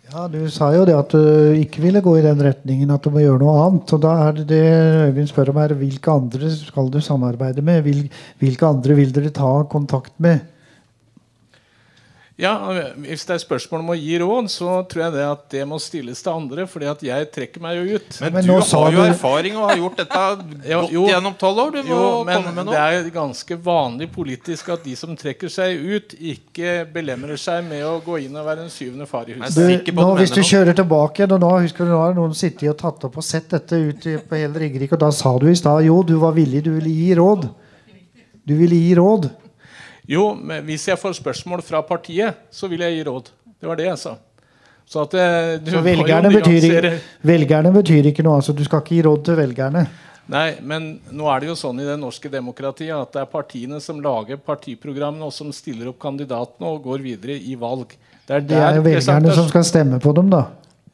Ja, 0.09 0.25
Du 0.27 0.41
sa 0.49 0.71
jo 0.73 0.85
det 0.89 0.95
at 0.97 1.13
du 1.13 1.55
ikke 1.61 1.83
ville 1.83 2.01
gå 2.01 2.15
i 2.17 2.25
den 2.25 2.39
retningen, 2.41 2.89
at 2.91 3.05
du 3.05 3.13
må 3.13 3.21
gjøre 3.21 3.43
noe 3.43 3.57
annet. 3.67 3.91
Og 3.93 4.01
da 4.01 4.13
er 4.25 4.39
det 4.39 4.47
det 4.49 4.63
Øyvind 5.09 5.29
spør 5.29 5.51
om 5.53 5.59
her, 5.61 5.75
hvilke 5.77 6.15
andre 6.15 6.49
skal 6.55 6.89
du 6.89 6.97
samarbeide 7.05 7.61
med? 7.61 7.85
Hvilke 8.41 8.65
andre 8.67 8.97
vil 8.97 9.13
dere 9.13 9.29
ta 9.35 9.51
kontakt 9.69 10.15
med? 10.17 10.41
Ja, 12.39 12.53
Hvis 12.95 13.25
det 13.27 13.33
er 13.35 13.41
spørsmål 13.43 13.81
om 13.83 13.89
å 13.91 13.95
gi 13.99 14.13
råd, 14.21 14.45
så 14.47 14.77
tror 14.87 15.01
jeg 15.03 15.11
det 15.17 15.23
at 15.27 15.41
det 15.51 15.63
må 15.67 15.75
stilles 15.83 16.21
til 16.23 16.31
andre. 16.31 16.63
fordi 16.71 16.87
at 16.87 17.01
jeg 17.03 17.27
trekker 17.35 17.59
meg 17.61 17.75
jo 17.75 17.97
ut. 17.97 18.19
Men, 18.21 18.33
Men 18.33 18.45
du 18.47 18.53
har 18.53 18.91
jo 18.93 19.01
du- 19.03 19.09
erfaring 19.09 19.57
og 19.59 19.65
har 19.69 19.75
gjort 19.81 19.97
dette 19.97 20.21
Ja, 20.69 20.79
godt 20.79 20.93
jo. 20.95 21.03
gjennom 21.09 21.35
tolv 21.37 21.59
år. 21.65 21.71
Du 21.75 21.81
må 21.83 21.89
Jo, 21.89 22.23
men 22.23 22.43
komme 22.43 22.53
med 22.55 22.71
det 22.71 22.79
er 22.79 23.09
ganske 23.11 23.57
vanlig 23.65 24.07
politisk 24.15 24.69
at 24.71 24.83
de 24.87 24.95
som 24.95 25.17
trekker 25.19 25.51
seg 25.51 25.83
ut, 25.83 26.15
ikke 26.15 26.87
belemrer 26.93 27.35
seg 27.37 27.67
med 27.67 27.83
å 27.83 27.97
gå 28.05 28.21
inn 28.23 28.39
og 28.39 28.45
være 28.47 28.63
en 28.63 28.71
syvende 28.71 29.05
far 29.05 29.27
i 29.27 29.35
huset. 29.35 29.59
Du, 29.85 29.91
nå, 29.99 30.07
hvis 30.21 30.31
du 30.31 30.39
kjører 30.39 30.73
tilbake 30.79 31.27
og 31.27 31.39
nå 31.43 31.51
husker 31.59 31.83
du, 31.83 31.91
nå 31.91 31.99
har 32.05 32.15
noen 32.15 32.33
sittet 32.33 32.69
og 32.71 32.77
tatt 32.79 33.03
opp 33.09 33.17
og 33.19 33.23
sett 33.27 33.49
dette 33.51 33.75
ut 33.75 34.07
på 34.29 34.39
hele 34.39 34.55
Ringerike, 34.63 34.95
og 34.95 35.03
da 35.03 35.11
sa 35.11 35.35
du 35.37 35.49
i 35.51 35.55
stad 35.59 35.83
jo, 35.83 35.99
du 36.07 36.15
var 36.23 36.31
villig, 36.39 36.63
du 36.63 36.71
ville 36.79 36.89
gi 36.95 37.11
råd. 37.19 37.49
Du 38.47 38.55
ville 38.55 38.79
gi 38.79 38.95
råd. 38.95 39.27
Jo, 40.09 40.31
men 40.33 40.65
hvis 40.65 40.87
jeg 40.89 40.97
får 40.97 41.19
spørsmål 41.19 41.61
fra 41.61 41.83
partiet, 41.85 42.41
så 42.49 42.67
vil 42.71 42.81
jeg 42.81 42.97
gi 42.97 43.05
råd. 43.05 43.29
Det 43.61 43.69
var 43.69 43.77
det 43.77 43.89
jeg 43.91 44.01
sa. 44.01 44.15
Så 44.89 45.03
at 45.05 45.13
eh, 45.13 45.55
du 45.61 45.69
Så 45.75 45.81
velgerne 45.85 46.31
betyr, 46.33 46.87
velgerne 47.21 47.71
betyr 47.75 48.09
ikke 48.09 48.25
noe. 48.25 48.39
altså 48.39 48.55
Du 48.57 48.63
skal 48.65 48.81
ikke 48.81 48.95
gi 48.95 49.03
råd 49.05 49.27
til 49.27 49.37
velgerne. 49.37 49.83
Nei, 50.29 50.47
men 50.61 50.89
nå 51.13 51.25
er 51.29 51.41
det 51.41 51.49
jo 51.49 51.57
sånn 51.57 51.81
i 51.81 51.85
det 51.87 51.97
norske 52.01 52.29
demokratiet 52.29 52.93
at 52.93 53.13
det 53.15 53.21
er 53.21 53.29
partiene 53.29 53.79
som 53.81 54.01
lager 54.01 54.37
partiprogrammene, 54.37 55.25
og 55.25 55.33
som 55.33 55.49
stiller 55.53 55.89
opp 55.89 55.97
kandidatene 56.01 56.69
og 56.69 56.83
går 56.85 57.05
videre 57.05 57.37
i 57.37 57.55
valg. 57.57 57.93
Det 58.25 58.37
er 58.37 58.45
Det 58.45 58.59
er 58.61 58.81
velgerne 58.85 59.33
som 59.33 59.49
skal 59.49 59.65
stemme 59.65 60.01
på 60.01 60.13
dem, 60.17 60.29
da. 60.33 60.47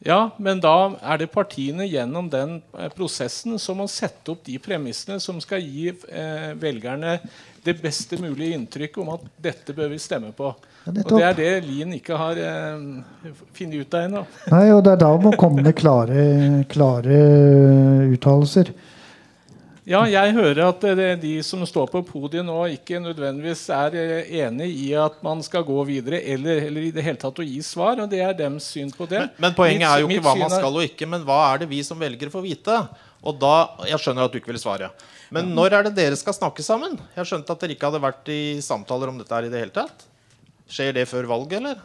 Ja, 0.06 0.30
men 0.38 0.60
da 0.62 0.94
er 1.02 1.24
det 1.24 1.32
partiene 1.34 1.88
gjennom 1.88 2.28
den 2.30 2.60
eh, 2.78 2.92
prosessen 2.94 3.58
som 3.60 3.80
må 3.82 3.88
sette 3.90 4.36
opp 4.36 4.44
de 4.46 4.60
premissene 4.62 5.18
som 5.24 5.40
skal 5.42 5.64
gi 5.64 5.90
eh, 5.90 6.52
velgerne 6.62 7.18
det 7.66 7.76
beste 7.82 8.18
mulige 8.22 8.56
inntrykk 8.58 8.98
om 9.02 9.10
at 9.16 9.24
dette 9.42 9.74
bør 9.76 9.90
vi 9.92 10.00
stemme 10.02 10.30
på. 10.38 10.52
Ja, 10.86 10.94
Og 11.02 11.14
det 11.18 11.24
er 11.26 11.38
det 11.40 11.52
Lien 11.66 11.94
ikke 11.98 12.18
har 12.20 12.38
eh, 12.38 13.32
funnet 13.58 13.80
ut 13.88 13.96
av 13.98 14.06
ennå. 14.06 14.26
Nei, 14.54 14.66
og 14.76 14.84
det 14.86 14.94
er 14.96 15.02
da 15.02 15.10
man 15.16 15.26
må 15.32 15.36
komme 15.42 15.66
med 15.66 15.74
klare, 15.80 16.26
klare 16.70 17.22
uttalelser. 18.16 18.74
Ja, 19.86 20.00
jeg 20.10 20.32
hører 20.34 20.64
at 20.72 20.80
det, 20.82 20.94
det, 20.98 21.08
de 21.22 21.32
som 21.46 21.62
står 21.70 21.92
på 21.92 22.00
podiet 22.08 22.42
nå, 22.48 22.56
ikke 22.74 22.98
nødvendigvis 23.04 23.68
er 23.70 23.94
eh, 24.02 24.32
enig 24.42 24.72
i 24.82 24.88
at 24.98 25.20
man 25.26 25.44
skal 25.46 25.62
gå 25.68 25.84
videre, 25.86 26.24
eller, 26.34 26.64
eller 26.72 26.88
i 26.88 26.94
det 26.96 27.04
hele 27.06 27.22
tatt 27.22 27.38
å 27.42 27.46
gi 27.46 27.60
svar. 27.66 28.02
Og 28.02 28.10
det 28.10 28.24
er 28.26 28.34
dems 28.40 28.66
syn 28.74 28.90
på 28.94 29.06
det. 29.12 29.28
Men, 29.28 29.44
men 29.46 29.58
poenget 29.58 29.84
Mitt- 29.86 29.92
er 29.92 30.02
jo 30.02 30.10
ikke 30.10 30.26
hva 30.26 30.34
man 30.42 30.56
skal 30.56 30.80
og 30.82 30.88
ikke, 30.88 31.10
men 31.12 31.28
hva 31.28 31.38
er 31.52 31.62
det 31.62 31.70
vi 31.70 31.84
som 31.86 32.02
velger 32.02 32.34
får 32.34 32.46
vite? 32.48 32.80
Og 33.24 33.38
da, 33.40 33.54
Jeg 33.88 34.02
skjønner 34.02 34.28
at 34.28 34.34
du 34.34 34.40
ikke 34.40 34.52
vil 34.52 34.62
svare. 34.62 34.92
Men 35.34 35.54
når 35.56 35.74
er 35.74 35.88
det 35.88 35.96
dere 35.98 36.18
skal 36.20 36.36
snakke 36.38 36.64
sammen? 36.66 37.00
Jeg 37.16 37.30
skjønte 37.30 37.52
at 37.56 37.64
dere 37.64 37.74
ikke 37.76 37.90
hadde 37.90 38.04
vært 38.04 38.30
i 38.30 38.42
samtaler 38.62 39.10
om 39.10 39.18
dette 39.22 39.34
her 39.34 39.48
i 39.48 39.52
det 39.54 39.64
hele 39.64 39.74
tatt. 39.74 40.06
Skjer 40.70 40.94
det 40.98 41.08
før 41.10 41.28
valget, 41.30 41.60
eller? 41.62 41.82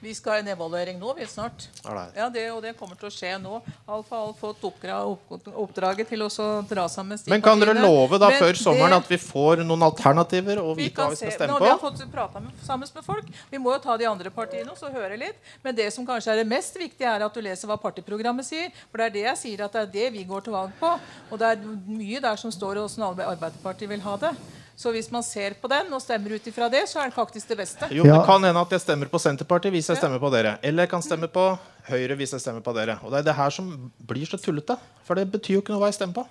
Vi 0.00 0.14
skal 0.16 0.32
ha 0.32 0.38
en 0.40 0.48
evaluering 0.48 0.98
nå, 0.98 1.12
vi 1.14 1.26
snart. 1.28 1.66
Det? 1.82 2.04
Ja, 2.16 2.28
det, 2.32 2.44
og 2.54 2.62
det 2.64 2.72
kommer 2.78 2.96
til 2.96 3.10
å 3.10 3.12
skje 3.12 3.34
nå. 3.40 3.58
Alfa 3.84 4.22
har 4.22 4.32
fått 4.38 4.62
oppdraget 4.64 6.08
til 6.08 6.24
å 6.24 6.28
dra 6.68 6.86
sammen 6.88 7.20
Men 7.28 7.42
kan 7.44 7.60
dere 7.60 7.74
love 7.76 8.16
da 8.20 8.30
Men 8.32 8.40
før 8.40 8.60
sommeren 8.62 8.96
at 8.96 9.10
vi 9.10 9.18
får 9.20 9.60
noen 9.66 9.84
alternativer 9.84 10.62
og 10.62 10.72
vi 10.78 10.88
vite 10.88 11.02
hva 11.04 11.10
vi 11.12 11.18
skal 11.20 11.28
se, 11.28 11.36
stemme 11.36 11.52
nå, 11.52 11.60
vi 11.64 11.68
har 11.68 11.82
fått 11.82 12.00
prata 12.12 12.42
sammen 12.64 12.88
med 12.94 13.04
folk. 13.04 13.28
Vi 13.50 13.60
må 13.60 13.74
jo 13.76 13.82
ta 13.84 13.98
de 14.00 14.08
andre 14.08 14.32
partiene 14.32 14.72
og 14.72 14.96
høre 14.96 15.18
litt. 15.20 15.36
Men 15.64 15.76
det 15.76 15.90
som 15.92 16.08
kanskje 16.08 16.32
er 16.32 16.40
det 16.40 16.48
mest 16.48 16.80
viktige, 16.80 17.10
er 17.10 17.26
at 17.26 17.36
du 17.36 17.44
leser 17.44 17.68
hva 17.68 17.76
partiprogrammet 17.80 18.48
sier. 18.48 18.72
For 18.88 19.02
det 19.02 19.10
er 19.10 19.16
det 19.18 19.26
jeg 19.26 19.42
sier 19.44 19.66
at 19.66 19.76
det 19.76 19.84
er 19.84 19.92
det 19.98 20.14
vi 20.16 20.24
går 20.28 20.48
til 20.48 20.56
valg 20.56 20.72
på. 20.80 20.94
Og 21.28 21.42
det 21.42 21.52
er 21.52 21.68
mye 21.90 22.24
der 22.24 22.40
som 22.40 22.52
står 22.54 22.80
hvordan 22.80 23.28
Arbeiderpartiet 23.28 23.92
vil 23.92 24.04
ha 24.08 24.16
det. 24.24 24.32
Så 24.80 24.88
hvis 24.94 25.10
man 25.12 25.20
ser 25.22 25.52
på 25.60 25.68
den 25.68 25.92
og 25.92 26.00
stemmer 26.00 26.32
ut 26.38 26.46
ifra 26.48 26.70
det, 26.72 26.86
så 26.88 27.02
er 27.02 27.10
det 27.10 27.14
faktisk 27.14 27.50
det 27.52 27.58
beste. 27.58 27.88
Jo, 27.92 28.06
Det 28.06 28.22
kan 28.24 28.44
hende 28.46 28.60
at 28.60 28.70
jeg 28.72 28.80
stemmer 28.80 29.10
på 29.12 29.18
Senterpartiet 29.20 29.74
hvis 29.74 29.90
jeg 29.92 30.00
stemmer 30.00 30.18
på 30.22 30.30
dere. 30.32 30.54
Eller 30.64 30.86
jeg 30.86 30.92
kan 30.94 31.04
stemme 31.04 31.28
på 31.28 31.44
Høyre 31.90 32.16
hvis 32.16 32.32
jeg 32.32 32.40
stemmer 32.40 32.64
på 32.64 32.72
dere. 32.72 32.96
Og 33.04 33.12
det 33.12 33.18
er 33.18 33.26
det 33.28 33.34
her 33.36 33.52
som 33.52 33.90
blir 34.08 34.24
så 34.24 34.40
tullete. 34.40 34.78
For 35.04 35.20
det 35.20 35.26
betyr 35.32 35.58
jo 35.58 35.60
ikke 35.60 35.74
noe 35.74 35.82
hva 35.82 35.90
jeg 35.92 35.98
stemmer 36.00 36.22
på. 36.22 36.26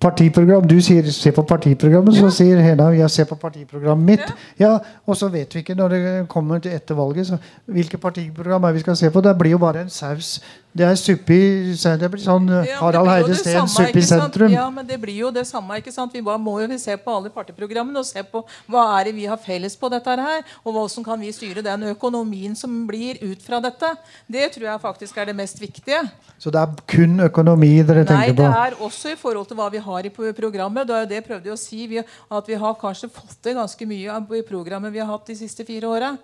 Partiprogram, 0.00 0.66
Du 0.68 0.80
sier 0.80 1.02
'se 1.02 1.30
på 1.32 1.42
partiprogrammet', 1.42 2.18
så 2.18 2.30
sier 2.30 2.60
Hena 2.60 2.90
'jeg 2.90 3.10
ser 3.10 3.24
på 3.24 3.36
partiprogrammet 3.36 4.18
mitt'. 4.18 4.32
Ja, 4.58 4.78
Og 5.06 5.16
så 5.16 5.28
vet 5.28 5.54
vi 5.54 5.60
ikke 5.62 5.74
når 5.74 5.88
det 5.88 6.28
kommer 6.28 6.58
til 6.58 6.72
etter 6.72 6.94
valget, 6.94 7.26
så 7.26 7.38
hvilke 7.66 7.98
partiprogram 7.98 8.64
er 8.64 8.72
vi 8.72 8.80
skal 8.80 8.96
se 8.96 9.10
på. 9.10 9.20
Det 9.22 9.38
blir 9.38 9.50
jo 9.50 9.58
bare 9.58 9.80
en 9.80 9.90
saus. 9.90 10.40
Det 10.78 10.86
er 10.86 10.98
suppe 10.98 11.34
i 11.34 11.74
Det 11.74 12.10
blir 12.12 12.22
sånn 12.22 12.46
Ja, 12.62 12.78
Harald 12.78 13.10
Heide 13.10 13.36
Steen, 13.38 13.66
samme, 13.66 13.88
suppe 13.88 13.98
i 13.98 14.06
sentrum. 14.06 14.52
Ja, 14.52 14.68
men 14.70 14.86
det 14.86 14.98
blir 15.02 15.16
jo 15.24 15.30
det 15.34 15.46
samme. 15.48 15.78
ikke 15.80 15.92
sant? 15.94 16.14
Vi 16.14 16.22
bare 16.22 16.38
må 16.38 16.58
jo 16.62 16.78
se 16.78 16.94
på 16.96 17.14
alle 17.16 17.32
partiprogrammene 17.34 17.98
og 17.98 18.06
se 18.06 18.22
på 18.22 18.44
hva 18.70 18.84
er 18.98 19.08
det 19.08 19.14
vi 19.16 19.26
har 19.26 19.40
felles 19.42 19.74
på 19.76 19.90
dette 19.90 20.14
her, 20.20 20.44
og 20.64 20.72
hvordan 20.76 21.04
kan 21.04 21.20
vi 21.20 21.32
styre 21.34 21.64
den 21.64 21.88
økonomien 21.90 22.54
som 22.56 22.86
blir 22.86 23.18
ut 23.22 23.42
fra 23.42 23.60
dette. 23.60 23.90
Det 24.30 24.52
tror 24.54 24.68
jeg 24.70 24.80
faktisk 24.80 25.18
er 25.18 25.30
det 25.30 25.36
mest 25.36 25.60
viktige. 25.60 26.04
Så 26.38 26.52
det 26.54 26.62
er 26.62 26.74
kun 26.86 27.20
økonomi 27.26 27.74
dere 27.82 28.04
Nei, 28.04 28.30
tenker 28.30 28.38
det 28.38 28.48
er 28.62 28.78
også 28.84 29.12
i 29.12 29.18
forhold 29.18 29.48
til 29.50 29.58
hva 29.58 29.68
vi 29.74 29.82
har 29.82 30.06
i 30.06 30.14
programmet. 30.14 30.86
Det 30.86 30.94
er 30.94 31.04
jo 31.04 31.10
det 31.10 31.20
jeg 31.20 31.28
prøvde 31.28 31.54
å 31.54 31.58
si, 31.58 31.86
vi, 31.90 31.98
at 32.38 32.48
vi 32.48 32.58
har 32.62 32.78
kanskje 32.78 33.10
fått 33.10 33.38
til 33.42 33.58
ganske 33.58 33.88
mye 33.90 34.22
i 34.38 34.46
programmet 34.46 34.94
vi 34.94 35.02
har 35.02 35.10
hatt 35.10 35.26
de 35.26 35.38
siste 35.38 35.66
fire 35.66 35.90
åra. 35.90 36.16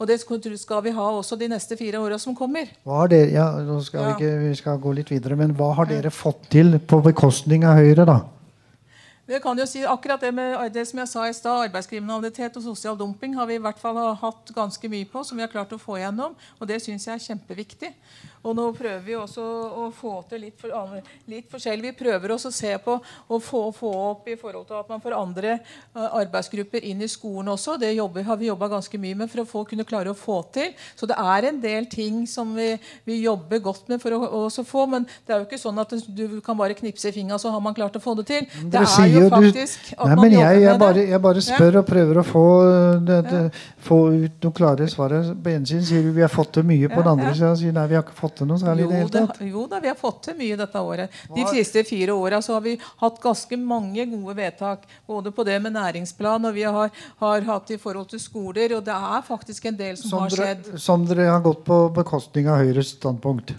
Og 0.00 0.08
det 0.08 0.16
skal 0.22 0.80
vi 0.86 0.92
ha 0.96 1.06
også 1.12 1.36
de 1.36 1.50
neste 1.52 1.76
fire 1.76 2.00
åra 2.00 2.16
som 2.18 2.32
kommer. 2.36 2.70
Dere, 3.12 3.28
ja, 3.34 3.46
skal 3.84 4.06
vi 4.06 4.12
ikke 4.16 4.36
vi 4.46 4.52
skal 4.56 4.78
gå 4.80 4.94
litt 4.96 5.10
videre, 5.12 5.36
men 5.36 5.52
hva 5.58 5.74
har 5.76 5.90
dere 5.90 6.12
fått 6.14 6.46
til 6.54 6.78
på 6.80 7.02
bekostning 7.04 7.66
av 7.68 7.82
Høyre, 7.82 8.06
da? 8.08 8.22
Det 9.30 9.38
kan 9.38 9.58
jo 9.58 9.62
si 9.68 9.84
akkurat 9.86 10.20
det 10.20 10.32
med 10.34 10.72
det 10.74 10.82
som 10.88 10.98
jeg 10.98 11.08
sa 11.08 11.28
i 11.28 11.34
stad, 11.36 11.68
Arbeidskriminalitet 11.68 12.56
og 12.58 12.64
sosial 12.64 12.96
dumping 12.98 13.36
har 13.38 13.46
vi 13.46 13.60
i 13.60 13.62
hvert 13.62 13.78
fall 13.78 14.00
hatt 14.18 14.50
ganske 14.56 14.90
mye 14.90 15.06
på, 15.06 15.22
som 15.22 15.38
vi 15.38 15.44
har 15.44 15.52
klart 15.52 15.70
å 15.70 15.78
få 15.78 16.00
igjennom. 16.00 16.34
Og 16.58 16.66
det 16.66 16.80
syns 16.82 17.06
jeg 17.06 17.14
er 17.14 17.22
kjempeviktig. 17.28 17.92
Og 18.40 18.56
nå 18.56 18.64
prøver 18.72 19.02
vi 19.04 19.14
også 19.14 19.44
å 19.44 19.86
få 19.92 20.14
til 20.30 20.46
litt, 20.46 20.56
for, 20.58 20.72
litt 21.28 21.46
forskjellig. 21.52 21.90
Vi 21.92 21.98
prøver 21.98 22.32
også 22.32 22.50
å 22.50 22.56
se 22.56 22.72
på 22.82 22.96
og 22.96 23.42
få, 23.44 23.60
få 23.76 23.90
opp 24.08 24.30
i 24.32 24.36
forhold 24.40 24.64
til 24.66 24.78
at 24.80 24.88
man 24.90 25.02
får 25.04 25.14
andre 25.18 25.50
eh, 25.58 26.06
arbeidsgrupper 26.22 26.86
inn 26.88 27.04
i 27.04 27.10
skolen 27.10 27.52
også. 27.52 27.76
Det 27.78 27.92
jobber, 27.92 28.24
har 28.26 28.40
vi 28.40 28.48
jobba 28.48 28.70
ganske 28.72 29.00
mye 29.02 29.18
med 29.20 29.30
for 29.30 29.44
å 29.44 29.46
få, 29.50 29.64
kunne 29.68 29.86
klare 29.86 30.10
å 30.10 30.16
få 30.16 30.40
til. 30.56 30.72
Så 30.96 31.06
det 31.10 31.20
er 31.20 31.50
en 31.50 31.60
del 31.60 31.86
ting 31.92 32.24
som 32.26 32.56
vi, 32.56 32.72
vi 33.06 33.20
jobber 33.20 33.60
godt 33.62 33.92
med 33.92 34.00
for 34.02 34.16
å 34.16 34.42
få. 34.48 34.88
Men 34.90 35.04
det 35.28 35.36
er 35.36 35.44
jo 35.44 35.48
ikke 35.50 35.60
sånn 35.60 35.84
at 35.84 35.94
du 36.08 36.40
kan 36.42 36.58
bare 36.58 36.78
knipse 36.80 37.12
i 37.12 37.18
fingra, 37.20 37.38
så 37.38 37.52
har 37.52 37.62
man 37.62 37.76
klart 37.76 38.00
å 38.00 38.02
få 38.02 38.16
det 38.22 38.26
til. 38.32 38.48
Det 38.72 38.80
er 38.80 39.12
jo 39.12 39.19
jo 39.20 39.28
du- 39.28 39.34
faktisk 39.36 39.92
at 39.96 40.06
Nei, 40.06 40.14
man 40.16 40.24
men 40.24 40.32
jeg, 40.38 40.60
jeg, 40.62 40.70
med 40.70 40.80
bare, 40.80 41.04
jeg 41.12 41.20
bare 41.26 41.42
spør 41.46 41.78
og 41.80 41.86
prøver 41.86 42.20
å 42.20 42.24
få, 42.26 42.44
det, 43.06 43.18
det, 43.30 43.40
få 43.86 43.98
ut 44.26 44.46
noen 44.46 44.54
klare 44.56 44.88
svar. 44.92 45.14
På 45.44 45.52
ene 45.52 45.66
siden 45.68 45.84
sier 45.88 46.02
vi 46.06 46.12
vi 46.18 46.24
har 46.24 46.32
fått 46.32 46.52
til 46.58 46.66
mye, 46.68 46.88
på 46.90 47.00
den 47.04 47.12
andre 47.14 47.30
ja. 47.30 47.36
siden 47.40 47.56
sier 47.62 47.76
nei, 47.76 47.86
vi 47.90 47.98
har 47.98 48.04
ikke 48.04 48.18
fått 48.18 48.36
til 48.40 48.50
noe 48.50 48.58
særlig 48.60 48.84
Jo, 48.84 48.90
det 48.90 49.00
hele 49.00 49.14
tatt. 49.14 49.40
jo 49.52 49.66
da, 49.70 49.80
vi 49.80 49.92
har 49.92 49.98
fått 50.00 50.20
til 50.28 50.38
mye 50.40 50.56
dette 50.60 50.84
året. 50.90 51.20
De 51.36 51.46
siste 51.52 51.84
fire 51.88 52.16
åra 52.16 52.40
har 52.40 52.60
vi 52.64 52.76
hatt 53.04 53.20
ganske 53.22 53.56
mange 53.60 54.06
gode 54.10 54.36
vedtak. 54.36 54.84
Både 55.06 55.30
på 55.32 55.44
det 55.46 55.60
med 55.62 55.72
næringsplan 55.78 56.44
og 56.50 56.54
vi 56.54 56.62
har, 56.66 56.90
har 57.20 57.48
hatt 57.52 57.70
i 57.70 57.78
forhold 57.80 58.08
til 58.10 58.20
skoler. 58.20 58.76
Og 58.76 58.84
det 58.84 58.94
er 58.96 59.22
faktisk 59.26 59.66
en 59.70 59.76
del 59.76 59.96
som, 59.96 60.10
Som 60.10 60.18
har 60.26 60.30
dere, 60.30 60.54
skjedd. 60.54 60.78
som 60.80 61.06
dere 61.06 61.30
har 61.30 61.40
gått 61.44 61.64
på 61.64 61.80
bekostning 61.94 62.48
av 62.48 62.60
Høyres 62.62 62.94
standpunkt. 62.98 63.54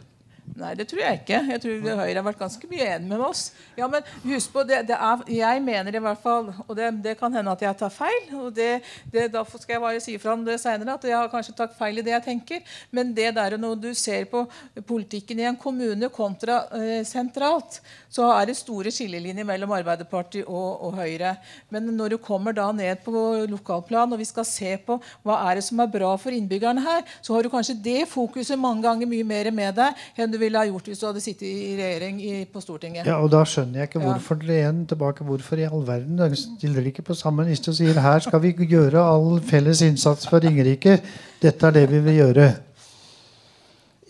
Nei, 0.59 0.73
det 0.75 0.87
tror 0.91 0.99
jeg 0.99 1.19
ikke. 1.21 1.37
Jeg 1.47 1.61
tror 1.63 1.85
Høyre 2.01 2.17
har 2.17 2.25
vært 2.25 2.39
ganske 2.41 2.67
mye 2.67 2.87
enig 2.95 3.07
med 3.07 3.21
oss. 3.23 3.43
Ja, 3.77 3.87
men 3.91 4.03
husk 4.25 4.51
på, 4.51 4.63
det, 4.67 4.81
det 4.89 4.97
er, 4.97 5.21
Jeg 5.31 5.61
mener 5.63 5.95
i 5.95 6.01
hvert 6.03 6.19
fall, 6.19 6.49
og 6.65 6.73
det, 6.75 6.89
det 7.05 7.15
kan 7.19 7.31
hende 7.33 7.53
at 7.53 7.63
jeg 7.63 7.77
tar 7.79 7.93
feil, 7.93 8.25
og 8.35 8.49
det, 8.55 8.81
det, 9.13 9.29
derfor 9.31 9.61
skal 9.61 9.77
jeg 9.77 9.83
bare 9.85 10.01
si 10.03 10.17
fra 10.19 10.35
om 10.35 10.43
det 10.45 10.57
senere, 10.59 10.97
at 10.97 11.07
jeg 11.07 11.15
har 11.15 11.31
kanskje 11.31 11.55
tatt 11.55 11.77
feil 11.77 12.01
i 12.01 12.03
det 12.05 12.13
jeg 12.17 12.25
tenker. 12.25 12.75
Men 12.91 13.13
det 13.15 13.29
der 13.37 13.55
når 13.61 13.79
du 13.79 13.89
ser 13.95 14.27
på 14.31 14.43
politikken 14.87 15.39
i 15.39 15.47
en 15.47 15.59
kommune 15.59 16.11
kontra 16.11 16.65
eh, 16.75 16.99
sentralt, 17.07 17.79
så 18.11 18.27
er 18.35 18.51
det 18.51 18.57
store 18.59 18.91
skillelinjer 18.91 19.47
mellom 19.47 19.71
Arbeiderpartiet 19.77 20.49
og, 20.51 20.83
og 20.83 20.99
Høyre. 20.99 21.37
Men 21.71 21.87
når 21.95 22.15
du 22.15 22.19
kommer 22.19 22.55
da 22.55 22.67
ned 22.75 23.05
på 23.05 23.47
lokalplan, 23.47 24.11
og 24.11 24.19
vi 24.19 24.27
skal 24.27 24.47
se 24.47 24.75
på 24.83 24.99
hva 25.23 25.39
er 25.47 25.61
det 25.61 25.65
som 25.69 25.79
er 25.79 25.91
bra 25.95 26.11
for 26.19 26.35
innbyggerne 26.35 26.83
her, 26.83 27.07
så 27.23 27.37
har 27.37 27.47
du 27.47 27.53
kanskje 27.53 27.79
det 27.79 28.01
fokuset 28.11 28.59
mange 28.59 28.83
ganger 28.83 29.07
mye 29.07 29.27
mer 29.27 29.53
med 29.55 29.79
deg 29.79 30.07
enn 30.19 30.31
du 30.31 30.40
ville 30.41 30.59
ha 30.59 30.67
gjort 30.67 30.89
hvis 30.89 31.01
du 31.01 31.05
hadde 31.07 31.23
sittet 31.23 31.47
i 31.47 31.75
regjering 31.77 32.19
i, 32.25 32.33
på 32.49 32.63
Stortinget. 32.63 33.07
Ja, 33.09 33.19
og 33.21 33.31
Da 33.33 33.43
skjønner 33.47 33.83
jeg 33.83 33.91
ikke 33.91 34.03
hvorfor 34.03 34.41
dere 34.41 34.57
igjen 34.57 34.81
tilbake, 34.89 35.27
hvorfor 35.27 35.61
i 35.61 35.69
all 35.69 35.85
verden 35.87 36.19
dere 36.19 36.39
stiller 36.39 36.89
ikke 36.91 37.05
på 37.07 37.17
samme 37.17 37.45
liste 37.47 37.71
og 37.71 37.77
sier 37.77 38.01
her 38.01 38.25
skal 38.25 38.43
vi 38.43 38.55
gjøre 38.73 39.05
all 39.05 39.39
felles 39.45 39.85
innsats 39.85 40.27
for 40.29 40.43
Ringerike. 40.43 40.99
Dette 41.41 41.69
er 41.69 41.79
det 41.79 41.87
vi 41.93 42.03
vil 42.09 42.19
gjøre. 42.23 42.51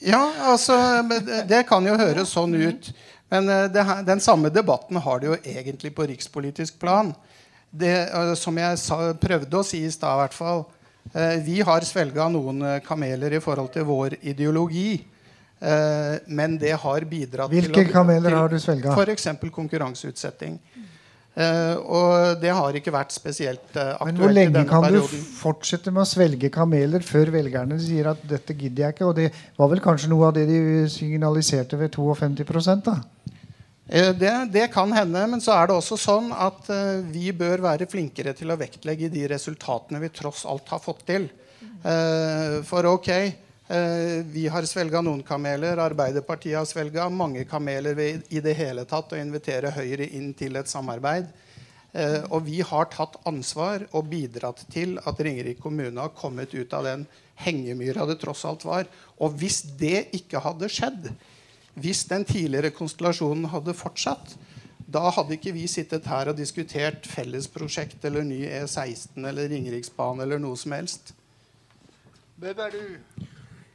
Ja, 0.02 0.24
altså 0.50 0.76
Det 1.48 1.66
kan 1.70 1.86
jo 1.86 2.00
høres 2.00 2.34
sånn 2.34 2.56
ut. 2.58 2.94
Men 3.32 3.50
eh, 3.50 3.68
det, 3.72 3.86
den 4.06 4.20
samme 4.20 4.52
debatten 4.52 5.00
har 5.00 5.22
de 5.22 5.32
jo 5.32 5.38
egentlig 5.40 5.94
på 5.96 6.08
rikspolitisk 6.10 6.80
plan. 6.82 7.14
Det, 7.70 7.94
eh, 8.10 8.34
som 8.36 8.58
jeg 8.60 8.80
sa, 8.82 9.00
prøvde 9.16 9.62
å 9.62 9.66
si 9.66 9.86
i 9.86 9.92
stad, 9.94 10.18
i 10.18 10.24
hvert 10.26 10.36
fall. 10.36 10.66
Eh, 11.14 11.38
vi 11.46 11.62
har 11.66 11.88
svelga 11.88 12.28
noen 12.34 12.82
kameler 12.86 13.38
i 13.38 13.44
forhold 13.44 13.72
til 13.76 13.88
vår 13.88 14.18
ideologi. 14.34 15.00
Men 15.62 16.56
det 16.58 16.72
har 16.82 17.04
bidratt 17.06 17.52
Hvilke 17.52 17.68
til 17.70 17.84
Hvilke 17.84 17.94
kameler 17.94 18.34
har 18.34 18.50
du 18.50 18.56
svelga? 18.58 18.96
F.eks. 18.98 19.28
konkurranseutsetting. 19.54 20.56
Uh, 21.32 21.78
og 21.88 22.42
det 22.42 22.52
har 22.52 22.76
ikke 22.76 22.92
vært 22.92 23.14
spesielt 23.16 23.78
uh, 23.78 23.94
aktuelt. 23.94 24.08
Men 24.10 24.18
hvor 24.20 24.34
lenge 24.36 24.64
kan 24.68 24.84
perioden. 24.84 25.20
du 25.22 25.28
fortsette 25.38 25.92
med 25.94 26.04
å 26.04 26.10
svelge 26.10 26.50
kameler 26.52 27.06
før 27.08 27.30
velgerne 27.32 27.78
sier 27.80 28.10
at 28.12 28.26
dette 28.28 28.52
gidder 28.52 28.90
jeg 28.90 28.98
ikke? 28.98 29.08
Og 29.08 29.16
det 29.16 29.30
var 29.56 29.70
vel 29.72 29.80
kanskje 29.84 30.10
noe 30.12 30.28
av 30.28 30.36
det 30.36 30.44
de 30.50 30.60
signaliserte 30.92 31.80
ved 31.80 31.94
52 31.96 32.82
da? 32.84 32.98
Uh, 33.88 34.12
det, 34.12 34.34
det, 34.52 34.66
kan 34.76 34.92
hende, 34.92 35.24
men 35.32 35.44
så 35.44 35.56
er 35.56 35.72
det 35.72 35.78
også 35.78 36.00
sånn 36.04 36.34
at 36.36 36.68
vi 37.14 37.32
bør 37.32 37.64
være 37.64 37.88
flinkere 37.92 38.36
til 38.36 38.52
å 38.52 38.60
vektlegge 38.60 39.08
de 39.14 39.24
resultatene 39.32 40.04
vi 40.04 40.12
tross 40.12 40.44
alt 40.44 40.68
har 40.68 40.84
fått 40.84 41.08
til. 41.14 41.32
for 42.68 42.86
ok, 42.92 43.10
Eh, 43.12 43.32
vi 43.72 44.48
har 44.52 44.66
svelga 44.68 45.00
noen 45.06 45.22
kameler. 45.24 45.80
Arbeiderpartiet 45.80 46.58
har 46.58 46.66
svelga 46.68 47.06
mange 47.14 47.46
kameler 47.48 47.96
ved 47.96 48.26
i 48.34 48.42
det 48.44 48.58
hele 48.58 48.84
tatt 48.90 49.14
å 49.14 49.20
invitere 49.20 49.72
Høyre 49.72 50.10
inn 50.18 50.34
til 50.36 50.60
et 50.60 50.68
samarbeid. 50.68 51.30
Eh, 51.92 52.22
og 52.32 52.46
vi 52.48 52.62
har 52.64 52.88
tatt 52.92 53.18
ansvar 53.28 53.84
og 53.92 54.08
bidratt 54.12 54.64
til 54.72 54.96
at 55.04 55.20
Ringerike 55.20 55.60
kommune 55.60 56.00
har 56.00 56.14
kommet 56.16 56.54
ut 56.56 56.74
av 56.74 56.88
den 56.88 57.04
hengemyra 57.44 58.06
det 58.08 58.22
tross 58.22 58.46
alt 58.48 58.64
var. 58.68 58.88
Og 59.20 59.36
hvis 59.42 59.62
det 59.80 60.08
ikke 60.16 60.40
hadde 60.44 60.72
skjedd, 60.72 61.10
hvis 61.76 62.06
den 62.08 62.24
tidligere 62.28 62.72
konstellasjonen 62.76 63.50
hadde 63.52 63.76
fortsatt, 63.76 64.38
da 64.92 65.04
hadde 65.16 65.38
ikke 65.38 65.54
vi 65.56 65.68
sittet 65.72 66.08
her 66.12 66.32
og 66.32 66.40
diskutert 66.40 67.08
fellesprosjekt 67.08 68.04
eller 68.08 68.26
ny 68.28 68.42
E16 68.48 69.20
eller 69.28 69.52
Ringeriksbanen 69.52 70.24
eller 70.24 70.40
noe 70.40 70.60
som 70.60 70.76
helst. 70.76 71.14
Hvem 72.40 72.60
er 72.60 72.76
du? 72.76 73.28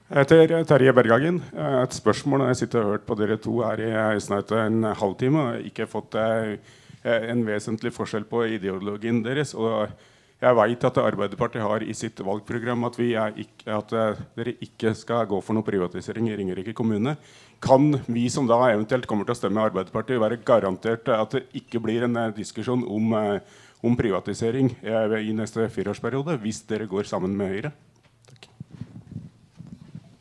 Jeg 0.07 0.23
heter 0.23 0.61
Terje 0.63 0.93
Bergagen. 0.95 1.41
Et 1.83 1.95
spørsmål 1.97 2.45
jeg 2.47 2.57
sitter 2.61 2.85
og 2.85 2.93
hørt 2.93 3.07
på 3.09 3.15
dere 3.19 3.37
to 3.43 3.57
her 3.67 3.81
i 4.15 4.21
snart 4.23 4.53
en 4.55 4.85
halvtime 4.95 5.41
og 5.43 5.65
ikke 5.67 5.89
fått 5.91 6.15
eh, 6.15 6.53
en 7.03 7.41
vesentlig 7.43 7.91
forskjell 7.91 8.23
på 8.31 8.45
ideologien 8.55 9.19
deres. 9.25 9.57
Og 9.59 9.91
jeg 10.39 10.57
vet 10.61 10.87
at 10.87 11.01
Arbeiderpartiet 11.03 11.67
har 11.67 11.83
i 11.83 11.97
sitt 11.99 12.23
valgprogram 12.23 12.87
at, 12.87 13.01
ikke, 13.03 13.67
at, 13.67 13.97
eh, 13.99 14.21
dere 14.39 14.55
ikke 14.69 14.93
skal 14.95 15.27
gå 15.27 15.41
for 15.43 15.59
noe 15.59 15.67
privatisering 15.67 16.31
i 16.31 16.39
Ringerike 16.39 16.77
kommune. 16.79 17.17
Kan 17.59 17.99
vi 18.07 18.29
som 18.31 18.47
da 18.47 18.61
eventuelt 18.69 19.11
kommer 19.11 19.27
til 19.27 19.35
å 19.35 19.41
stemme 19.41 19.67
Arbeiderpartiet, 19.67 20.23
være 20.23 20.39
garantert 20.47 21.11
at 21.11 21.35
det 21.35 21.49
ikke 21.65 21.83
blir 21.83 22.07
en 22.07 22.15
eh, 22.23 22.31
diskusjon 22.39 22.87
om, 22.87 23.19
om 23.83 23.99
privatisering 23.99 24.71
i 24.87 25.35
neste 25.35 25.67
fireårsperiode 25.67 26.39
hvis 26.47 26.63
dere 26.71 26.87
går 26.95 27.11
sammen 27.11 27.35
med 27.35 27.57
Høyre? 27.57 27.75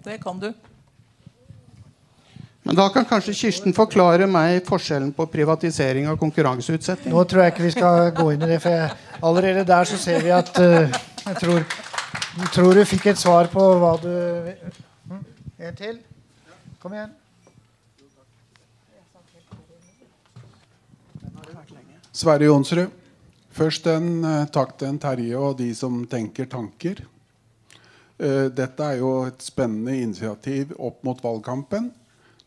Det 0.05 0.17
kan 0.21 0.39
du. 0.39 0.53
Men 2.65 2.75
da 2.75 2.89
kan 2.89 3.05
kanskje 3.05 3.33
Kirsten 3.37 3.73
forklare 3.73 4.27
meg 4.29 4.59
forskjellen 4.65 5.11
på 5.17 5.25
privatisering 5.29 6.05
og 6.11 6.19
konkurranseutsetting. 6.21 7.13
Nå 7.13 7.23
tror 7.29 7.43
jeg 7.43 7.53
ikke 7.53 7.65
vi 7.65 7.73
skal 7.73 8.09
gå 8.13 8.25
inn 8.33 8.45
i 8.45 8.49
det, 8.51 8.59
for 8.61 8.73
jeg, 8.73 8.91
allerede 9.25 9.63
der 9.65 9.89
så 9.89 9.97
ser 10.01 10.21
vi 10.25 10.33
at 10.33 10.49
uh, 10.61 10.93
jeg 11.25 11.39
tror, 11.41 11.61
jeg 12.41 12.51
tror, 12.53 12.73
du 12.73 12.83
fikk 12.89 13.07
et 13.11 13.21
svar 13.21 13.49
på 13.53 13.65
hva 13.81 13.95
du 14.01 14.09
hm? 15.09 15.23
En 15.65 15.77
til? 15.77 15.97
Kom 16.81 16.93
igjen. 16.93 17.13
Sverre 22.13 22.49
Jonsrud. 22.49 22.93
Først 23.55 23.89
en 23.89 24.09
uh, 24.21 24.45
takk 24.53 24.77
til 24.77 24.93
en 24.93 25.01
Terje 25.01 25.41
og 25.49 25.57
de 25.61 25.69
som 25.77 26.01
tenker 26.09 26.49
tanker. 26.49 27.05
Uh, 28.15 28.47
dette 28.47 28.79
er 28.79 29.01
jo 29.01 29.25
et 29.27 29.41
spennende 29.43 29.97
initiativ 29.99 30.71
opp 30.79 31.01
mot 31.03 31.19
valgkampen. 31.19 31.89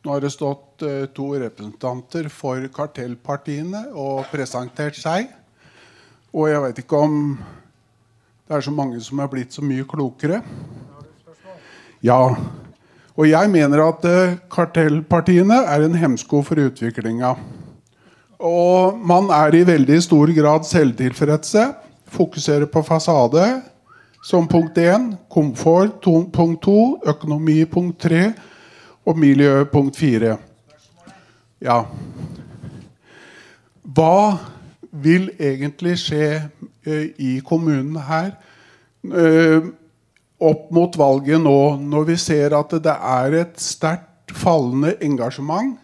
Nå 0.01 0.14
har 0.14 0.23
det 0.25 0.31
stått 0.33 0.85
uh, 0.87 1.05
to 1.12 1.35
representanter 1.43 2.31
for 2.33 2.64
kartellpartiene 2.73 3.91
og 3.93 4.25
presentert 4.33 4.97
seg. 4.97 5.29
Og 6.33 6.49
jeg 6.49 6.64
vet 6.64 6.81
ikke 6.85 7.03
om 7.05 7.19
det 8.49 8.57
er 8.57 8.64
så 8.64 8.73
mange 8.73 9.01
som 9.05 9.21
er 9.21 9.29
blitt 9.29 9.53
så 9.53 9.61
mye 9.61 9.85
klokere. 9.85 10.41
Ja. 12.01 12.21
Og 13.19 13.27
jeg 13.29 13.53
mener 13.53 13.85
at 13.91 14.09
uh, 14.09 14.37
kartellpartiene 14.49 15.66
er 15.69 15.85
en 15.85 16.01
hemsko 16.01 16.41
for 16.47 16.64
utviklinga. 16.64 17.35
Og 18.39 18.97
man 19.05 19.29
er 19.35 19.59
i 19.59 19.66
veldig 19.69 20.01
stor 20.01 20.33
grad 20.33 20.64
selvtilfredse. 20.64 21.73
Fokuserer 22.09 22.71
på 22.73 22.81
fasade 22.87 23.45
som 24.23 24.49
punkt 24.49 24.79
1, 24.79 25.12
komfort 25.31 26.01
to, 26.03 26.25
punkt 26.33 26.62
2, 26.66 26.77
økonomi 27.12 27.62
punkt 27.71 28.01
3 28.03 28.23
og 29.09 29.19
miljø 29.19 29.64
punkt 29.73 29.97
4. 29.97 30.37
Ja. 31.64 31.81
Hva 33.83 34.39
vil 34.91 35.31
egentlig 35.39 35.97
skje 36.03 36.29
uh, 36.87 37.07
i 37.19 37.39
kommunen 37.47 37.99
her 38.09 38.33
uh, 39.09 39.71
opp 40.39 40.69
mot 40.75 40.99
valget 40.99 41.43
nå, 41.43 41.61
når 41.83 42.11
vi 42.12 42.19
ser 42.21 42.55
at 42.59 42.75
det 42.85 42.95
er 42.95 43.41
et 43.43 43.61
sterkt 43.62 44.35
fallende 44.37 44.95
engasjement 45.03 45.77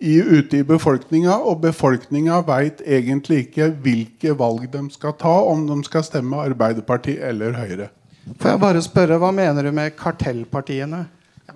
i, 0.00 0.16
ute 0.20 0.60
i 0.60 0.66
befolkninga, 0.66 1.36
og 1.44 1.60
befolkninga 1.64 2.40
veit 2.48 2.80
egentlig 2.86 3.44
ikke 3.46 3.70
hvilke 3.84 4.34
valg 4.38 4.66
de 4.72 4.84
skal 4.94 5.14
ta, 5.20 5.36
om 5.52 5.66
de 5.68 5.78
skal 5.86 6.04
stemme 6.06 6.40
Arbeiderpartiet 6.40 7.22
eller 7.28 7.56
Høyre. 7.60 7.90
Får 8.40 8.54
jeg 8.54 8.60
bare 8.60 8.82
spørre, 8.84 9.18
Hva 9.20 9.30
mener 9.34 9.66
du 9.66 9.72
med 9.72 9.96
kartellpartiene? 9.98 11.04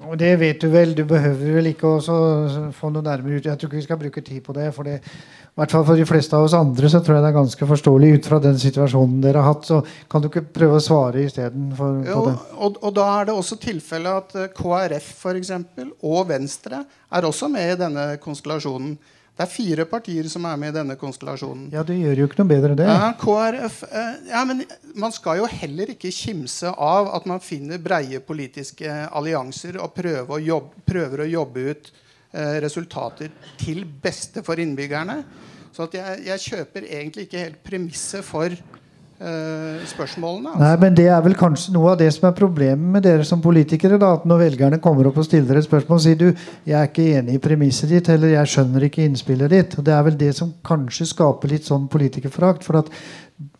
Og 0.02 0.18
det 0.18 0.32
vet 0.40 0.60
du 0.60 0.68
vel. 0.68 0.94
Du 0.96 1.04
behøver 1.08 1.54
vel 1.58 1.70
ikke 1.70 1.96
å 1.96 2.70
få 2.74 2.90
noe 2.90 3.04
nærmere 3.04 3.38
ut. 3.38 3.46
Jeg 3.46 3.58
tror 3.58 3.70
ikke 3.70 3.78
vi 3.78 3.86
skal 3.86 4.00
bruke 4.00 4.24
tid 4.26 4.40
på 4.42 4.52
det. 4.56 4.72
for 4.74 4.82
det 4.82 5.00
i 5.54 5.60
hvert 5.60 5.70
fall 5.70 5.84
for 5.86 5.94
de 5.94 6.02
fleste 6.02 6.34
av 6.34 6.48
oss 6.48 6.54
andre 6.58 6.88
så 6.90 6.98
tror 6.98 7.14
jeg 7.14 7.22
det 7.22 7.28
er 7.30 7.36
ganske 7.36 7.66
forståelig 7.70 8.08
ut 8.16 8.26
fra 8.26 8.40
den 8.42 8.56
situasjonen 8.58 9.20
dere 9.22 9.38
har 9.38 9.52
hatt. 9.52 9.68
Så 9.68 9.76
kan 10.10 10.24
du 10.24 10.26
ikke 10.26 10.42
prøve 10.56 10.80
å 10.80 10.82
svare 10.82 11.22
istedenfor 11.22 12.00
på 12.08 12.22
det? 12.26 12.32
Og, 12.58 12.80
og 12.82 12.96
da 12.96 13.04
er 13.20 13.28
det 13.28 13.36
også 13.38 13.60
tilfellet 13.62 14.18
at 14.18 14.34
eh, 14.40 14.48
KrF 14.56 15.12
for 15.20 15.38
eksempel, 15.38 15.92
og 16.02 16.26
Venstre 16.32 16.82
er 16.82 17.30
også 17.30 17.46
med 17.54 17.70
i 17.70 17.78
denne 17.84 18.08
konstellasjonen. 18.24 18.96
Det 19.34 19.46
er 19.46 19.50
fire 19.54 19.86
partier 19.90 20.26
som 20.30 20.50
er 20.50 20.58
med 20.58 20.74
i 20.74 20.78
denne 20.80 20.98
konstellasjonen. 20.98 21.68
Ja, 21.70 21.86
Det 21.86 22.00
gjør 22.02 22.24
jo 22.24 22.26
ikke 22.32 22.42
noe 22.42 22.50
bedre, 22.50 22.74
det. 22.82 22.90
Ja, 22.90 23.14
KrF, 23.22 23.80
eh, 23.94 24.12
ja, 24.34 24.42
men 24.50 24.66
Man 24.98 25.14
skal 25.14 25.38
jo 25.38 25.52
heller 25.54 25.94
ikke 25.94 26.10
kimse 26.14 26.74
av 26.74 27.14
at 27.14 27.30
man 27.30 27.38
finner 27.42 27.78
breie 27.78 28.18
politiske 28.18 28.90
allianser 29.06 29.78
og 29.78 29.94
prøver 29.94 30.34
å 30.34 30.42
jobbe, 30.42 30.82
prøver 30.82 31.22
å 31.22 31.30
jobbe 31.38 31.70
ut 31.70 31.98
resultater 32.34 33.30
til 33.60 33.84
beste 34.02 34.42
for 34.42 34.58
innbyggerne. 34.58 35.20
Så 35.74 35.88
jeg, 35.90 36.22
jeg, 36.22 36.38
kjøper 36.38 36.86
egentlig 36.86 37.26
ikke 37.26 37.40
helt 37.42 37.56
premisset 37.66 38.22
for 38.22 38.46
uh, 38.46 39.80
spørsmålene. 39.90 40.52
Altså. 40.52 40.62
Nei, 40.62 40.76
men 40.84 40.96
Det 40.96 41.08
er 41.10 41.24
vel 41.24 41.34
kanskje 41.34 41.74
noe 41.74 41.90
av 41.92 41.98
det 41.98 42.12
som 42.14 42.28
er 42.28 42.36
problemet 42.38 42.92
med 42.94 43.02
dere 43.02 43.26
som 43.26 43.42
politikere. 43.42 43.98
da, 43.98 44.12
at 44.14 44.28
Når 44.28 44.44
velgerne 44.44 44.78
kommer 44.78 45.10
opp 45.10 45.18
og 45.18 45.26
stiller 45.26 45.58
et 45.58 45.66
spørsmål, 45.66 46.00
sier 46.00 46.20
du 46.20 46.28
jeg 46.30 46.78
er 46.78 46.86
ikke 46.86 47.08
enig 47.18 47.34
i 47.34 47.42
premisset 47.42 47.90
ditt, 47.90 48.08
eller 48.08 48.36
jeg 48.36 48.54
skjønner 48.54 48.86
ikke 48.86 49.02
innspillet 49.02 49.50
ditt. 49.50 49.78
og 49.78 49.84
Det 49.84 49.98
er 49.98 50.06
vel 50.06 50.18
det 50.22 50.32
som 50.38 50.54
kanskje 50.62 51.10
skaper 51.10 51.56
litt 51.56 51.66
sånn 51.66 51.90
politikerforakt. 51.90 52.62
for 52.62 52.78
at 52.78 52.94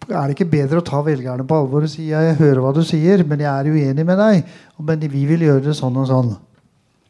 er 0.07 0.29
det 0.29 0.37
ikke 0.37 0.53
bedre 0.55 0.79
å 0.79 0.87
ta 0.87 1.03
velgerne 1.03 1.43
på 1.43 1.57
alvor 1.59 1.83
og 1.83 1.91
si 1.91 2.13
jeg 2.13 2.37
hører 2.39 2.61
hva 2.63 2.71
du 2.75 2.85
sier, 2.87 3.25
men 3.27 3.41
jeg 3.43 3.51
er 3.51 3.75
uenig 3.75 4.07
med 4.07 4.19
deg, 4.19 4.45
men 4.79 5.01
vi 5.01 5.27
vil 5.27 5.43
gjøre 5.43 5.65
det 5.65 5.75
sånn 5.75 5.97
og 5.99 6.07
sånn? 6.07 6.37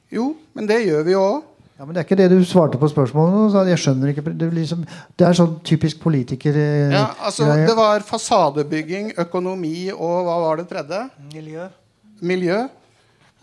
Jo, 0.08 0.32
men 0.54 0.66
det 0.66 0.86
gjør 0.86 1.04
vi 1.04 1.12
jo 1.12 1.20
òg. 1.20 1.42
Ja, 1.74 1.84
Men 1.84 1.94
det 1.94 2.02
er 2.02 2.06
ikke 2.06 2.18
det 2.20 2.28
du 2.30 2.44
svarte 2.46 2.78
på 2.78 2.86
spørsmålet. 2.86 3.56
Jeg 3.66 3.80
skjønner 3.82 4.12
ikke, 4.12 4.22
Det, 4.30 4.50
liksom, 4.54 4.84
det 5.18 5.26
er 5.26 5.34
sånn 5.34 5.56
typisk 5.66 5.98
politiker... 6.04 6.54
Eh, 6.54 6.94
ja, 6.94 7.08
altså 7.18 7.48
Det 7.50 7.74
var 7.74 8.04
fasadebygging, 8.06 9.16
økonomi 9.18 9.90
og 9.90 10.28
hva 10.28 10.38
var 10.46 10.62
det 10.62 10.68
tredje? 10.70 11.00
Miljø. 11.32 11.66
Miljø. 12.22 12.60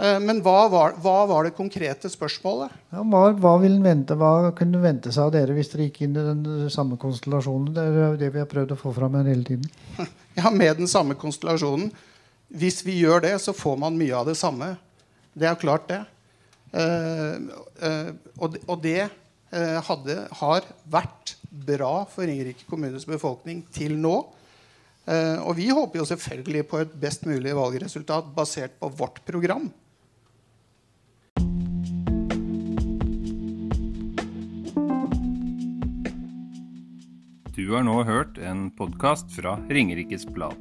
Eh, 0.02 0.20
men 0.24 0.40
hva 0.46 0.70
var, 0.72 0.96
hva 1.04 1.18
var, 1.30 1.46
det 1.46 1.58
konkrete 1.58 2.10
spørsmålet? 2.10 2.72
Ja, 2.94 3.04
hva, 3.04 3.26
hva, 3.36 3.58
vente, 3.62 4.16
hva, 4.18 4.32
kunne 4.58 4.80
vente 4.82 5.12
seg 5.12 5.28
av 5.28 5.34
dere 5.36 5.58
hvis 5.58 5.74
dere 5.74 5.90
gikk 5.90 6.00
inn 6.08 6.16
i 6.16 6.24
den 6.32 6.72
samme 6.74 6.96
konstellasjonen? 7.02 7.74
Det 7.76 7.84
er 7.84 8.16
det 8.22 8.32
vi 8.32 8.42
har 8.42 8.50
prøvd 8.50 8.72
å 8.74 8.80
få 8.80 8.96
fram 8.96 9.20
her 9.20 9.30
hele 9.34 9.48
tiden. 9.48 9.68
Ja, 10.32 10.48
med 10.48 10.78
den 10.80 10.88
samme 10.88 11.12
konstellasjonen. 11.20 11.90
Hvis 12.48 12.78
vi 12.88 12.94
gjør 13.02 13.26
det, 13.26 13.34
så 13.44 13.52
får 13.52 13.76
man 13.82 13.98
mye 14.00 14.16
av 14.16 14.30
det 14.30 14.38
samme. 14.40 14.78
Det 15.36 15.50
er 15.50 15.58
klart, 15.60 15.90
det 15.90 15.98
og, 16.72 18.58
og 18.68 18.78
det 18.84 19.02
eh, 19.04 19.80
hadde, 19.88 20.18
har 20.40 20.68
vært 20.92 21.36
bra 21.52 22.06
for 22.08 22.24
Ringerike 22.28 22.68
kommunes 22.70 23.08
befolkning 23.10 23.66
til 23.76 23.98
nå. 24.00 24.16
og 25.44 25.56
vi 25.58 25.68
håper 25.74 26.00
jo 26.00 26.06
selvfølgelig 26.08 26.64
på 26.70 26.80
et 26.80 26.92
best 27.02 27.26
mulig 27.28 27.52
valgresultat 27.58 28.30
basert 28.36 28.78
på 28.80 28.88
vårt 28.96 29.20
program. 29.28 29.68
Du 37.72 37.76
har 37.76 37.84
nå 37.84 37.94
hørt 38.04 38.40
en 38.40 38.66
podkast 38.76 39.32
fra 39.36 39.54
Ringerikes 39.70 40.26
Blad. 40.26 40.58